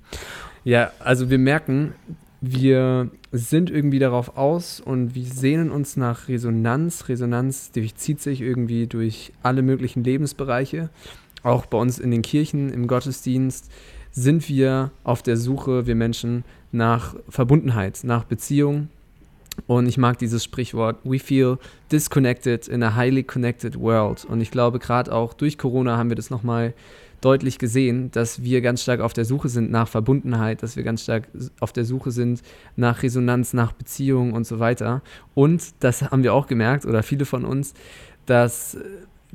Ja, 0.64 0.92
also 1.00 1.30
wir 1.30 1.40
merken, 1.40 1.94
wir 2.46 3.10
sind 3.32 3.70
irgendwie 3.70 4.00
darauf 4.00 4.36
aus 4.36 4.82
und 4.82 5.16
wir 5.16 5.24
sehnen 5.24 5.72
uns 5.72 5.96
nach 5.96 6.28
Resonanz. 6.28 7.08
Resonanz 7.08 7.72
durchzieht 7.72 8.20
sich 8.20 8.42
irgendwie 8.42 8.86
durch 8.86 9.32
alle 9.44 9.62
möglichen 9.62 10.04
Lebensbereiche. 10.04 10.90
Auch 11.44 11.66
bei 11.66 11.78
uns 11.78 12.00
in 12.00 12.12
den 12.12 12.22
Kirchen, 12.22 12.70
im 12.70 12.88
Gottesdienst 12.88 13.72
sind 14.12 14.50
wir 14.50 14.92
auf 15.06 15.24
der 15.24 15.38
Suche, 15.38 15.88
wir 15.88 15.96
Menschen, 15.96 16.44
nach 16.74 17.16
Verbundenheit, 17.30 18.02
nach 18.04 18.26
Beziehung. 18.26 18.90
Und 19.66 19.88
ich 19.88 19.98
mag 19.98 20.18
dieses 20.18 20.44
Sprichwort, 20.44 20.98
we 21.06 21.20
feel 21.20 21.60
disconnected 21.94 22.68
in 22.68 22.84
a 22.84 22.94
highly 22.94 23.24
connected 23.24 23.80
world. 23.80 24.26
Und 24.26 24.42
ich 24.42 24.52
glaube, 24.52 24.80
gerade 24.80 25.14
auch 25.14 25.34
durch 25.34 25.58
Corona 25.58 25.96
haben 25.96 26.10
wir 26.10 26.18
das 26.18 26.30
nochmal 26.30 26.74
deutlich 27.24 27.58
gesehen, 27.58 28.12
dass 28.12 28.44
wir 28.44 28.62
ganz 28.62 28.82
stark 28.82 29.00
auf 29.00 29.14
der 29.14 29.26
Suche 29.26 29.50
sind 29.50 29.72
nach 29.72 29.88
Verbundenheit, 29.88 30.62
dass 30.62 30.76
wir 30.76 30.84
ganz 30.84 31.04
stark 31.04 31.28
auf 31.60 31.72
der 31.72 31.86
Suche 31.86 32.12
sind 32.12 32.42
nach 32.76 33.04
Resonanz, 33.04 33.54
nach 33.54 33.72
Beziehungen 33.72 34.34
und 34.34 34.46
so 34.46 34.60
weiter. 34.60 35.02
Und 35.34 35.64
das 35.80 36.02
haben 36.02 36.24
wir 36.24 36.34
auch 36.34 36.48
gemerkt, 36.48 36.86
oder 36.86 37.04
viele 37.04 37.26
von 37.26 37.46
uns, 37.46 37.74
dass 38.26 38.78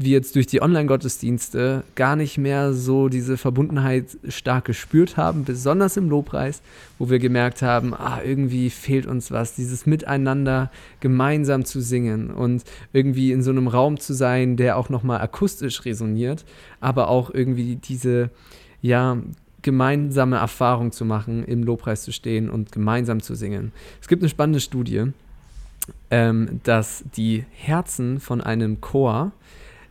wir 0.01 0.13
jetzt 0.13 0.37
durch 0.37 0.47
die 0.47 0.63
Online-Gottesdienste 0.63 1.83
gar 1.97 2.15
nicht 2.15 2.39
mehr 2.39 2.73
so 2.73 3.09
diese 3.09 3.37
Verbundenheit 3.37 4.17
stark 4.29 4.67
gespürt 4.67 5.17
haben, 5.17 5.45
besonders 5.45 5.97
im 5.97 6.09
Lobpreis, 6.09 6.63
wo 7.01 7.11
wir 7.11 7.19
gemerkt 7.19 7.63
haben, 7.63 7.95
ah, 7.95 8.21
irgendwie 8.25 8.71
fehlt 8.71 9.07
uns 9.07 9.33
was, 9.33 9.57
dieses 9.57 9.87
Miteinander 9.87 10.71
gemeinsam 11.01 11.65
zu 11.65 11.81
singen 11.81 12.31
und 12.31 12.63
irgendwie 12.93 13.33
in 13.33 13.43
so 13.43 13.51
einem 13.51 13.67
Raum 13.67 13.99
zu 13.99 14.15
sein, 14.15 14.57
der 14.57 14.77
auch 14.77 14.89
nochmal 14.89 15.21
akustisch 15.21 15.85
resoniert, 15.85 16.45
aber 16.81 17.09
auch 17.09 17.35
irgendwie 17.35 17.75
diese, 17.75 18.31
ja, 18.81 19.19
gemeinsame 19.63 20.37
Erfahrung 20.37 20.93
zu 20.93 21.05
machen, 21.05 21.45
im 21.45 21.65
Lobpreis 21.65 22.05
zu 22.05 22.13
stehen 22.13 22.49
und 22.49 22.71
gemeinsam 22.71 23.21
zu 23.21 23.35
singen. 23.35 23.73
Es 24.01 24.07
gibt 24.07 24.23
eine 24.23 24.29
spannende 24.29 24.61
Studie, 24.61 25.07
ähm, 26.13 26.61
dass 26.63 27.03
die 27.17 27.45
Herzen 27.51 28.21
von 28.21 28.41
einem 28.41 28.81
Chor 28.81 29.33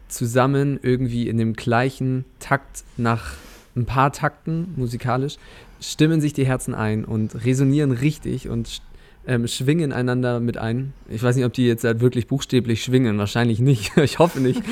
zusammen 0.07 0.79
irgendwie 0.81 1.27
in 1.27 1.37
dem 1.37 1.53
gleichen 1.53 2.25
Takt 2.39 2.83
nach 2.97 3.33
ein 3.75 3.85
paar 3.85 4.11
Takten 4.11 4.73
musikalisch 4.75 5.37
stimmen 5.79 6.21
sich 6.21 6.33
die 6.33 6.45
Herzen 6.45 6.73
ein 6.73 7.05
und 7.05 7.45
resonieren 7.45 7.91
richtig 7.91 8.49
und 8.49 8.81
ähm, 9.27 9.45
schwingen 9.45 9.91
einander 9.91 10.39
mit 10.39 10.57
ein. 10.57 10.93
Ich 11.09 11.21
weiß 11.21 11.35
nicht, 11.35 11.43
ob 11.43 11.51
die 11.51 11.67
jetzt 11.67 11.83
halt 11.83 11.99
wirklich 11.99 12.27
buchstäblich 12.27 12.81
schwingen, 12.81 13.17
wahrscheinlich 13.17 13.59
nicht, 13.59 13.95
ich 14.01 14.19
hoffe 14.19 14.39
nicht, 14.39 14.63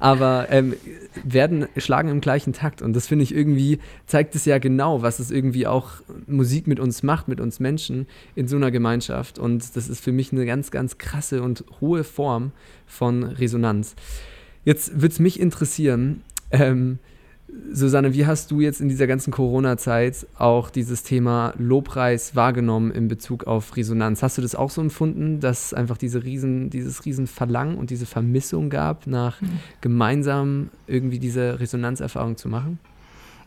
aber 0.00 0.46
ähm, 0.50 0.74
werden 1.24 1.66
schlagen 1.76 2.08
im 2.08 2.20
gleichen 2.20 2.54
Takt 2.54 2.80
und 2.80 2.94
das 2.94 3.06
finde 3.06 3.24
ich 3.24 3.34
irgendwie, 3.34 3.80
zeigt 4.06 4.34
es 4.34 4.46
ja 4.46 4.58
genau, 4.58 5.02
was 5.02 5.18
es 5.18 5.30
irgendwie 5.30 5.66
auch 5.66 5.90
Musik 6.26 6.66
mit 6.66 6.80
uns 6.80 7.02
macht, 7.02 7.28
mit 7.28 7.38
uns 7.40 7.60
Menschen 7.60 8.06
in 8.34 8.48
so 8.48 8.56
einer 8.56 8.70
Gemeinschaft 8.70 9.38
und 9.38 9.76
das 9.76 9.88
ist 9.88 10.02
für 10.02 10.12
mich 10.12 10.32
eine 10.32 10.46
ganz, 10.46 10.70
ganz 10.70 10.96
krasse 10.96 11.42
und 11.42 11.64
hohe 11.80 12.02
Form 12.02 12.52
von 12.86 13.24
Resonanz. 13.24 13.94
Jetzt 14.68 15.00
würde 15.00 15.14
es 15.14 15.18
mich 15.18 15.40
interessieren, 15.40 16.22
ähm, 16.50 16.98
Susanne, 17.72 18.12
wie 18.12 18.26
hast 18.26 18.50
du 18.50 18.60
jetzt 18.60 18.82
in 18.82 18.90
dieser 18.90 19.06
ganzen 19.06 19.30
Corona-Zeit 19.30 20.26
auch 20.36 20.68
dieses 20.68 21.04
Thema 21.04 21.54
Lobpreis 21.56 22.36
wahrgenommen 22.36 22.90
in 22.90 23.08
Bezug 23.08 23.46
auf 23.46 23.78
Resonanz? 23.78 24.22
Hast 24.22 24.36
du 24.36 24.42
das 24.42 24.54
auch 24.54 24.68
so 24.68 24.82
empfunden, 24.82 25.40
dass 25.40 25.68
es 25.68 25.72
einfach 25.72 25.96
diese 25.96 26.22
riesen, 26.22 26.68
dieses 26.68 27.06
Riesenverlangen 27.06 27.78
und 27.78 27.88
diese 27.88 28.04
Vermissung 28.04 28.68
gab, 28.68 29.06
nach 29.06 29.40
mhm. 29.40 29.58
gemeinsam 29.80 30.68
irgendwie 30.86 31.18
diese 31.18 31.60
Resonanzerfahrung 31.60 32.36
zu 32.36 32.50
machen? 32.50 32.78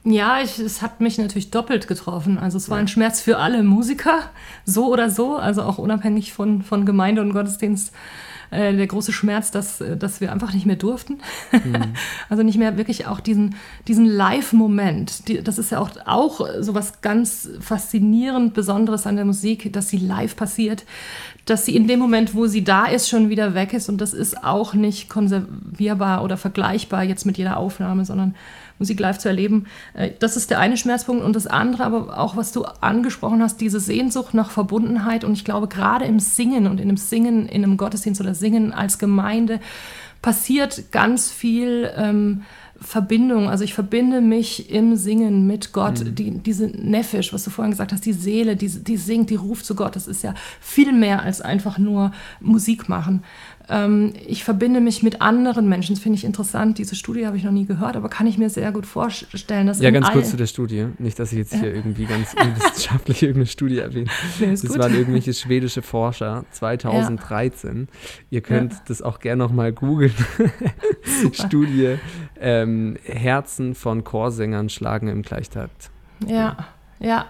Ja, 0.04 0.42
ich, 0.42 0.58
es 0.58 0.82
hat 0.82 1.02
mich 1.02 1.20
natürlich 1.20 1.52
doppelt 1.52 1.88
getroffen. 1.88 2.40
Also 2.40 2.58
es 2.58 2.68
war 2.72 2.80
ein 2.80 2.88
Schmerz 2.88 3.22
für 3.22 3.38
alle 3.38 3.62
Musiker, 3.62 4.22
so 4.66 4.92
oder 4.92 5.12
so, 5.12 5.36
also 5.36 5.62
auch 5.62 5.78
unabhängig 5.78 6.34
von, 6.34 6.64
von 6.64 6.88
Gemeinde 6.88 7.22
und 7.22 7.32
Gottesdienst 7.32 7.94
äh, 8.52 8.76
der 8.76 8.88
große 8.88 9.14
Schmerz, 9.14 9.50
dass, 9.50 9.82
äh, 9.82 9.98
dass 9.98 10.22
wir 10.22 10.32
einfach 10.32 10.54
nicht 10.54 10.66
mehr 10.66 10.76
durften. 10.76 11.20
Mhm. 11.52 11.94
also 12.30 12.44
nicht 12.44 12.58
mehr 12.58 12.78
wirklich 12.78 13.08
auch 13.08 13.20
diesen, 13.20 13.56
diesen 13.88 14.06
Live-Moment. 14.06 15.28
Die, 15.28 15.42
das 15.42 15.58
ist 15.58 15.72
ja 15.72 15.80
auch, 15.80 15.90
auch 16.06 16.48
so 16.60 16.76
was 16.76 17.02
ganz 17.02 17.50
faszinierend 17.60 18.54
Besonderes 18.54 19.08
an 19.08 19.16
der 19.16 19.26
Musik, 19.26 19.72
dass 19.74 19.90
sie 19.90 19.98
live 19.98 20.36
passiert, 20.36 20.86
dass 21.46 21.66
sie 21.66 21.76
in 21.76 21.88
dem 21.88 22.00
Moment, 22.00 22.36
wo 22.36 22.46
sie 22.46 22.64
da 22.64 22.86
ist, 22.86 23.10
schon 23.10 23.30
wieder 23.30 23.54
weg 23.54 23.74
ist. 23.74 23.90
Und 23.90 24.00
das 24.00 24.14
ist 24.14 24.44
auch 24.44 24.74
nicht 24.74 25.10
konservierbar 25.10 26.24
oder 26.24 26.38
vergleichbar 26.38 27.04
jetzt 27.04 27.26
mit 27.26 27.38
jeder 27.38 27.58
Aufnahme, 27.58 28.06
sondern 28.06 28.36
Musik 28.82 29.00
live 29.00 29.20
zu 29.20 29.30
erleben. 29.30 29.68
Äh, 29.94 30.12
das 30.20 30.36
ist 30.36 30.50
der 30.50 30.60
eine 30.60 30.76
Schmerzpunkt. 30.76 31.24
Und 31.24 31.36
das 31.36 31.48
andere, 31.48 31.84
aber 31.86 32.18
auch, 32.18 32.36
was 32.36 32.52
du 32.52 32.64
angesprochen 32.64 33.42
hast, 33.42 33.62
diese 33.62 33.80
Sehnsucht 33.80 34.34
nach 34.34 34.52
Verbundenheit. 34.52 35.24
Und 35.24 35.34
ich 35.34 35.46
glaube, 35.46 35.68
gerade 35.68 36.06
im 36.06 36.20
Singen 36.20 36.68
und 36.68 36.80
in 36.80 36.90
einem 36.90 36.98
Singen, 36.98 37.48
in 37.48 37.64
einem 37.64 37.78
Gottesdienst 37.78 38.20
oder 38.20 38.36
Singen 38.36 38.74
als 38.74 38.98
Gemeinde 38.98 39.60
passiert 40.22 40.92
ganz 40.92 41.32
viel. 41.32 41.92
Ähm, 41.96 42.42
Verbindung. 42.82 43.48
Also 43.48 43.64
ich 43.64 43.76
verbinde 43.76 44.22
mich 44.22 44.72
im 44.72 44.96
Singen 44.96 45.46
mit 45.46 45.72
Gott. 45.72 46.04
Mhm. 46.04 46.16
Die, 46.16 46.32
diese 46.40 46.66
Nefesh, 46.66 47.32
was 47.32 47.44
du 47.44 47.52
vorhin 47.52 47.72
gesagt 47.72 47.94
hast, 47.94 48.06
die 48.06 48.14
Seele, 48.14 48.56
die, 48.56 48.70
die 48.70 48.98
singt, 48.98 49.30
die 49.30 49.36
ruft 49.36 49.66
zu 49.66 49.76
Gott. 49.76 49.96
Das 49.96 50.08
ist 50.08 50.24
ja 50.24 50.34
viel 50.60 50.92
mehr 50.92 51.22
als 51.22 51.42
einfach 51.42 51.78
nur 51.78 52.12
Musik 52.40 52.90
machen. 52.90 53.24
Ähm, 53.72 54.12
ich 54.28 54.44
verbinde 54.44 54.82
mich 54.82 55.02
mit 55.02 55.22
anderen 55.22 55.70
Menschen. 55.70 55.96
Das 55.96 56.04
finde 56.04 56.18
ich 56.18 56.26
interessant. 56.26 56.78
Diese 56.78 56.94
Studie 56.94 57.26
habe 57.26 57.38
ich 57.38 57.44
noch 57.44 57.54
nie 57.54 57.66
gehört, 57.66 57.96
aber 57.96 58.10
kann 58.10 58.28
ich 58.28 58.38
mir 58.38 58.50
sehr 58.50 58.74
gut 58.74 58.86
vorstellen. 58.86 59.66
Dass 59.66 59.80
ja, 59.80 59.92
ganz 59.92 60.12
kurz 60.12 60.30
zu 60.30 60.38
der 60.38 60.48
Studie. 60.48 60.88
Nicht, 61.00 61.18
dass 61.18 61.32
ich 61.32 61.38
jetzt 61.38 61.54
hier 61.54 61.70
ja. 61.70 61.76
irgendwie 61.76 62.06
ganz 62.06 62.34
unwissenschaftlich 62.40 63.24
irgendeine 63.24 63.46
Studie 63.48 63.80
erwähne. 63.80 64.10
Nee, 64.40 64.52
das 64.52 64.66
gut. 64.66 64.80
waren 64.80 64.94
irgendwelche 64.94 65.34
schwedische 65.34 65.82
Forscher 65.82 66.46
2013. 66.52 67.88
Ja. 67.90 67.98
Ihr 68.30 68.42
könnt 68.42 68.74
ja. 68.74 68.80
das 68.88 69.02
auch 69.02 69.20
gerne 69.20 69.44
nochmal 69.44 69.72
googeln. 69.72 70.14
Studie 71.32 71.98
ähm, 72.40 72.98
Herzen 73.04 73.76
von 73.76 74.04
Chorsängern 74.04 74.70
schlagen 74.70 75.08
im 75.08 75.22
Gleichtakt. 75.22 75.92
Ja, 76.28 76.58
ja. 77.00 77.28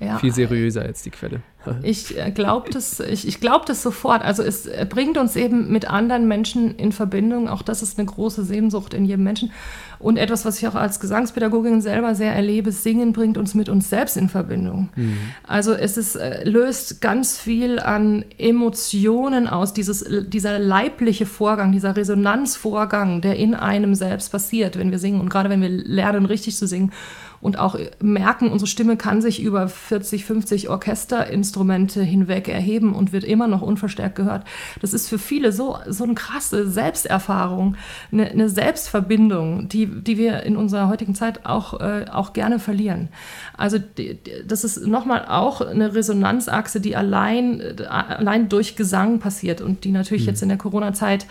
Ja. 0.00 0.18
Viel 0.18 0.32
seriöser 0.32 0.82
als 0.82 1.02
die 1.02 1.10
Quelle. 1.10 1.42
Ich 1.82 2.16
äh, 2.18 2.30
glaube 2.30 2.70
das, 2.70 3.00
ich, 3.00 3.28
ich 3.28 3.38
glaub 3.38 3.66
das 3.66 3.82
sofort. 3.82 4.22
Also 4.22 4.42
es 4.42 4.64
äh, 4.64 4.86
bringt 4.88 5.18
uns 5.18 5.36
eben 5.36 5.70
mit 5.70 5.90
anderen 5.90 6.26
Menschen 6.26 6.74
in 6.76 6.90
Verbindung. 6.90 7.48
Auch 7.48 7.60
das 7.60 7.82
ist 7.82 7.98
eine 7.98 8.06
große 8.06 8.44
Sehnsucht 8.44 8.94
in 8.94 9.04
jedem 9.04 9.24
Menschen. 9.24 9.52
Und 10.00 10.16
etwas, 10.16 10.46
was 10.46 10.58
ich 10.58 10.66
auch 10.66 10.74
als 10.74 10.98
Gesangspädagogin 10.98 11.82
selber 11.82 12.14
sehr 12.14 12.34
erlebe, 12.34 12.72
Singen 12.72 13.12
bringt 13.12 13.36
uns 13.36 13.54
mit 13.54 13.68
uns 13.68 13.90
selbst 13.90 14.16
in 14.16 14.30
Verbindung. 14.30 14.88
Mhm. 14.96 15.18
Also 15.46 15.74
es 15.74 15.98
ist, 15.98 16.16
äh, 16.16 16.42
löst 16.48 17.02
ganz 17.02 17.38
viel 17.38 17.78
an 17.78 18.24
Emotionen 18.38 19.46
aus, 19.46 19.74
dieses, 19.74 20.04
dieser 20.26 20.58
leibliche 20.58 21.26
Vorgang, 21.26 21.70
dieser 21.70 21.96
Resonanzvorgang, 21.96 23.20
der 23.20 23.36
in 23.36 23.54
einem 23.54 23.94
selbst 23.94 24.32
passiert, 24.32 24.78
wenn 24.78 24.90
wir 24.90 24.98
singen. 24.98 25.20
Und 25.20 25.28
gerade 25.28 25.50
wenn 25.50 25.60
wir 25.60 25.68
lernen, 25.68 26.24
richtig 26.24 26.56
zu 26.56 26.66
singen 26.66 26.92
und 27.40 27.58
auch 27.58 27.78
merken, 28.00 28.50
unsere 28.50 28.68
Stimme 28.68 28.96
kann 28.96 29.22
sich 29.22 29.42
über 29.42 29.68
40, 29.68 30.24
50 30.24 30.68
Orchesterinstrumente 30.68 32.02
hinweg 32.02 32.48
erheben 32.48 32.94
und 32.94 33.12
wird 33.12 33.24
immer 33.24 33.48
noch 33.48 33.62
unverstärkt 33.62 34.16
gehört. 34.16 34.44
Das 34.80 34.92
ist 34.92 35.08
für 35.08 35.18
viele 35.18 35.52
so, 35.52 35.78
so 35.88 36.04
eine 36.04 36.14
krasse 36.14 36.68
Selbsterfahrung, 36.70 37.76
eine, 38.12 38.30
eine 38.30 38.48
Selbstverbindung, 38.48 39.68
die, 39.68 39.89
die 40.06 40.18
wir 40.18 40.42
in 40.42 40.56
unserer 40.56 40.88
heutigen 40.88 41.14
Zeit 41.14 41.46
auch, 41.46 41.80
äh, 41.80 42.06
auch 42.10 42.32
gerne 42.32 42.58
verlieren. 42.58 43.08
Also 43.56 43.78
die, 43.78 44.18
das 44.46 44.64
ist 44.64 44.86
nochmal 44.86 45.26
auch 45.26 45.60
eine 45.60 45.94
Resonanzachse, 45.94 46.80
die 46.80 46.96
allein, 46.96 47.62
allein 47.88 48.48
durch 48.48 48.76
Gesang 48.76 49.18
passiert 49.18 49.60
und 49.60 49.84
die 49.84 49.90
natürlich 49.90 50.22
mhm. 50.22 50.28
jetzt 50.28 50.42
in 50.42 50.48
der 50.48 50.58
Corona-Zeit 50.58 51.26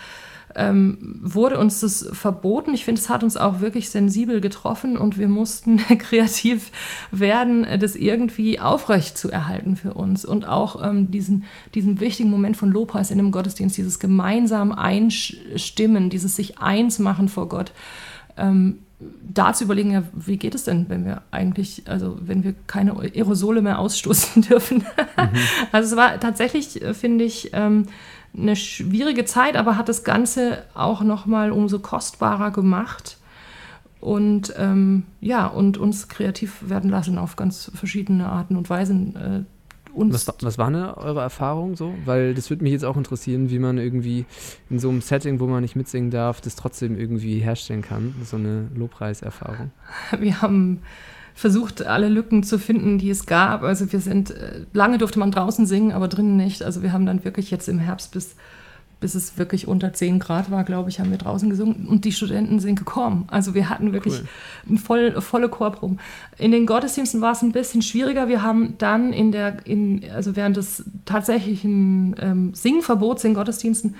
ähm, 0.56 1.18
wurde 1.22 1.58
uns 1.58 1.80
das 1.80 2.08
verboten. 2.12 2.74
Ich 2.74 2.84
finde, 2.84 3.00
es 3.00 3.08
hat 3.08 3.22
uns 3.22 3.36
auch 3.36 3.60
wirklich 3.60 3.90
sensibel 3.90 4.40
getroffen 4.40 4.96
und 4.96 5.18
wir 5.18 5.28
mussten 5.28 5.76
kreativ 5.98 6.72
werden, 7.10 7.66
das 7.78 7.96
irgendwie 7.96 8.60
aufrecht 8.60 9.16
zu 9.16 9.30
erhalten 9.30 9.76
für 9.76 9.94
uns 9.94 10.24
und 10.24 10.46
auch 10.46 10.82
ähm, 10.84 11.10
diesen, 11.10 11.44
diesen 11.74 12.00
wichtigen 12.00 12.30
Moment 12.30 12.56
von 12.56 12.70
Lobpreis 12.70 13.10
in 13.10 13.18
einem 13.18 13.32
Gottesdienst, 13.32 13.76
dieses 13.76 13.98
gemeinsam 13.98 14.72
Einstimmen, 14.72 16.10
dieses 16.10 16.36
sich 16.36 16.58
eins 16.58 16.98
machen 16.98 17.28
vor 17.28 17.48
Gott. 17.48 17.72
Ähm, 18.40 18.80
da 19.32 19.52
zu 19.52 19.64
überlegen, 19.64 19.92
ja, 19.92 20.02
wie 20.12 20.36
geht 20.36 20.54
es 20.54 20.64
denn, 20.64 20.88
wenn 20.88 21.04
wir 21.04 21.22
eigentlich, 21.30 21.84
also 21.86 22.18
wenn 22.20 22.44
wir 22.44 22.54
keine 22.66 22.98
Aerosole 22.98 23.62
mehr 23.62 23.78
ausstoßen 23.78 24.42
dürfen. 24.48 24.78
Mhm. 24.78 25.28
Also 25.72 25.92
es 25.92 25.96
war 25.96 26.20
tatsächlich, 26.20 26.82
äh, 26.82 26.94
finde 26.94 27.24
ich, 27.24 27.50
ähm, 27.52 27.86
eine 28.36 28.56
schwierige 28.56 29.24
Zeit, 29.24 29.56
aber 29.56 29.76
hat 29.76 29.88
das 29.88 30.04
Ganze 30.04 30.64
auch 30.74 31.02
nochmal 31.02 31.50
umso 31.50 31.80
kostbarer 31.80 32.50
gemacht 32.50 33.16
und 34.00 34.54
ähm, 34.56 35.04
ja, 35.20 35.46
und 35.46 35.78
uns 35.78 36.08
kreativ 36.08 36.68
werden 36.68 36.90
lassen 36.90 37.18
auf 37.18 37.36
ganz 37.36 37.70
verschiedene 37.74 38.26
Arten 38.26 38.56
und 38.56 38.70
Weisen. 38.70 39.16
Äh, 39.16 39.44
was, 39.94 40.26
was 40.40 40.58
war 40.58 40.68
eine 40.68 40.96
eure 40.96 41.20
Erfahrung 41.20 41.76
so? 41.76 41.94
Weil 42.04 42.34
das 42.34 42.50
würde 42.50 42.62
mich 42.62 42.72
jetzt 42.72 42.84
auch 42.84 42.96
interessieren, 42.96 43.50
wie 43.50 43.58
man 43.58 43.78
irgendwie 43.78 44.24
in 44.68 44.78
so 44.78 44.88
einem 44.88 45.00
Setting, 45.00 45.40
wo 45.40 45.46
man 45.46 45.62
nicht 45.62 45.76
mitsingen 45.76 46.10
darf, 46.10 46.40
das 46.40 46.56
trotzdem 46.56 46.98
irgendwie 46.98 47.38
herstellen 47.38 47.82
kann, 47.82 48.14
so 48.24 48.36
eine 48.36 48.68
Lobpreiserfahrung. 48.74 49.70
Wir 50.18 50.42
haben 50.42 50.80
versucht, 51.34 51.86
alle 51.86 52.08
Lücken 52.08 52.42
zu 52.42 52.58
finden, 52.58 52.98
die 52.98 53.10
es 53.10 53.24
gab. 53.24 53.62
Also 53.62 53.90
wir 53.92 54.00
sind, 54.00 54.30
äh, 54.30 54.66
lange 54.74 54.98
durfte 54.98 55.18
man 55.18 55.30
draußen 55.30 55.64
singen, 55.64 55.92
aber 55.92 56.06
drinnen 56.06 56.36
nicht. 56.36 56.62
Also 56.62 56.82
wir 56.82 56.92
haben 56.92 57.06
dann 57.06 57.24
wirklich 57.24 57.50
jetzt 57.50 57.68
im 57.68 57.78
Herbst 57.78 58.12
bis, 58.12 58.36
bis 59.00 59.14
es 59.14 59.38
wirklich 59.38 59.66
unter 59.66 59.92
10 59.92 60.18
Grad 60.18 60.50
war, 60.50 60.62
glaube 60.64 60.90
ich, 60.90 61.00
haben 61.00 61.10
wir 61.10 61.18
draußen 61.18 61.48
gesungen 61.48 61.86
und 61.88 62.04
die 62.04 62.12
Studenten 62.12 62.60
sind 62.60 62.76
gekommen. 62.76 63.24
Also 63.28 63.54
wir 63.54 63.70
hatten 63.70 63.92
wirklich 63.92 64.22
cool. 64.68 64.78
voll, 64.78 65.20
volle 65.20 65.48
Chorproben. 65.48 65.98
In 66.38 66.52
den 66.52 66.66
Gottesdiensten 66.66 67.20
war 67.20 67.32
es 67.32 67.42
ein 67.42 67.52
bisschen 67.52 67.82
schwieriger. 67.82 68.28
Wir 68.28 68.42
haben 68.42 68.74
dann 68.78 69.12
in 69.12 69.32
der, 69.32 69.66
in, 69.66 70.04
also 70.14 70.36
während 70.36 70.58
des 70.58 70.84
tatsächlichen 71.06 72.14
ähm, 72.20 72.54
Singverbots 72.54 73.24
in 73.24 73.34
Gottesdiensten 73.34 73.94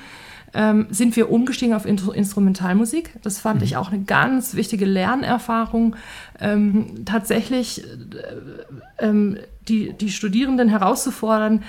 ähm, 0.52 0.86
sind 0.90 1.16
wir 1.16 1.30
umgestiegen 1.30 1.74
auf 1.74 1.86
Instrumentalmusik. 1.86 3.14
Das 3.22 3.38
fand 3.38 3.60
mhm. 3.60 3.64
ich 3.64 3.76
auch 3.76 3.92
eine 3.92 4.02
ganz 4.02 4.54
wichtige 4.54 4.84
Lernerfahrung. 4.84 5.96
Ähm, 6.40 7.04
tatsächlich 7.04 7.84
äh, 7.84 9.06
ähm, 9.06 9.38
die, 9.68 9.92
die 9.92 10.10
Studierenden 10.10 10.68
herauszufordern, 10.68 11.62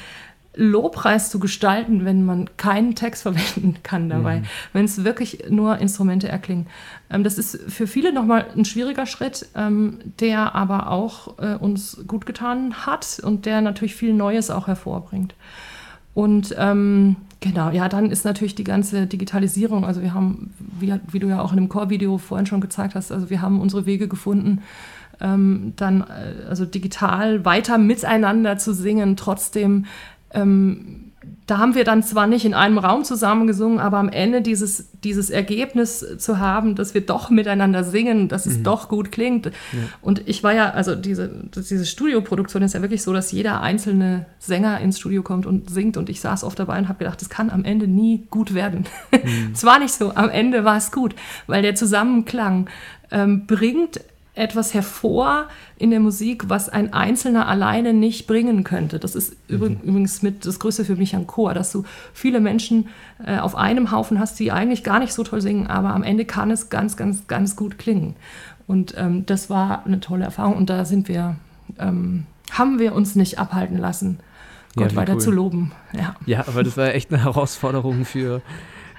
Lobpreis 0.54 1.30
zu 1.30 1.40
gestalten, 1.40 2.06
wenn 2.06 2.26
man 2.26 2.50
keinen 2.58 2.96
Text 2.96 3.24
verwenden 3.24 3.78
kann 3.84 4.10
dabei, 4.10 4.40
mhm. 4.40 4.46
wenn 4.74 4.86
es 4.86 5.04
wirklich 5.04 5.46
nur 5.50 5.78
Instrumente 5.78 6.28
erklingen. 6.28 6.68
Ähm, 7.10 7.24
das 7.24 7.38
ist 7.38 7.60
für 7.72 7.88
viele 7.88 8.14
nochmal 8.14 8.48
ein 8.56 8.66
schwieriger 8.66 9.06
Schritt, 9.06 9.48
ähm, 9.56 10.00
der 10.20 10.56
aber 10.56 10.90
auch 10.90 11.40
äh, 11.40 11.56
uns 11.56 12.04
gut 12.08 12.26
getan 12.26 12.86
hat 12.86 13.20
und 13.24 13.46
der 13.46 13.62
natürlich 13.62 13.96
viel 13.96 14.14
Neues 14.14 14.50
auch 14.50 14.68
hervorbringt. 14.68 15.36
Und 16.14 16.54
ähm, 16.58 17.16
Genau, 17.44 17.72
ja, 17.72 17.90
dann 17.90 18.12
ist 18.12 18.24
natürlich 18.24 18.54
die 18.54 18.64
ganze 18.64 19.08
Digitalisierung, 19.08 19.84
also 19.84 20.04
wir 20.04 20.14
haben, 20.14 20.54
wie, 20.80 20.94
wie 21.12 21.18
du 21.18 21.28
ja 21.28 21.42
auch 21.42 21.52
in 21.52 21.58
dem 21.58 21.70
Core-Video 21.70 22.20
vorhin 22.20 22.46
schon 22.46 22.62
gezeigt 22.62 22.94
hast, 22.94 23.12
also 23.12 23.32
wir 23.32 23.42
haben 23.42 23.60
unsere 23.60 23.88
Wege 23.88 24.08
gefunden, 24.08 24.62
ähm, 25.20 25.74
dann 25.76 26.02
äh, 26.02 26.46
also 26.48 26.66
digital 26.66 27.44
weiter 27.44 27.80
miteinander 27.80 28.60
zu 28.60 28.76
singen, 28.76 29.18
trotzdem 29.18 29.86
ähm, 30.34 31.12
da 31.52 31.58
haben 31.58 31.76
wir 31.76 31.84
dann 31.84 32.02
zwar 32.02 32.28
nicht 32.28 32.46
in 32.46 32.54
einem 32.54 32.78
Raum 32.78 33.04
zusammen 33.04 33.46
gesungen, 33.46 33.80
aber 33.80 33.98
am 33.98 34.08
Ende 34.08 34.42
dieses, 34.42 34.90
dieses 35.04 35.30
Ergebnis 35.30 36.06
zu 36.18 36.40
haben, 36.40 36.76
dass 36.76 36.94
wir 36.94 37.02
doch 37.02 37.30
miteinander 37.30 37.84
singen, 37.84 38.30
dass 38.30 38.46
es 38.46 38.60
mhm. 38.60 38.64
doch 38.64 38.88
gut 38.88 39.12
klingt. 39.12 39.48
Ja. 39.48 39.52
Und 40.02 40.28
ich 40.30 40.44
war 40.44 40.54
ja, 40.54 40.70
also 40.70 40.96
diese, 40.96 41.30
diese 41.54 41.86
Studioproduktion 41.86 42.64
ist 42.64 42.74
ja 42.74 42.82
wirklich 42.82 43.04
so, 43.04 43.12
dass 43.12 43.34
jeder 43.34 43.62
einzelne 43.62 44.28
Sänger 44.40 44.80
ins 44.80 44.98
Studio 44.98 45.24
kommt 45.24 45.46
und 45.46 45.70
singt. 45.70 45.98
Und 45.98 46.10
ich 46.10 46.22
saß 46.22 46.46
oft 46.46 46.58
dabei 46.58 46.78
und 46.78 46.88
habe 46.88 47.00
gedacht, 47.00 47.20
das 47.20 47.30
kann 47.30 47.50
am 47.50 47.66
Ende 47.66 47.86
nie 47.86 48.28
gut 48.30 48.54
werden. 48.54 48.86
Mhm. 49.12 49.52
es 49.54 49.66
war 49.66 49.78
nicht 49.78 49.94
so, 49.94 50.16
am 50.16 50.30
Ende 50.30 50.64
war 50.64 50.78
es 50.78 50.92
gut, 50.92 51.16
weil 51.48 51.62
der 51.64 51.76
Zusammenklang 51.76 52.70
ähm, 53.12 53.46
bringt 53.46 54.00
etwas 54.42 54.74
hervor 54.74 55.48
in 55.78 55.92
der 55.92 56.00
Musik, 56.00 56.50
was 56.50 56.68
ein 56.68 56.94
Einzelner 56.94 57.48
alleine 57.48 57.94
nicht 57.94 58.26
bringen 58.26 58.64
könnte. 58.64 58.98
Das 58.98 59.16
ist 59.16 59.36
mhm. 59.48 59.80
übrigens 59.84 60.24
mit 60.24 60.46
das 60.48 60.60
Größte 60.60 60.84
für 60.84 60.96
mich 60.96 61.16
am 61.16 61.28
Chor, 61.28 61.54
dass 61.54 61.72
du 61.72 61.84
viele 62.12 62.40
Menschen 62.40 62.90
äh, 63.24 63.38
auf 63.38 63.56
einem 63.56 63.92
Haufen 63.92 64.20
hast, 64.20 64.40
die 64.40 64.52
eigentlich 64.52 64.84
gar 64.84 65.00
nicht 65.00 65.14
so 65.14 65.24
toll 65.24 65.42
singen, 65.42 65.68
aber 65.68 65.94
am 65.94 66.02
Ende 66.02 66.26
kann 66.26 66.50
es 66.50 66.70
ganz, 66.70 66.98
ganz, 66.98 67.28
ganz 67.28 67.56
gut 67.56 67.78
klingen. 67.78 68.16
Und 68.66 68.96
ähm, 68.98 69.28
das 69.28 69.50
war 69.50 69.86
eine 69.86 70.00
tolle 70.00 70.26
Erfahrung 70.26 70.56
und 70.56 70.70
da 70.72 70.86
sind 70.86 71.08
wir, 71.08 71.36
ähm, 71.78 72.26
haben 72.52 72.80
wir 72.80 72.96
uns 72.96 73.16
nicht 73.16 73.38
abhalten 73.38 73.78
lassen, 73.78 74.20
Gott 74.76 74.94
ja, 74.94 74.98
weiter 74.98 75.14
cool. 75.14 75.20
zu 75.20 75.32
loben. 75.32 75.72
Ja. 75.94 76.16
ja, 76.26 76.48
aber 76.48 76.64
das 76.64 76.78
war 76.78 76.96
echt 76.96 77.14
eine 77.14 77.24
Herausforderung 77.24 78.06
für 78.06 78.42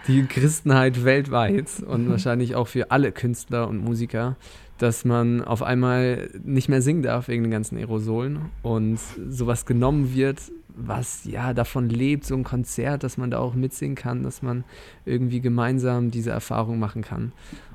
die 0.06 0.24
Christenheit 0.24 1.04
weltweit 1.04 1.82
und 1.84 2.06
mhm. 2.06 2.10
wahrscheinlich 2.10 2.54
auch 2.54 2.68
für 2.68 2.90
alle 2.90 3.10
Künstler 3.10 3.68
und 3.68 3.82
Musiker 3.82 4.36
dass 4.82 5.04
man 5.04 5.44
auf 5.44 5.62
einmal 5.62 6.28
nicht 6.42 6.68
mehr 6.68 6.82
singen 6.82 7.02
darf 7.02 7.28
wegen 7.28 7.44
den 7.44 7.52
ganzen 7.52 7.78
Aerosolen 7.78 8.40
und 8.62 8.98
sowas 9.28 9.64
genommen 9.64 10.12
wird, 10.12 10.40
was 10.74 11.24
ja 11.24 11.54
davon 11.54 11.88
lebt, 11.88 12.24
so 12.24 12.34
ein 12.34 12.42
Konzert, 12.42 13.04
dass 13.04 13.16
man 13.16 13.30
da 13.30 13.38
auch 13.38 13.54
mitsingen 13.54 13.94
kann, 13.94 14.24
dass 14.24 14.42
man 14.42 14.64
irgendwie 15.04 15.40
gemeinsam 15.40 16.10
diese 16.10 16.30
Erfahrung 16.30 16.80
machen 16.80 17.02
kann. 17.02 17.30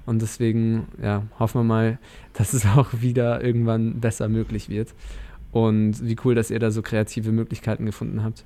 Und 0.05 0.21
deswegen, 0.21 0.87
ja, 1.01 1.23
hoffen 1.39 1.61
wir 1.61 1.63
mal, 1.63 1.99
dass 2.33 2.51
es 2.51 2.65
auch 2.65 2.89
wieder 2.99 3.41
irgendwann 3.41 4.01
besser 4.01 4.27
möglich 4.27 4.67
wird. 4.67 4.93
Und 5.53 6.05
wie 6.05 6.17
cool, 6.25 6.35
dass 6.35 6.51
ihr 6.51 6.59
da 6.59 6.71
so 6.71 6.81
kreative 6.81 7.31
Möglichkeiten 7.31 7.85
gefunden 7.85 8.21
habt. 8.21 8.43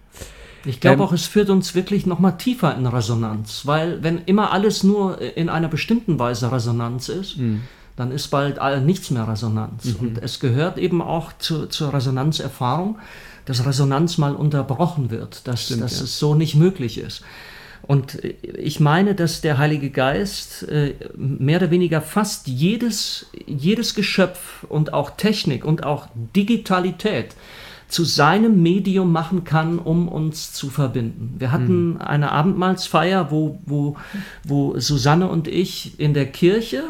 Ich 0.66 0.80
glaube 0.80 0.98
ähm, 0.98 1.02
auch, 1.02 1.14
es 1.14 1.26
führt 1.26 1.50
uns 1.50 1.74
wirklich 1.74 2.06
nochmal 2.06 2.38
tiefer 2.38 2.78
in 2.78 2.86
Resonanz, 2.86 3.66
weil 3.66 4.04
wenn 4.04 4.20
immer 4.26 4.52
alles 4.52 4.84
nur 4.84 5.20
in 5.20 5.50
einer 5.50 5.68
bestimmten 5.68 6.20
Weise 6.20 6.52
Resonanz 6.52 7.10
ist, 7.10 7.38
mhm 7.38 7.62
dann 7.96 8.12
ist 8.12 8.28
bald 8.30 8.60
nichts 8.84 9.12
mehr 9.12 9.28
Resonanz. 9.28 9.86
Mhm. 9.86 9.96
Und 10.00 10.24
es 10.24 10.40
gehört 10.40 10.78
eben 10.78 11.02
auch 11.02 11.32
zu, 11.38 11.68
zur 11.68 11.94
Resonanzerfahrung, 11.94 13.00
dass 13.46 13.66
Resonanz 13.66 14.18
mal 14.18 14.36
unterbrochen 14.36 15.12
wird, 15.12 15.48
dass, 15.48 15.66
Stimmt, 15.66 15.82
dass 15.82 15.98
ja. 15.98 16.04
es 16.04 16.20
so 16.20 16.36
nicht 16.36 16.56
möglich 16.56 16.98
ist. 16.98 17.24
Und 17.82 18.20
ich 18.24 18.80
meine, 18.80 19.16
dass 19.16 19.42
der 19.42 19.58
Heilige 19.58 19.90
Geist 19.90 20.68
äh, 20.70 20.94
mehr 21.16 21.58
oder 21.58 21.72
weniger 21.72 22.02
fast 22.02 22.48
jedes, 22.48 23.28
jedes 23.48 23.96
Geschöpf 23.96 24.64
und 24.70 24.94
auch 24.94 25.12
Technik 25.12 25.66
und 25.66 25.84
auch 25.84 26.08
Digitalität 26.36 27.36
zu 27.88 28.06
seinem 28.06 28.64
Medium 28.64 29.12
machen 29.12 29.44
kann, 29.44 29.78
um 29.78 30.08
uns 30.08 30.54
zu 30.54 30.70
verbinden. 30.70 31.36
Wir 31.40 31.52
hatten 31.52 31.96
mhm. 31.96 32.02
eine 32.02 32.32
Abendmahlsfeier, 32.32 33.32
wo, 33.32 33.60
wo, 33.66 33.98
wo 34.46 34.80
Susanne 34.80 35.28
und 35.28 35.48
ich 35.50 36.00
in 36.00 36.14
der 36.14 36.28
Kirche 36.28 36.84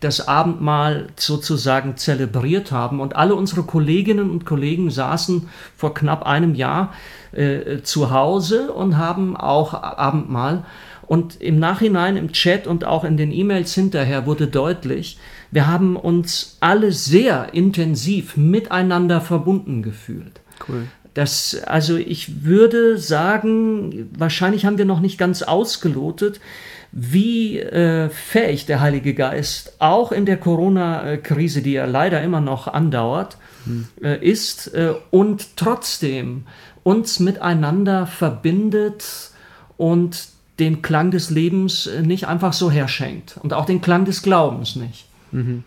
das 0.00 0.26
Abendmahl 0.26 1.08
sozusagen 1.16 1.96
zelebriert 1.96 2.72
haben. 2.72 3.00
Und 3.00 3.16
alle 3.16 3.34
unsere 3.34 3.62
Kolleginnen 3.62 4.30
und 4.30 4.46
Kollegen 4.46 4.90
saßen 4.90 5.48
vor 5.76 5.94
knapp 5.94 6.24
einem 6.26 6.54
Jahr 6.54 6.94
äh, 7.32 7.82
zu 7.82 8.10
Hause 8.10 8.72
und 8.72 8.96
haben 8.96 9.36
auch 9.36 9.74
Abendmahl. 9.74 10.64
Und 11.06 11.40
im 11.40 11.58
Nachhinein 11.58 12.16
im 12.16 12.32
Chat 12.32 12.66
und 12.66 12.84
auch 12.84 13.04
in 13.04 13.16
den 13.16 13.32
E-Mails 13.32 13.74
hinterher 13.74 14.26
wurde 14.26 14.46
deutlich, 14.46 15.18
wir 15.50 15.66
haben 15.66 15.96
uns 15.96 16.56
alle 16.60 16.92
sehr 16.92 17.52
intensiv 17.52 18.36
miteinander 18.36 19.20
verbunden 19.20 19.82
gefühlt. 19.82 20.40
Cool. 20.68 20.86
Das, 21.14 21.60
also 21.66 21.96
ich 21.96 22.44
würde 22.44 22.96
sagen, 22.96 24.08
wahrscheinlich 24.16 24.64
haben 24.64 24.78
wir 24.78 24.84
noch 24.84 25.00
nicht 25.00 25.18
ganz 25.18 25.42
ausgelotet, 25.42 26.40
wie 26.92 27.58
äh, 27.58 28.08
fähig 28.08 28.66
der 28.66 28.80
Heilige 28.80 29.14
Geist 29.14 29.74
auch 29.78 30.12
in 30.12 30.26
der 30.26 30.36
Corona-Krise, 30.36 31.62
die 31.62 31.72
ja 31.72 31.84
leider 31.84 32.22
immer 32.22 32.40
noch 32.40 32.66
andauert, 32.66 33.36
hm. 33.64 33.88
äh, 34.02 34.18
ist 34.24 34.74
äh, 34.74 34.94
und 35.10 35.56
trotzdem 35.56 36.46
uns 36.82 37.20
miteinander 37.20 38.06
verbindet 38.06 39.30
und 39.76 40.28
den 40.58 40.82
Klang 40.82 41.10
des 41.10 41.30
Lebens 41.30 41.88
nicht 42.02 42.26
einfach 42.26 42.52
so 42.52 42.70
herschenkt 42.70 43.38
und 43.42 43.52
auch 43.52 43.64
den 43.64 43.80
Klang 43.80 44.04
des 44.04 44.22
Glaubens 44.22 44.76
nicht. 44.76 45.06
Mhm. 45.32 45.64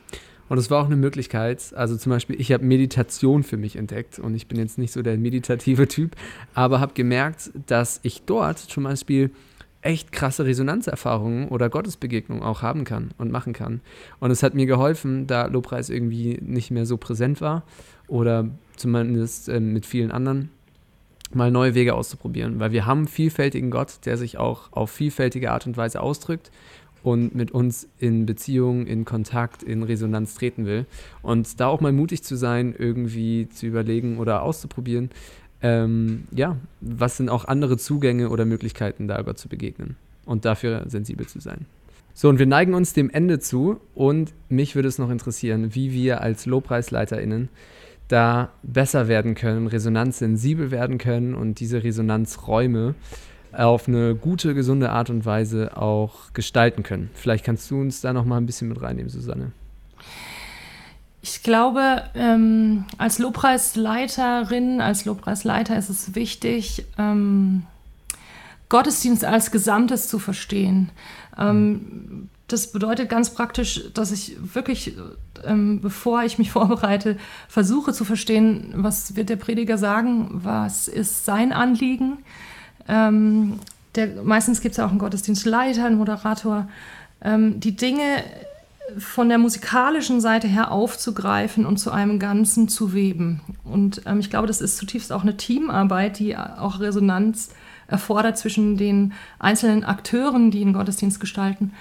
Und 0.50 0.58
es 0.60 0.70
war 0.70 0.82
auch 0.82 0.86
eine 0.86 0.98
Möglichkeit, 0.98 1.74
also 1.76 1.98
zum 1.98 2.12
Beispiel, 2.12 2.40
ich 2.40 2.52
habe 2.52 2.64
Meditation 2.64 3.44
für 3.44 3.58
mich 3.58 3.76
entdeckt 3.76 4.20
und 4.20 4.36
ich 4.36 4.48
bin 4.48 4.60
jetzt 4.60 4.78
nicht 4.78 4.92
so 4.92 5.02
der 5.02 5.18
meditative 5.18 5.88
Typ, 5.88 6.16
aber 6.54 6.80
habe 6.80 6.94
gemerkt, 6.94 7.50
dass 7.66 8.00
ich 8.04 8.24
dort 8.24 8.60
zum 8.60 8.84
Beispiel 8.84 9.32
echt 9.84 10.12
krasse 10.12 10.46
Resonanzerfahrungen 10.46 11.50
oder 11.50 11.70
Gottesbegegnungen 11.70 12.44
auch 12.44 12.62
haben 12.62 12.86
kann 12.86 13.12
und 13.18 13.32
machen 13.32 13.54
kann. 13.54 13.82
Und 14.20 14.32
es 14.32 14.42
hat 14.42 14.56
mir 14.56 14.66
geholfen, 14.66 15.28
da 15.28 15.46
Lobpreis 15.48 15.90
irgendwie 15.90 16.40
nicht 16.42 16.72
mehr 16.72 16.86
so 16.86 16.98
präsent 16.98 17.42
war 17.42 17.64
oder 18.08 18.48
zumindest 18.76 19.50
äh, 19.50 19.60
mit 19.60 19.86
vielen 19.86 20.12
anderen 20.12 20.50
mal 21.34 21.52
neue 21.52 21.74
Wege 21.74 21.96
auszuprobieren, 21.96 22.60
weil 22.60 22.72
wir 22.72 22.86
haben 22.86 23.00
einen 23.00 23.08
vielfältigen 23.08 23.72
Gott, 23.72 24.06
der 24.06 24.18
sich 24.18 24.38
auch 24.38 24.72
auf 24.72 24.92
vielfältige 24.92 25.52
Art 25.52 25.66
und 25.66 25.78
Weise 25.78 26.00
ausdrückt 26.00 26.52
und 27.02 27.36
mit 27.36 27.52
uns 27.52 27.88
in 28.00 28.26
Beziehung, 28.26 28.88
in 28.88 29.04
Kontakt, 29.04 29.62
in 29.62 29.84
Resonanz 29.84 30.36
treten 30.36 30.66
will. 30.66 30.86
Und 31.22 31.60
da 31.60 31.68
auch 31.68 31.82
mal 31.82 31.92
mutig 31.92 32.24
zu 32.24 32.36
sein, 32.36 32.74
irgendwie 32.78 33.50
zu 33.50 33.66
überlegen 33.66 34.20
oder 34.20 34.42
auszuprobieren, 34.42 35.10
ähm, 35.64 36.26
ja, 36.32 36.58
was 36.82 37.18
sind 37.18 37.30
auch 37.30 37.46
andere 37.46 37.78
Zugänge 37.78 38.30
oder 38.30 38.46
Möglichkeiten, 38.46 39.08
da 39.08 39.22
Gott 39.22 39.40
zu 39.40 39.50
begegnen 39.50 39.96
und 40.26 40.46
dafür 40.46 40.84
sensibel 40.88 41.26
zu 41.26 41.40
sein. 41.40 41.66
So, 42.14 42.30
und 42.30 42.38
wir 42.38 42.46
neigen 42.46 42.76
uns 42.76 42.94
dem 42.94 43.10
Ende 43.10 43.40
zu 43.40 43.80
und 43.96 44.34
mich 44.50 44.76
würde 44.76 44.88
es 44.88 45.00
noch 45.00 45.10
interessieren, 45.10 45.74
wie 45.74 45.94
wir 45.94 46.22
als 46.22 46.46
LobpreisleiterInnen 46.46 47.50
da 48.08 48.52
besser 48.62 49.08
werden 49.08 49.34
können, 49.34 49.66
resonanzsensibel 49.66 50.70
werden 50.70 51.00
können 51.00 51.34
und 51.34 51.60
diese 51.60 51.84
Resonanzräume 51.84 52.94
auf 53.54 53.88
eine 53.88 54.16
gute, 54.16 54.54
gesunde 54.54 54.90
Art 54.92 55.10
und 55.10 55.26
Weise 55.26 55.78
auch 55.78 56.34
gestalten 56.34 56.84
können. 56.84 57.10
Vielleicht 57.14 57.46
kannst 57.46 57.72
du 57.72 57.80
uns 57.80 58.02
da 58.02 58.14
noch 58.14 58.26
mal 58.26 58.38
ein 58.38 58.46
bisschen 58.46 58.68
mit 58.68 58.82
reinnehmen, 58.82 59.10
Susanne. 59.10 59.52
Ich 61.26 61.42
glaube, 61.42 62.04
ähm, 62.16 62.84
als 62.98 63.18
Lobpreisleiterin, 63.18 64.82
als 64.82 65.06
Lobpreisleiter 65.06 65.78
ist 65.78 65.88
es 65.88 66.16
wichtig, 66.16 66.86
ähm, 66.98 67.64
Gottesdienst 68.68 69.24
als 69.24 69.50
Gesamtes 69.50 70.10
zu 70.10 70.20
verstehen. 70.20 70.90
Ähm, 71.38 72.28
das 72.50 72.74
bedeutet 72.74 73.08
ganz 73.08 73.30
praktisch, 73.30 73.86
dass 73.94 74.12
ich 74.12 74.36
wirklich, 74.54 74.98
ähm, 75.46 75.80
bevor 75.80 76.24
ich 76.24 76.40
mich 76.40 76.52
vorbereite, 76.60 77.16
versuche 77.48 77.94
zu 77.94 78.04
verstehen, 78.04 78.74
was 78.76 79.16
wird 79.16 79.30
der 79.30 79.38
Prediger 79.38 79.78
sagen, 79.78 80.28
was 80.44 80.90
ist 80.90 81.24
sein 81.24 81.54
Anliegen. 81.54 82.18
Ähm, 82.90 83.62
der, 83.96 84.24
meistens 84.24 84.60
gibt 84.60 84.74
es 84.74 84.80
auch 84.80 84.90
einen 84.90 85.00
Gottesdienstleiter, 85.00 85.86
einen 85.86 86.00
Moderator. 86.00 86.68
Ähm, 87.22 87.62
die 87.62 87.78
Dinge 87.78 88.26
von 88.98 89.30
der 89.30 89.38
musikalischen 89.38 90.22
Seite 90.22 90.48
her 90.48 90.72
aufzugreifen 90.72 91.66
und 91.66 91.78
zu 91.78 91.92
einem 91.92 92.20
Ganzen 92.20 92.68
zu 92.68 92.94
weben. 92.94 93.42
Und 93.64 94.02
ähm, 94.06 94.20
ich 94.20 94.30
glaube, 94.30 94.48
das 94.48 94.62
ist 94.62 94.78
zutiefst 94.78 95.12
auch 95.12 95.24
eine 95.24 95.38
Teamarbeit, 95.38 96.20
die 96.20 96.38
auch 96.38 96.80
Resonanz 96.80 97.50
erfordert 97.88 98.38
zwischen 98.38 98.78
den 98.78 99.14
einzelnen 99.40 99.84
Akteuren, 99.84 100.52
die 100.52 100.60
den 100.60 100.74
Gottesdienst 100.74 101.20
gestalten, 101.20 101.74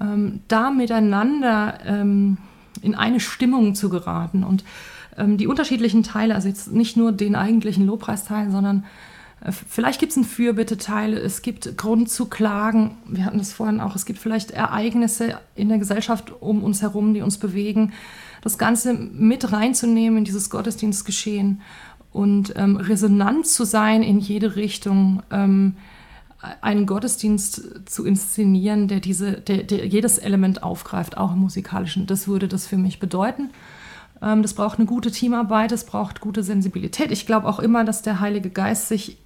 ähm, 0.00 0.40
da 0.48 0.70
miteinander 0.70 1.78
ähm, 1.84 2.38
in 2.82 2.94
eine 2.94 3.20
Stimmung 3.20 3.74
zu 3.74 3.88
geraten 3.88 4.44
und 4.44 4.64
ähm, 5.16 5.38
die 5.38 5.46
unterschiedlichen 5.46 6.02
Teile, 6.02 6.34
also 6.34 6.48
jetzt 6.48 6.72
nicht 6.72 6.96
nur 6.96 7.12
den 7.12 7.36
eigentlichen 7.36 7.86
Lobpreisteil, 7.86 8.50
sondern 8.50 8.84
Vielleicht 9.50 10.00
gibt 10.00 10.12
es 10.12 10.16
einen 10.16 10.24
Fürbitteteil, 10.24 11.12
es 11.12 11.42
gibt 11.42 11.76
Grund 11.76 12.08
zu 12.08 12.26
klagen. 12.26 12.96
Wir 13.06 13.26
hatten 13.26 13.36
das 13.36 13.52
vorhin 13.52 13.80
auch. 13.80 13.94
Es 13.94 14.06
gibt 14.06 14.18
vielleicht 14.18 14.52
Ereignisse 14.52 15.38
in 15.54 15.68
der 15.68 15.76
Gesellschaft 15.76 16.32
um 16.40 16.64
uns 16.64 16.80
herum, 16.80 17.12
die 17.12 17.20
uns 17.20 17.36
bewegen. 17.36 17.92
Das 18.40 18.56
Ganze 18.56 18.94
mit 18.94 19.52
reinzunehmen 19.52 20.18
in 20.18 20.24
dieses 20.24 20.48
Gottesdienstgeschehen 20.48 21.60
und 22.10 22.54
ähm, 22.56 22.76
resonant 22.76 23.46
zu 23.46 23.64
sein 23.64 24.02
in 24.02 24.18
jede 24.18 24.56
Richtung, 24.56 25.22
ähm, 25.30 25.74
einen 26.62 26.86
Gottesdienst 26.86 27.88
zu 27.90 28.06
inszenieren, 28.06 28.88
der, 28.88 29.00
diese, 29.00 29.32
der, 29.32 29.62
der 29.64 29.86
jedes 29.86 30.16
Element 30.18 30.62
aufgreift, 30.62 31.18
auch 31.18 31.32
im 31.32 31.40
musikalischen. 31.40 32.06
Das 32.06 32.28
würde 32.28 32.48
das 32.48 32.66
für 32.66 32.78
mich 32.78 32.98
bedeuten. 32.98 33.50
Ähm, 34.22 34.42
das 34.42 34.54
braucht 34.54 34.78
eine 34.78 34.86
gute 34.86 35.10
Teamarbeit, 35.10 35.72
es 35.72 35.84
braucht 35.84 36.20
gute 36.20 36.42
Sensibilität. 36.42 37.10
Ich 37.10 37.26
glaube 37.26 37.46
auch 37.46 37.58
immer, 37.58 37.84
dass 37.84 38.02
der 38.02 38.20
Heilige 38.20 38.48
Geist 38.48 38.88
sich 38.88 39.18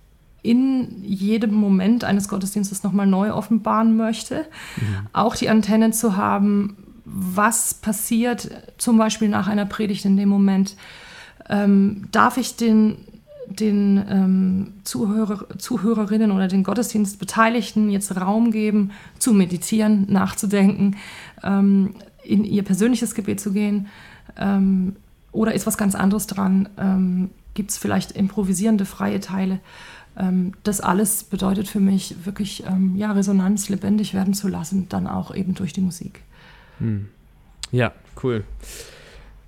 in 0.43 1.03
jedem 1.03 1.55
Moment 1.55 2.05
eines 2.05 2.29
Gottesdienstes 2.29 2.83
nochmal 2.83 3.07
neu 3.07 3.33
offenbaren 3.33 3.97
möchte. 3.97 4.47
Mhm. 4.77 5.07
Auch 5.13 5.35
die 5.35 5.49
Antenne 5.49 5.91
zu 5.91 6.17
haben, 6.17 6.77
was 7.05 7.75
passiert 7.75 8.51
zum 8.77 8.99
Beispiel 8.99 9.29
nach 9.29 9.49
einer 9.49 9.67
Predigt 9.67 10.05
in 10.05 10.17
dem 10.17 10.29
Moment. 10.29 10.77
Ähm, 11.49 12.07
darf 12.13 12.37
ich 12.37 12.57
den, 12.57 12.99
den 13.47 14.05
ähm, 14.09 14.73
Zuhörer, 14.85 15.47
Zuhörerinnen 15.59 16.31
oder 16.31 16.49
den 16.49 16.63
Gottesdienstbeteiligten 16.63 17.91
jetzt 17.91 18.15
Raum 18.17 18.51
geben, 18.51 18.91
zu 19.19 19.33
meditieren, 19.33 20.07
nachzudenken, 20.11 20.97
ähm, 21.43 21.95
in 22.23 22.45
ihr 22.45 22.63
persönliches 22.63 23.15
Gebet 23.15 23.41
zu 23.41 23.53
gehen? 23.53 23.89
Ähm, 24.37 24.97
oder 25.33 25.55
ist 25.55 25.67
was 25.67 25.79
ganz 25.79 25.95
anderes 25.95 26.27
dran? 26.27 26.69
Ähm, 26.79 27.31
Gibt 27.55 27.71
es 27.71 27.79
vielleicht 27.79 28.13
improvisierende 28.13 28.85
freie 28.85 29.21
Teile? 29.21 29.61
Ähm, 30.19 30.53
das 30.65 30.81
alles 30.81 31.25
bedeutet 31.25 31.69
für 31.69 31.81
mich 31.81 32.27
wirklich 32.27 32.65
ähm, 32.67 32.97
ja, 32.97 33.13
Resonanz 33.13 33.69
lebendig 33.69 34.15
werden 34.15 34.35
zu 34.35 34.49
lassen, 34.49 34.89
dann 34.89 35.07
auch 35.07 35.35
eben 35.35 35.55
durch 35.55 35.73
die 35.73 35.81
Musik. 35.81 36.21
Hm. 36.79 37.09
Ja, 37.71 37.93
cool. 38.23 38.45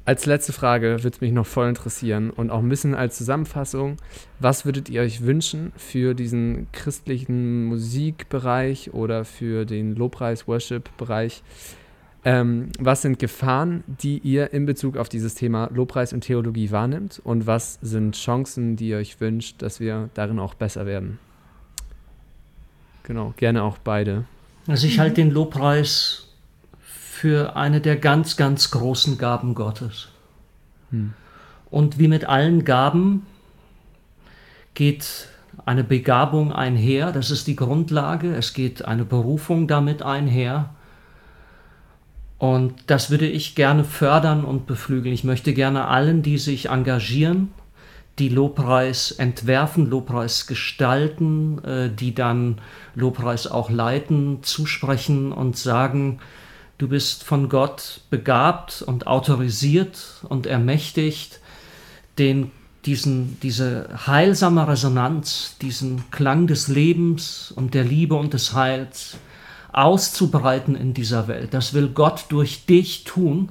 Als 0.05 0.27
letzte 0.27 0.53
Frage 0.53 1.03
würde 1.05 1.15
es 1.15 1.21
mich 1.21 1.33
noch 1.33 1.47
voll 1.47 1.69
interessieren 1.69 2.31
und 2.31 2.51
auch 2.51 2.61
ein 2.61 2.69
bisschen 2.69 2.95
als 2.95 3.19
Zusammenfassung, 3.19 3.97
was 4.39 4.65
würdet 4.65 4.89
ihr 4.89 5.03
euch 5.03 5.23
wünschen 5.23 5.73
für 5.77 6.15
diesen 6.15 6.67
christlichen 6.73 7.67
Musikbereich 7.67 8.93
oder 8.95 9.25
für 9.25 9.65
den 9.67 9.95
Lobpreis-Worship-Bereich? 9.95 11.43
Ähm, 12.23 12.71
was 12.79 13.03
sind 13.03 13.19
Gefahren, 13.19 13.83
die 13.87 14.19
ihr 14.19 14.53
in 14.53 14.67
Bezug 14.67 14.99
auf 14.99 15.09
dieses 15.09 15.35
Thema 15.35 15.71
Lobpreis 15.73 16.13
und 16.13 16.21
Theologie 16.21 16.71
wahrnimmt? 16.71 17.21
Und 17.25 17.47
was 17.47 17.79
sind 17.81 18.15
Chancen, 18.15 18.77
die 18.77 18.89
ihr 18.89 18.99
euch 18.99 19.21
wünscht, 19.21 19.63
dass 19.63 19.81
wir 19.81 20.11
darin 20.15 20.39
auch 20.39 20.55
besser 20.55 20.85
werden? 20.85 21.19
Genau, 23.05 23.33
gerne 23.37 23.63
auch 23.63 23.79
beide. 23.79 24.25
Also 24.67 24.87
ich 24.87 24.99
halte 24.99 25.17
den 25.17 25.31
Lobpreis 25.31 26.29
für 26.81 27.57
eine 27.57 27.81
der 27.81 27.97
ganz, 27.97 28.37
ganz 28.37 28.71
großen 28.71 29.17
Gaben 29.17 29.55
Gottes. 29.55 30.09
Hm. 30.91 31.15
Und 31.71 31.99
wie 31.99 32.09
mit 32.09 32.25
allen 32.27 32.65
Gaben 32.65 33.27
geht 34.75 35.29
eine 35.65 35.85
Begabung 35.85 36.53
einher, 36.53 37.13
das 37.13 37.31
ist 37.31 37.47
die 37.47 37.57
Grundlage, 37.57 38.35
es 38.35 38.53
geht 38.53 38.85
eine 38.85 39.05
Berufung 39.05 39.69
damit 39.69 40.03
einher 40.03 40.71
und 42.41 42.73
das 42.87 43.11
würde 43.11 43.29
ich 43.29 43.55
gerne 43.55 43.85
fördern 43.85 44.47
und 44.47 44.67
beflügeln. 44.67 45.13
Ich 45.13 45.25
möchte 45.25 45.53
gerne 45.53 45.89
allen, 45.89 46.23
die 46.23 46.39
sich 46.39 46.71
engagieren, 46.71 47.53
die 48.19 48.31
Lobpreis 48.31 49.11
entwerfen, 49.13 49.85
Lobpreis 49.85 50.47
gestalten, 50.47 51.63
äh, 51.65 51.91
die 51.91 52.15
dann 52.15 52.57
Lobpreis 52.95 53.47
auch 53.47 53.69
leiten, 53.69 54.39
zusprechen 54.43 55.33
und 55.33 55.59
sagen, 55.59 56.21
du 56.79 56.89
bist 56.89 57.25
von 57.25 57.51
Gott 57.51 58.01
begabt 58.09 58.81
und 58.81 59.07
autorisiert 59.07 60.25
und 60.27 60.47
ermächtigt, 60.47 61.41
den, 62.19 62.53
diesen, 62.87 63.39
diese 63.43 63.91
heilsame 64.07 64.67
Resonanz, 64.67 65.57
diesen 65.61 66.11
Klang 66.11 66.47
des 66.47 66.69
Lebens 66.69 67.53
und 67.55 67.75
der 67.75 67.85
Liebe 67.85 68.15
und 68.15 68.33
des 68.33 68.55
Heils 68.55 69.19
auszubreiten 69.73 70.75
in 70.75 70.95
dieser 70.95 71.29
Welt. 71.29 71.55
Das 71.55 71.75
will 71.75 71.89
Gott 71.89 72.27
durch 72.29 72.67
dich 72.67 73.05
tun 73.05 73.51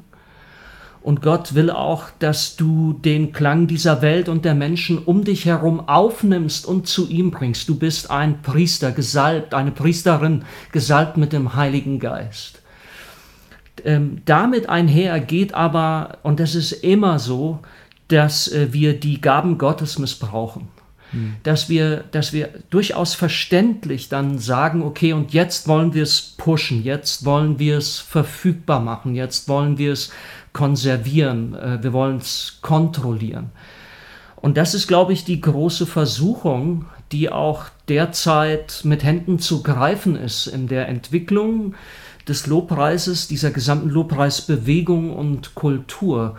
und 1.01 1.21
Gott 1.21 1.55
will 1.55 1.69
auch, 1.69 2.05
dass 2.19 2.55
du 2.57 2.93
den 2.93 3.31
Klang 3.31 3.67
dieser 3.67 4.01
Welt 4.01 4.27
und 4.27 4.43
der 4.43 4.53
Menschen 4.53 4.97
um 4.97 5.23
dich 5.23 5.45
herum 5.45 5.87
aufnimmst 5.87 6.65
und 6.65 6.87
zu 6.87 7.07
ihm 7.07 7.31
bringst. 7.31 7.69
Du 7.69 7.75
bist 7.75 8.11
ein 8.11 8.41
Priester, 8.41 8.91
gesalbt, 8.91 9.53
eine 9.53 9.71
Priesterin, 9.71 10.43
gesalbt 10.71 11.15
mit 11.17 11.31
dem 11.31 11.55
Heiligen 11.55 11.99
Geist. 11.99 12.61
Ähm, 13.85 14.21
damit 14.25 14.67
einher 14.67 15.21
geht 15.21 15.53
aber, 15.53 16.17
und 16.23 16.41
das 16.41 16.53
ist 16.53 16.73
immer 16.73 17.17
so, 17.17 17.59
dass 18.09 18.49
äh, 18.49 18.73
wir 18.73 18.99
die 18.99 19.21
Gaben 19.21 19.57
Gottes 19.57 19.99
missbrauchen. 19.99 20.67
Hm. 21.11 21.35
Dass, 21.43 21.69
wir, 21.69 22.03
dass 22.11 22.33
wir 22.33 22.49
durchaus 22.69 23.15
verständlich 23.15 24.09
dann 24.09 24.37
sagen, 24.37 24.83
okay, 24.83 25.13
und 25.13 25.33
jetzt 25.33 25.67
wollen 25.67 25.93
wir 25.93 26.03
es 26.03 26.21
pushen, 26.37 26.83
jetzt 26.83 27.25
wollen 27.25 27.57
wir 27.57 27.77
es 27.77 27.99
verfügbar 27.99 28.79
machen, 28.79 29.15
jetzt 29.15 29.47
wollen 29.47 29.77
wir 29.77 29.93
es 29.93 30.11
konservieren, 30.53 31.55
äh, 31.55 31.81
wir 31.81 31.93
wollen 31.93 32.17
es 32.17 32.59
kontrollieren. 32.61 33.51
Und 34.35 34.57
das 34.57 34.73
ist, 34.73 34.87
glaube 34.87 35.13
ich, 35.13 35.25
die 35.25 35.41
große 35.41 35.85
Versuchung, 35.85 36.85
die 37.11 37.29
auch 37.29 37.65
derzeit 37.87 38.81
mit 38.83 39.03
Händen 39.03 39.39
zu 39.39 39.63
greifen 39.63 40.15
ist 40.15 40.47
in 40.47 40.67
der 40.67 40.87
Entwicklung 40.87 41.75
des 42.27 42.47
Lobpreises, 42.47 43.27
dieser 43.27 43.51
gesamten 43.51 43.89
Lobpreisbewegung 43.89 45.13
und 45.13 45.55
Kultur. 45.55 46.37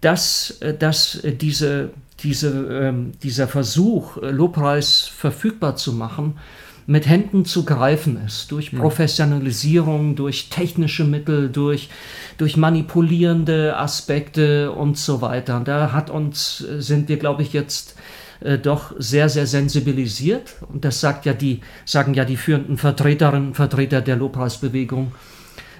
Dass, 0.00 0.52
äh, 0.60 0.76
dass 0.76 1.20
diese, 1.22 1.90
diese, 2.22 2.48
ähm, 2.70 3.12
dieser 3.22 3.48
Versuch, 3.48 4.16
äh, 4.18 4.30
Lobpreis 4.30 5.06
verfügbar 5.06 5.76
zu 5.76 5.92
machen, 5.92 6.38
mit 6.86 7.06
Händen 7.06 7.44
zu 7.44 7.64
greifen 7.64 8.18
ist, 8.26 8.50
durch 8.50 8.74
Professionalisierung, 8.74 10.16
durch 10.16 10.48
technische 10.48 11.04
Mittel, 11.04 11.48
durch, 11.48 11.88
durch 12.36 12.56
manipulierende 12.56 13.76
Aspekte 13.76 14.72
und 14.72 14.98
so 14.98 15.20
weiter. 15.20 15.58
Und 15.58 15.68
da 15.68 15.92
hat 15.92 16.10
uns, 16.10 16.58
sind 16.58 17.08
wir, 17.08 17.16
glaube 17.18 17.42
ich, 17.42 17.52
jetzt 17.52 17.94
äh, 18.40 18.58
doch 18.58 18.92
sehr, 18.98 19.28
sehr 19.28 19.46
sensibilisiert. 19.46 20.56
Und 20.72 20.84
das 20.84 21.00
sagt 21.00 21.26
ja 21.26 21.32
die, 21.32 21.60
sagen 21.84 22.14
ja 22.14 22.24
die 22.24 22.36
führenden 22.36 22.76
Vertreterinnen 22.76 23.48
und 23.48 23.54
Vertreter 23.54 24.00
der 24.00 24.16
Lobpreisbewegung 24.16 25.08
äh, 25.08 25.18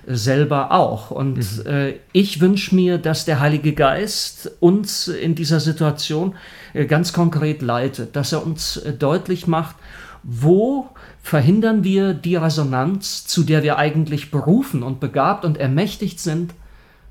selber 0.07 0.73
auch. 0.73 1.11
Und 1.11 1.37
mhm. 1.37 1.67
äh, 1.67 1.95
ich 2.13 2.41
wünsche 2.41 2.75
mir, 2.75 2.99
dass 2.99 3.25
der 3.25 3.41
Heilige 3.41 3.73
Geist 3.73 4.51
uns 4.61 5.09
in 5.09 5.35
dieser 5.35 5.61
Situation 5.61 6.35
äh, 6.73 6.87
ganz 6.87 7.13
konkret 7.13 7.63
leitet, 7.63 8.17
dass 8.17 8.33
er 8.33 8.45
uns 8.45 8.77
äh, 8.79 8.93
deutlich 8.93 9.47
macht, 9.47 9.77
wo 10.23 10.89
verhindern 11.23 11.85
wir 11.85 12.15
die 12.15 12.37
Resonanz, 12.37 13.27
zu 13.27 13.43
der 13.43 13.63
wir 13.63 13.79
eigentlich 13.79 14.31
berufen 14.31 14.83
und 14.83 15.01
begabt 15.01 15.45
und 15.45 15.59
ermächtigt 15.59 16.21
sind, 16.21 16.55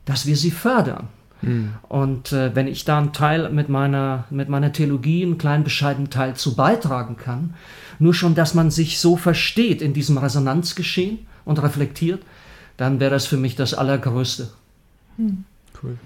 dass 0.05 0.25
wir 0.25 0.35
sie 0.35 0.51
fördern. 0.51 1.07
Mhm. 1.41 1.73
Und 1.87 2.31
äh, 2.31 2.55
wenn 2.55 2.67
ich 2.67 2.85
da 2.85 2.97
einen 2.97 3.13
Teil 3.13 3.49
mit 3.49 3.69
meiner, 3.69 4.25
mit 4.29 4.49
meiner 4.49 4.71
Theologie, 4.71 5.23
einen 5.23 5.37
kleinen 5.37 5.63
bescheidenen 5.63 6.09
Teil 6.09 6.35
zu 6.35 6.55
beitragen 6.55 7.17
kann, 7.17 7.53
nur 7.99 8.13
schon, 8.13 8.35
dass 8.35 8.53
man 8.53 8.71
sich 8.71 8.99
so 8.99 9.15
versteht 9.17 9.81
in 9.81 9.93
diesem 9.93 10.17
Resonanzgeschehen 10.17 11.19
und 11.45 11.61
reflektiert, 11.61 12.21
dann 12.79 13.01
wäre 13.01 13.11
das 13.11 13.25
für 13.25 13.35
mich 13.35 13.55
das 13.57 13.73
Allergrößte. 13.73 14.49
Mhm. 15.17 15.43
Cool. 15.83 15.97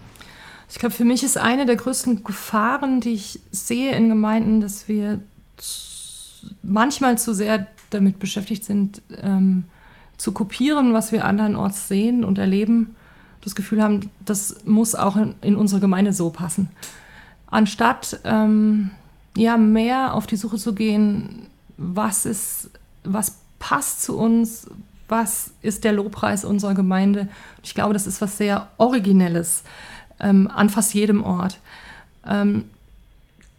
Ich 0.70 0.80
glaube, 0.80 0.96
für 0.96 1.06
mich 1.06 1.24
ist 1.24 1.38
eine 1.38 1.68
der 1.68 1.76
größten 1.76 2.24
Gefahren, 2.24 3.00
die 3.00 3.14
ich 3.14 3.40
sehe 3.52 3.96
in 3.96 4.10
Gemeinden, 4.10 4.60
dass 4.60 4.88
wir 4.88 5.20
manchmal 6.64 7.20
zu 7.20 7.36
sehr 7.36 7.68
damit 7.92 8.18
beschäftigt 8.18 8.66
sind, 8.66 9.04
ähm, 9.22 9.66
zu 10.18 10.32
kopieren, 10.32 10.94
was 10.94 11.12
wir 11.12 11.26
andernorts 11.26 11.88
sehen 11.88 12.24
und 12.24 12.40
erleben, 12.40 12.96
das 13.42 13.54
Gefühl 13.54 13.84
haben, 13.84 14.10
das 14.26 14.66
muss 14.66 14.96
auch 14.96 15.16
in, 15.16 15.36
in 15.42 15.56
unsere 15.56 15.80
Gemeinde 15.80 16.12
so 16.12 16.32
passen. 16.32 16.70
Anstatt 17.46 18.20
ähm, 18.24 18.90
ja, 19.38 19.58
mehr 19.58 20.16
auf 20.16 20.26
die 20.26 20.38
Suche 20.38 20.58
zu 20.58 20.74
gehen, 20.74 21.48
was 21.78 22.26
ist, 22.26 22.72
was 23.04 23.38
passt 23.60 24.02
zu 24.02 24.18
uns, 24.18 24.68
was 25.08 25.52
ist 25.62 25.84
der 25.84 25.94
Lobpreis 25.94 26.46
unserer 26.46 26.74
Gemeinde. 26.74 27.28
Ich 27.64 27.76
glaube, 27.76 27.94
das 27.94 28.08
ist 28.08 28.22
was 28.22 28.38
sehr 28.38 28.70
Originelles 28.78 29.64
ähm, 30.20 30.50
an 30.54 30.70
fast 30.70 30.94
jedem 30.94 31.24
Ort. 31.24 31.60
Ähm, 32.26 32.66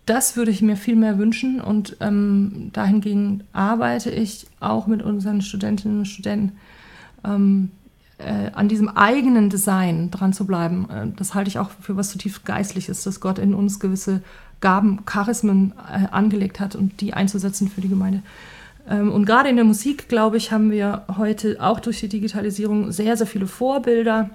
das 0.07 0.37
würde 0.37 0.51
ich 0.51 0.61
mir 0.61 0.77
viel 0.77 0.97
mehr 0.97 1.19
wünschen 1.19 1.61
und 1.61 1.97
ähm, 2.01 2.71
dahingehend 2.73 3.45
arbeite 3.53 4.11
ich 4.11 4.47
auch 4.61 4.87
mit 4.87 5.03
unseren 5.03 5.41
Studentinnen 5.41 6.01
und 6.01 6.05
Studenten 6.05 6.53
ähm, 7.25 7.71
äh, 8.19 8.51
an 8.53 8.69
diesem 8.69 8.89
eigenen 8.89 9.49
Design 9.49 10.11
dran 10.11 10.33
zu 10.33 10.47
bleiben. 10.47 10.89
Äh, 10.91 11.07
das 11.17 11.35
halte 11.35 11.49
ich 11.49 11.59
auch 11.59 11.71
für 11.81 11.97
was 11.97 12.11
zutiefst 12.11 12.45
Geistliches, 12.45 13.03
dass 13.03 13.21
Gott 13.21 13.39
in 13.39 13.55
uns 13.55 13.81
gewisse 13.81 14.21
Gaben, 14.61 15.05
Charismen 15.07 15.73
äh, 15.91 16.07
angelegt 16.11 16.61
hat 16.61 16.77
und 16.77 17.01
die 17.01 17.15
einzusetzen 17.15 17.69
für 17.69 17.81
die 17.81 17.89
Gemeinde. 17.89 18.23
Ähm, 18.89 19.13
und 19.13 19.25
gerade 19.25 19.49
in 19.49 19.57
der 19.57 19.65
Musik, 19.65 20.09
glaube 20.09 20.37
ich, 20.37 20.53
haben 20.53 20.71
wir 20.71 21.05
heute 21.17 21.57
auch 21.61 21.81
durch 21.81 22.01
die 22.01 22.09
Digitalisierung 22.09 22.93
sehr, 22.93 23.17
sehr 23.17 23.27
viele 23.27 23.47
Vorbilder 23.47 24.31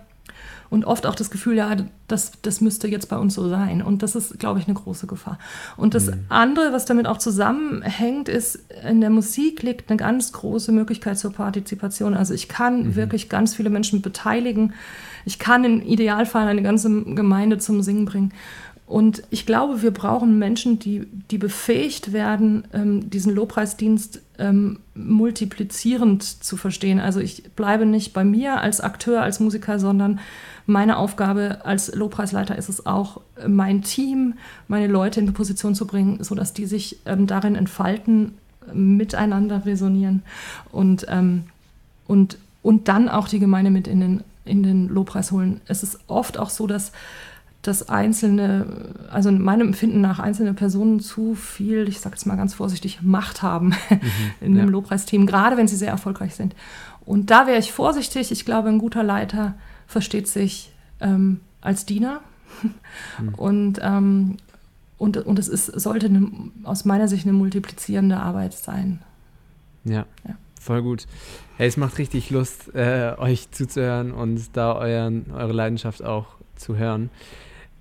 und 0.69 0.85
oft 0.85 1.07
auch 1.07 1.15
das 1.15 1.31
Gefühl, 1.31 1.57
ja, 1.57 1.75
das, 2.07 2.33
das 2.43 2.61
müsste 2.61 2.87
jetzt 2.87 3.09
bei 3.09 3.17
uns 3.17 3.33
so 3.33 3.49
sein. 3.49 3.81
Und 3.81 4.03
das 4.03 4.15
ist, 4.15 4.39
glaube 4.39 4.59
ich, 4.59 4.67
eine 4.67 4.75
große 4.75 5.07
Gefahr. 5.07 5.39
Und 5.77 5.95
das 5.95 6.07
mhm. 6.07 6.25
andere, 6.29 6.73
was 6.73 6.85
damit 6.85 7.07
auch 7.07 7.17
zusammenhängt, 7.17 8.29
ist, 8.29 8.59
in 8.87 9.01
der 9.01 9.09
Musik 9.09 9.63
liegt 9.63 9.89
eine 9.89 9.97
ganz 9.97 10.31
große 10.31 10.71
Möglichkeit 10.71 11.17
zur 11.17 11.33
Partizipation. 11.33 12.13
Also 12.13 12.35
ich 12.35 12.47
kann 12.47 12.83
mhm. 12.83 12.95
wirklich 12.95 13.29
ganz 13.29 13.55
viele 13.55 13.71
Menschen 13.71 14.01
beteiligen. 14.01 14.73
Ich 15.25 15.39
kann 15.39 15.63
im 15.63 15.81
Idealfall 15.81 16.47
eine 16.47 16.61
ganze 16.61 17.03
Gemeinde 17.03 17.57
zum 17.57 17.81
Singen 17.81 18.05
bringen. 18.05 18.31
Und 18.89 19.21
ich 19.29 19.45
glaube, 19.45 19.83
wir 19.83 19.91
brauchen 19.91 20.39
Menschen, 20.39 20.79
die, 20.79 21.05
die 21.29 21.37
befähigt 21.37 22.11
werden, 22.11 22.63
ähm, 22.73 23.07
diesen 23.11 23.35
Lobpreisdienst 23.35 24.19
ähm, 24.39 24.79
multiplizierend 24.95 26.23
zu 26.23 26.57
verstehen. 26.57 26.99
Also 26.99 27.19
ich 27.19 27.43
bleibe 27.55 27.85
nicht 27.85 28.13
bei 28.13 28.23
mir 28.23 28.59
als 28.61 28.81
Akteur, 28.81 29.21
als 29.21 29.39
Musiker, 29.39 29.77
sondern 29.77 30.19
meine 30.65 30.97
Aufgabe 30.97 31.63
als 31.65 31.93
Lobpreisleiter 31.93 32.57
ist 32.57 32.67
es 32.67 32.87
auch, 32.87 33.21
mein 33.47 33.83
Team, 33.83 34.33
meine 34.67 34.87
Leute 34.87 35.19
in 35.19 35.27
die 35.27 35.33
Position 35.33 35.75
zu 35.75 35.85
bringen, 35.85 36.23
sodass 36.23 36.53
die 36.53 36.65
sich 36.65 36.97
ähm, 37.05 37.27
darin 37.27 37.53
entfalten, 37.53 38.39
miteinander 38.73 39.67
resonieren 39.67 40.23
und, 40.71 41.05
ähm, 41.09 41.43
und, 42.07 42.39
und 42.63 42.87
dann 42.87 43.07
auch 43.07 43.27
die 43.27 43.39
Gemeinde 43.39 43.69
mit 43.69 43.87
in 43.87 43.99
den, 43.99 44.23
in 44.45 44.63
den 44.63 44.87
Lobpreis 44.87 45.31
holen. 45.31 45.61
Es 45.67 45.83
ist 45.83 45.99
oft 46.07 46.39
auch 46.39 46.49
so, 46.49 46.65
dass 46.65 46.91
dass 47.61 47.89
einzelne, 47.89 48.93
also 49.09 49.29
in 49.29 49.41
meinem 49.41 49.67
Empfinden 49.67 49.99
nach 49.99 50.19
einzelne 50.19 50.53
Personen 50.53 51.01
zu 51.01 51.35
viel, 51.35 51.89
ich 51.89 51.99
sage 51.99 52.15
es 52.15 52.25
mal 52.25 52.37
ganz 52.37 52.53
vorsichtig, 52.53 53.01
Macht 53.01 53.41
haben 53.41 53.69
mhm, 53.89 54.01
in 54.41 54.55
dem 54.55 54.65
ja. 54.65 54.71
Lobpreisteam, 54.71 55.25
gerade 55.25 55.57
wenn 55.57 55.67
sie 55.67 55.75
sehr 55.75 55.89
erfolgreich 55.89 56.35
sind. 56.35 56.55
Und 57.05 57.31
da 57.31 57.47
wäre 57.47 57.59
ich 57.59 57.71
vorsichtig. 57.71 58.31
Ich 58.31 58.45
glaube, 58.45 58.69
ein 58.69 58.77
guter 58.77 59.03
Leiter 59.03 59.55
versteht 59.87 60.27
sich 60.27 60.71
ähm, 61.01 61.41
als 61.59 61.85
Diener. 61.85 62.21
Mhm. 63.19 63.29
Und, 63.35 63.79
ähm, 63.81 64.37
und, 64.97 65.15
und 65.15 65.39
es 65.39 65.47
ist, 65.47 65.67
sollte 65.67 66.07
eine, 66.07 66.29
aus 66.65 66.83
meiner 66.83 67.07
Sicht 67.07 67.25
eine 67.25 67.31
multiplizierende 67.31 68.17
Arbeit 68.17 68.53
sein. 68.53 68.99
Ja, 69.85 70.05
ja. 70.27 70.35
voll 70.59 70.81
gut. 70.81 71.07
Hey, 71.55 71.69
es 71.69 71.77
macht 71.77 71.99
richtig 71.99 72.31
Lust, 72.31 72.75
äh, 72.75 73.13
euch 73.17 73.49
zuzuhören 73.51 74.11
und 74.11 74.57
da 74.57 74.73
euren, 74.73 75.31
eure 75.31 75.53
Leidenschaft 75.53 76.03
auch 76.03 76.35
zu 76.57 76.75
hören. 76.75 77.09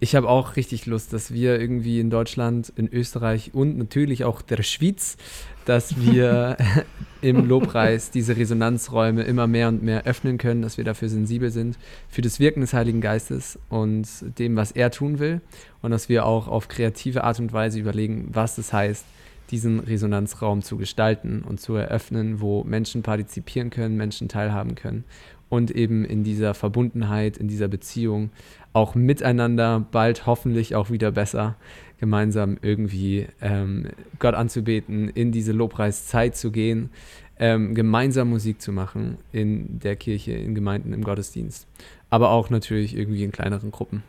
Ich 0.00 0.14
habe 0.14 0.28
auch 0.28 0.54
richtig 0.54 0.86
Lust, 0.86 1.12
dass 1.12 1.32
wir 1.32 1.60
irgendwie 1.60 1.98
in 1.98 2.08
Deutschland, 2.08 2.72
in 2.76 2.88
Österreich 2.92 3.50
und 3.52 3.78
natürlich 3.78 4.24
auch 4.24 4.42
der 4.42 4.62
Schweiz, 4.62 5.16
dass 5.64 6.00
wir 6.00 6.56
im 7.20 7.48
Lobpreis 7.48 8.12
diese 8.12 8.36
Resonanzräume 8.36 9.24
immer 9.24 9.48
mehr 9.48 9.66
und 9.66 9.82
mehr 9.82 10.06
öffnen 10.06 10.38
können, 10.38 10.62
dass 10.62 10.78
wir 10.78 10.84
dafür 10.84 11.08
sensibel 11.08 11.50
sind, 11.50 11.78
für 12.08 12.22
das 12.22 12.38
Wirken 12.38 12.60
des 12.60 12.74
Heiligen 12.74 13.00
Geistes 13.00 13.58
und 13.70 14.06
dem, 14.38 14.54
was 14.54 14.70
er 14.70 14.92
tun 14.92 15.18
will. 15.18 15.40
Und 15.82 15.90
dass 15.90 16.08
wir 16.08 16.26
auch 16.26 16.46
auf 16.46 16.68
kreative 16.68 17.24
Art 17.24 17.40
und 17.40 17.52
Weise 17.52 17.80
überlegen, 17.80 18.28
was 18.32 18.56
es 18.58 18.72
heißt, 18.72 19.04
diesen 19.50 19.80
Resonanzraum 19.80 20.62
zu 20.62 20.76
gestalten 20.76 21.42
und 21.42 21.60
zu 21.60 21.74
eröffnen, 21.74 22.40
wo 22.40 22.64
Menschen 22.64 23.02
partizipieren 23.02 23.70
können, 23.70 23.96
Menschen 23.96 24.28
teilhaben 24.28 24.74
können 24.74 25.04
und 25.48 25.70
eben 25.70 26.04
in 26.04 26.24
dieser 26.24 26.54
Verbundenheit, 26.54 27.36
in 27.36 27.48
dieser 27.48 27.68
Beziehung 27.68 28.30
auch 28.72 28.94
miteinander, 28.94 29.84
bald 29.90 30.26
hoffentlich 30.26 30.74
auch 30.74 30.90
wieder 30.90 31.10
besser, 31.10 31.56
gemeinsam 31.98 32.58
irgendwie 32.62 33.26
ähm, 33.40 33.88
Gott 34.18 34.34
anzubeten, 34.34 35.08
in 35.08 35.32
diese 35.32 35.52
Lobpreiszeit 35.52 36.36
zu 36.36 36.50
gehen, 36.50 36.90
ähm, 37.38 37.74
gemeinsam 37.74 38.30
Musik 38.30 38.60
zu 38.60 38.72
machen 38.72 39.16
in 39.32 39.80
der 39.80 39.96
Kirche, 39.96 40.32
in 40.32 40.54
Gemeinden, 40.54 40.92
im 40.92 41.02
Gottesdienst, 41.02 41.66
aber 42.10 42.30
auch 42.30 42.50
natürlich 42.50 42.96
irgendwie 42.96 43.24
in 43.24 43.32
kleineren 43.32 43.70
Gruppen. 43.70 44.02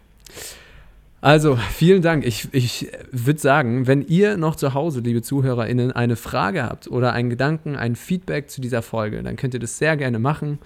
Also, 1.22 1.58
vielen 1.58 2.02
Dank. 2.02 2.26
Ich, 2.26 2.48
ich 2.54 2.88
würde 3.12 3.42
sagen, 3.42 3.88
wenn 3.88 4.08
ihr 4.08 4.38
noch 4.38 4.56
zu 4.56 4.74
Hause, 4.74 5.02
liebe 5.02 5.22
ZuhörerInnen, 5.22 5.92
eine 5.92 6.16
Frage 6.16 6.64
habt 6.64 6.88
oder 6.88 7.12
einen 7.12 7.30
Gedanken, 7.30 7.76
ein 7.76 7.98
Feedback 7.98 8.50
zu 8.50 8.62
dieser 8.62 8.82
Folge, 8.82 9.22
dann 9.22 9.36
könnt 9.36 9.54
ihr 9.54 9.60
das 9.60 9.78
sehr 9.78 9.98
gerne 9.98 10.18
machen. 10.18 10.60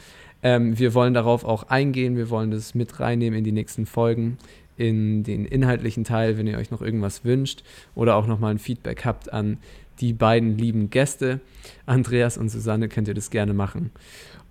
Ähm, 0.43 0.77
wir 0.77 0.93
wollen 0.93 1.15
darauf 1.15 1.43
auch 1.43 1.63
eingehen. 1.69 2.15
Wir 2.17 2.29
wollen 2.29 2.51
das 2.51 2.75
mit 2.75 2.99
reinnehmen 2.99 3.39
in 3.39 3.43
die 3.43 3.51
nächsten 3.51 3.87
Folgen, 3.87 4.37
in 4.77 5.23
den 5.23 5.45
inhaltlichen 5.45 6.03
Teil, 6.03 6.37
wenn 6.37 6.45
ihr 6.45 6.59
euch 6.59 6.69
noch 6.69 6.83
irgendwas 6.83 7.25
wünscht 7.25 7.63
oder 7.95 8.15
auch 8.15 8.27
nochmal 8.27 8.51
ein 8.51 8.59
Feedback 8.59 9.05
habt 9.05 9.33
an 9.33 9.57
die 10.01 10.13
beiden 10.13 10.57
lieben 10.57 10.91
Gäste, 10.91 11.39
Andreas 11.87 12.37
und 12.37 12.49
Susanne, 12.49 12.89
könnt 12.89 13.07
ihr 13.07 13.13
das 13.15 13.31
gerne 13.31 13.53
machen. 13.53 13.91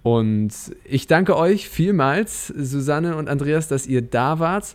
Und 0.03 0.53
ich 0.84 1.07
danke 1.07 1.36
euch 1.36 1.68
vielmals, 1.68 2.48
Susanne 2.48 3.16
und 3.16 3.28
Andreas, 3.28 3.68
dass 3.68 3.86
ihr 3.86 4.03
da 4.03 4.40
wart 4.40 4.74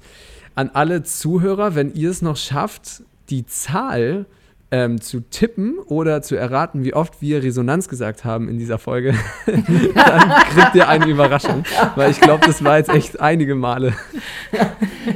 an 0.57 0.71
alle 0.73 1.03
Zuhörer, 1.03 1.75
wenn 1.75 1.93
ihr 1.93 2.09
es 2.09 2.23
noch 2.23 2.35
schafft, 2.35 3.03
die 3.29 3.45
Zahl 3.45 4.25
ähm, 4.71 4.99
zu 4.99 5.21
tippen 5.21 5.77
oder 5.77 6.23
zu 6.23 6.35
erraten, 6.35 6.83
wie 6.83 6.95
oft 6.95 7.21
wir 7.21 7.43
Resonanz 7.43 7.87
gesagt 7.87 8.25
haben 8.25 8.49
in 8.49 8.57
dieser 8.57 8.79
Folge, 8.79 9.13
dann 9.45 10.29
kriegt 10.49 10.73
ihr 10.73 10.89
eine 10.89 11.05
Überraschung. 11.05 11.63
Weil 11.95 12.09
ich 12.09 12.19
glaube, 12.19 12.45
das 12.45 12.63
war 12.63 12.79
jetzt 12.79 12.89
echt 12.89 13.21
einige 13.21 13.53
Male. 13.53 13.93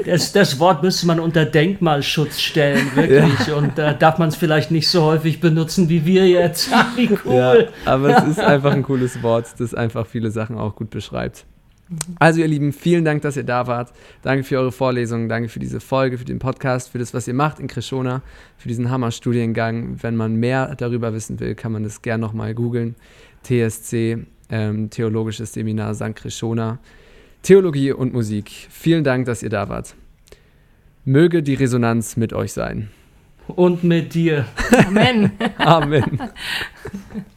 Das, 0.06 0.32
das 0.32 0.60
Wort 0.60 0.84
müsste 0.84 1.08
man 1.08 1.20
unter 1.20 1.44
Denkmalschutz 1.44 2.40
stellen, 2.40 2.96
wirklich. 2.96 3.48
Ja. 3.48 3.56
Und 3.56 3.80
da 3.80 3.92
äh, 3.92 3.98
darf 3.98 4.20
man 4.20 4.30
es 4.30 4.36
vielleicht 4.36 4.70
nicht 4.70 4.90
so 4.90 5.04
häufig 5.04 5.42
benutzen 5.42 5.90
wie 5.90 6.06
wir 6.06 6.30
jetzt. 6.30 6.70
wie 6.96 7.10
cool. 7.26 7.34
Ja, 7.34 7.56
aber 7.92 8.16
es 8.16 8.24
ist 8.38 8.40
einfach 8.40 8.74
ein 8.74 8.84
cooles 8.84 9.24
Wort, 9.24 9.48
das 9.58 9.74
einfach 9.74 10.06
viele 10.06 10.30
Sachen 10.30 10.58
auch 10.60 10.76
gut 10.76 10.92
beschreibt. 10.92 11.46
Also 12.20 12.40
ihr 12.40 12.48
Lieben, 12.48 12.72
vielen 12.74 13.04
Dank, 13.04 13.22
dass 13.22 13.38
ihr 13.38 13.44
da 13.44 13.68
wart. 13.68 13.92
Danke 14.22 14.44
für 14.44 14.58
eure 14.58 14.72
Vorlesungen, 14.72 15.28
danke 15.28 15.50
für 15.50 15.60
diese 15.60 15.80
Folge, 15.80 16.18
für 16.18 16.26
den 16.26 16.40
Podcast, 16.40 16.90
für 16.90 17.00
das, 17.00 17.14
was 17.14 17.28
ihr 17.28 17.34
macht 17.34 17.60
in 17.60 17.68
Krishona, 17.68 18.22
für 18.58 18.68
diesen 18.68 18.90
Hammer-Studiengang. 18.90 20.02
Wenn 20.02 20.16
man 20.16 20.36
mehr 20.36 20.76
darüber 20.76 21.14
wissen 21.14 21.40
will, 21.40 21.56
kann 21.56 21.72
man 21.72 21.84
das 21.84 22.02
gerne 22.02 22.22
nochmal 22.22 22.54
googeln. 22.54 22.96
TSC, 23.44 24.26
ähm, 24.50 24.90
Theologisches 24.90 25.54
Seminar 25.54 25.94
St. 25.96 26.16
Krishona, 26.16 26.80
Theologie 27.42 27.92
und 27.92 28.14
Musik. 28.14 28.50
Vielen 28.70 29.04
Dank, 29.04 29.26
dass 29.26 29.44
ihr 29.44 29.50
da 29.50 29.68
wart. 29.68 29.96
Möge 31.04 31.42
die 31.42 31.56
Resonanz 31.56 32.16
mit 32.16 32.34
euch 32.34 32.54
sein. 32.54 32.90
Und 33.48 33.84
mit 33.84 34.14
dir. 34.14 34.46
Amen. 34.88 35.32
Amen. 35.58 36.22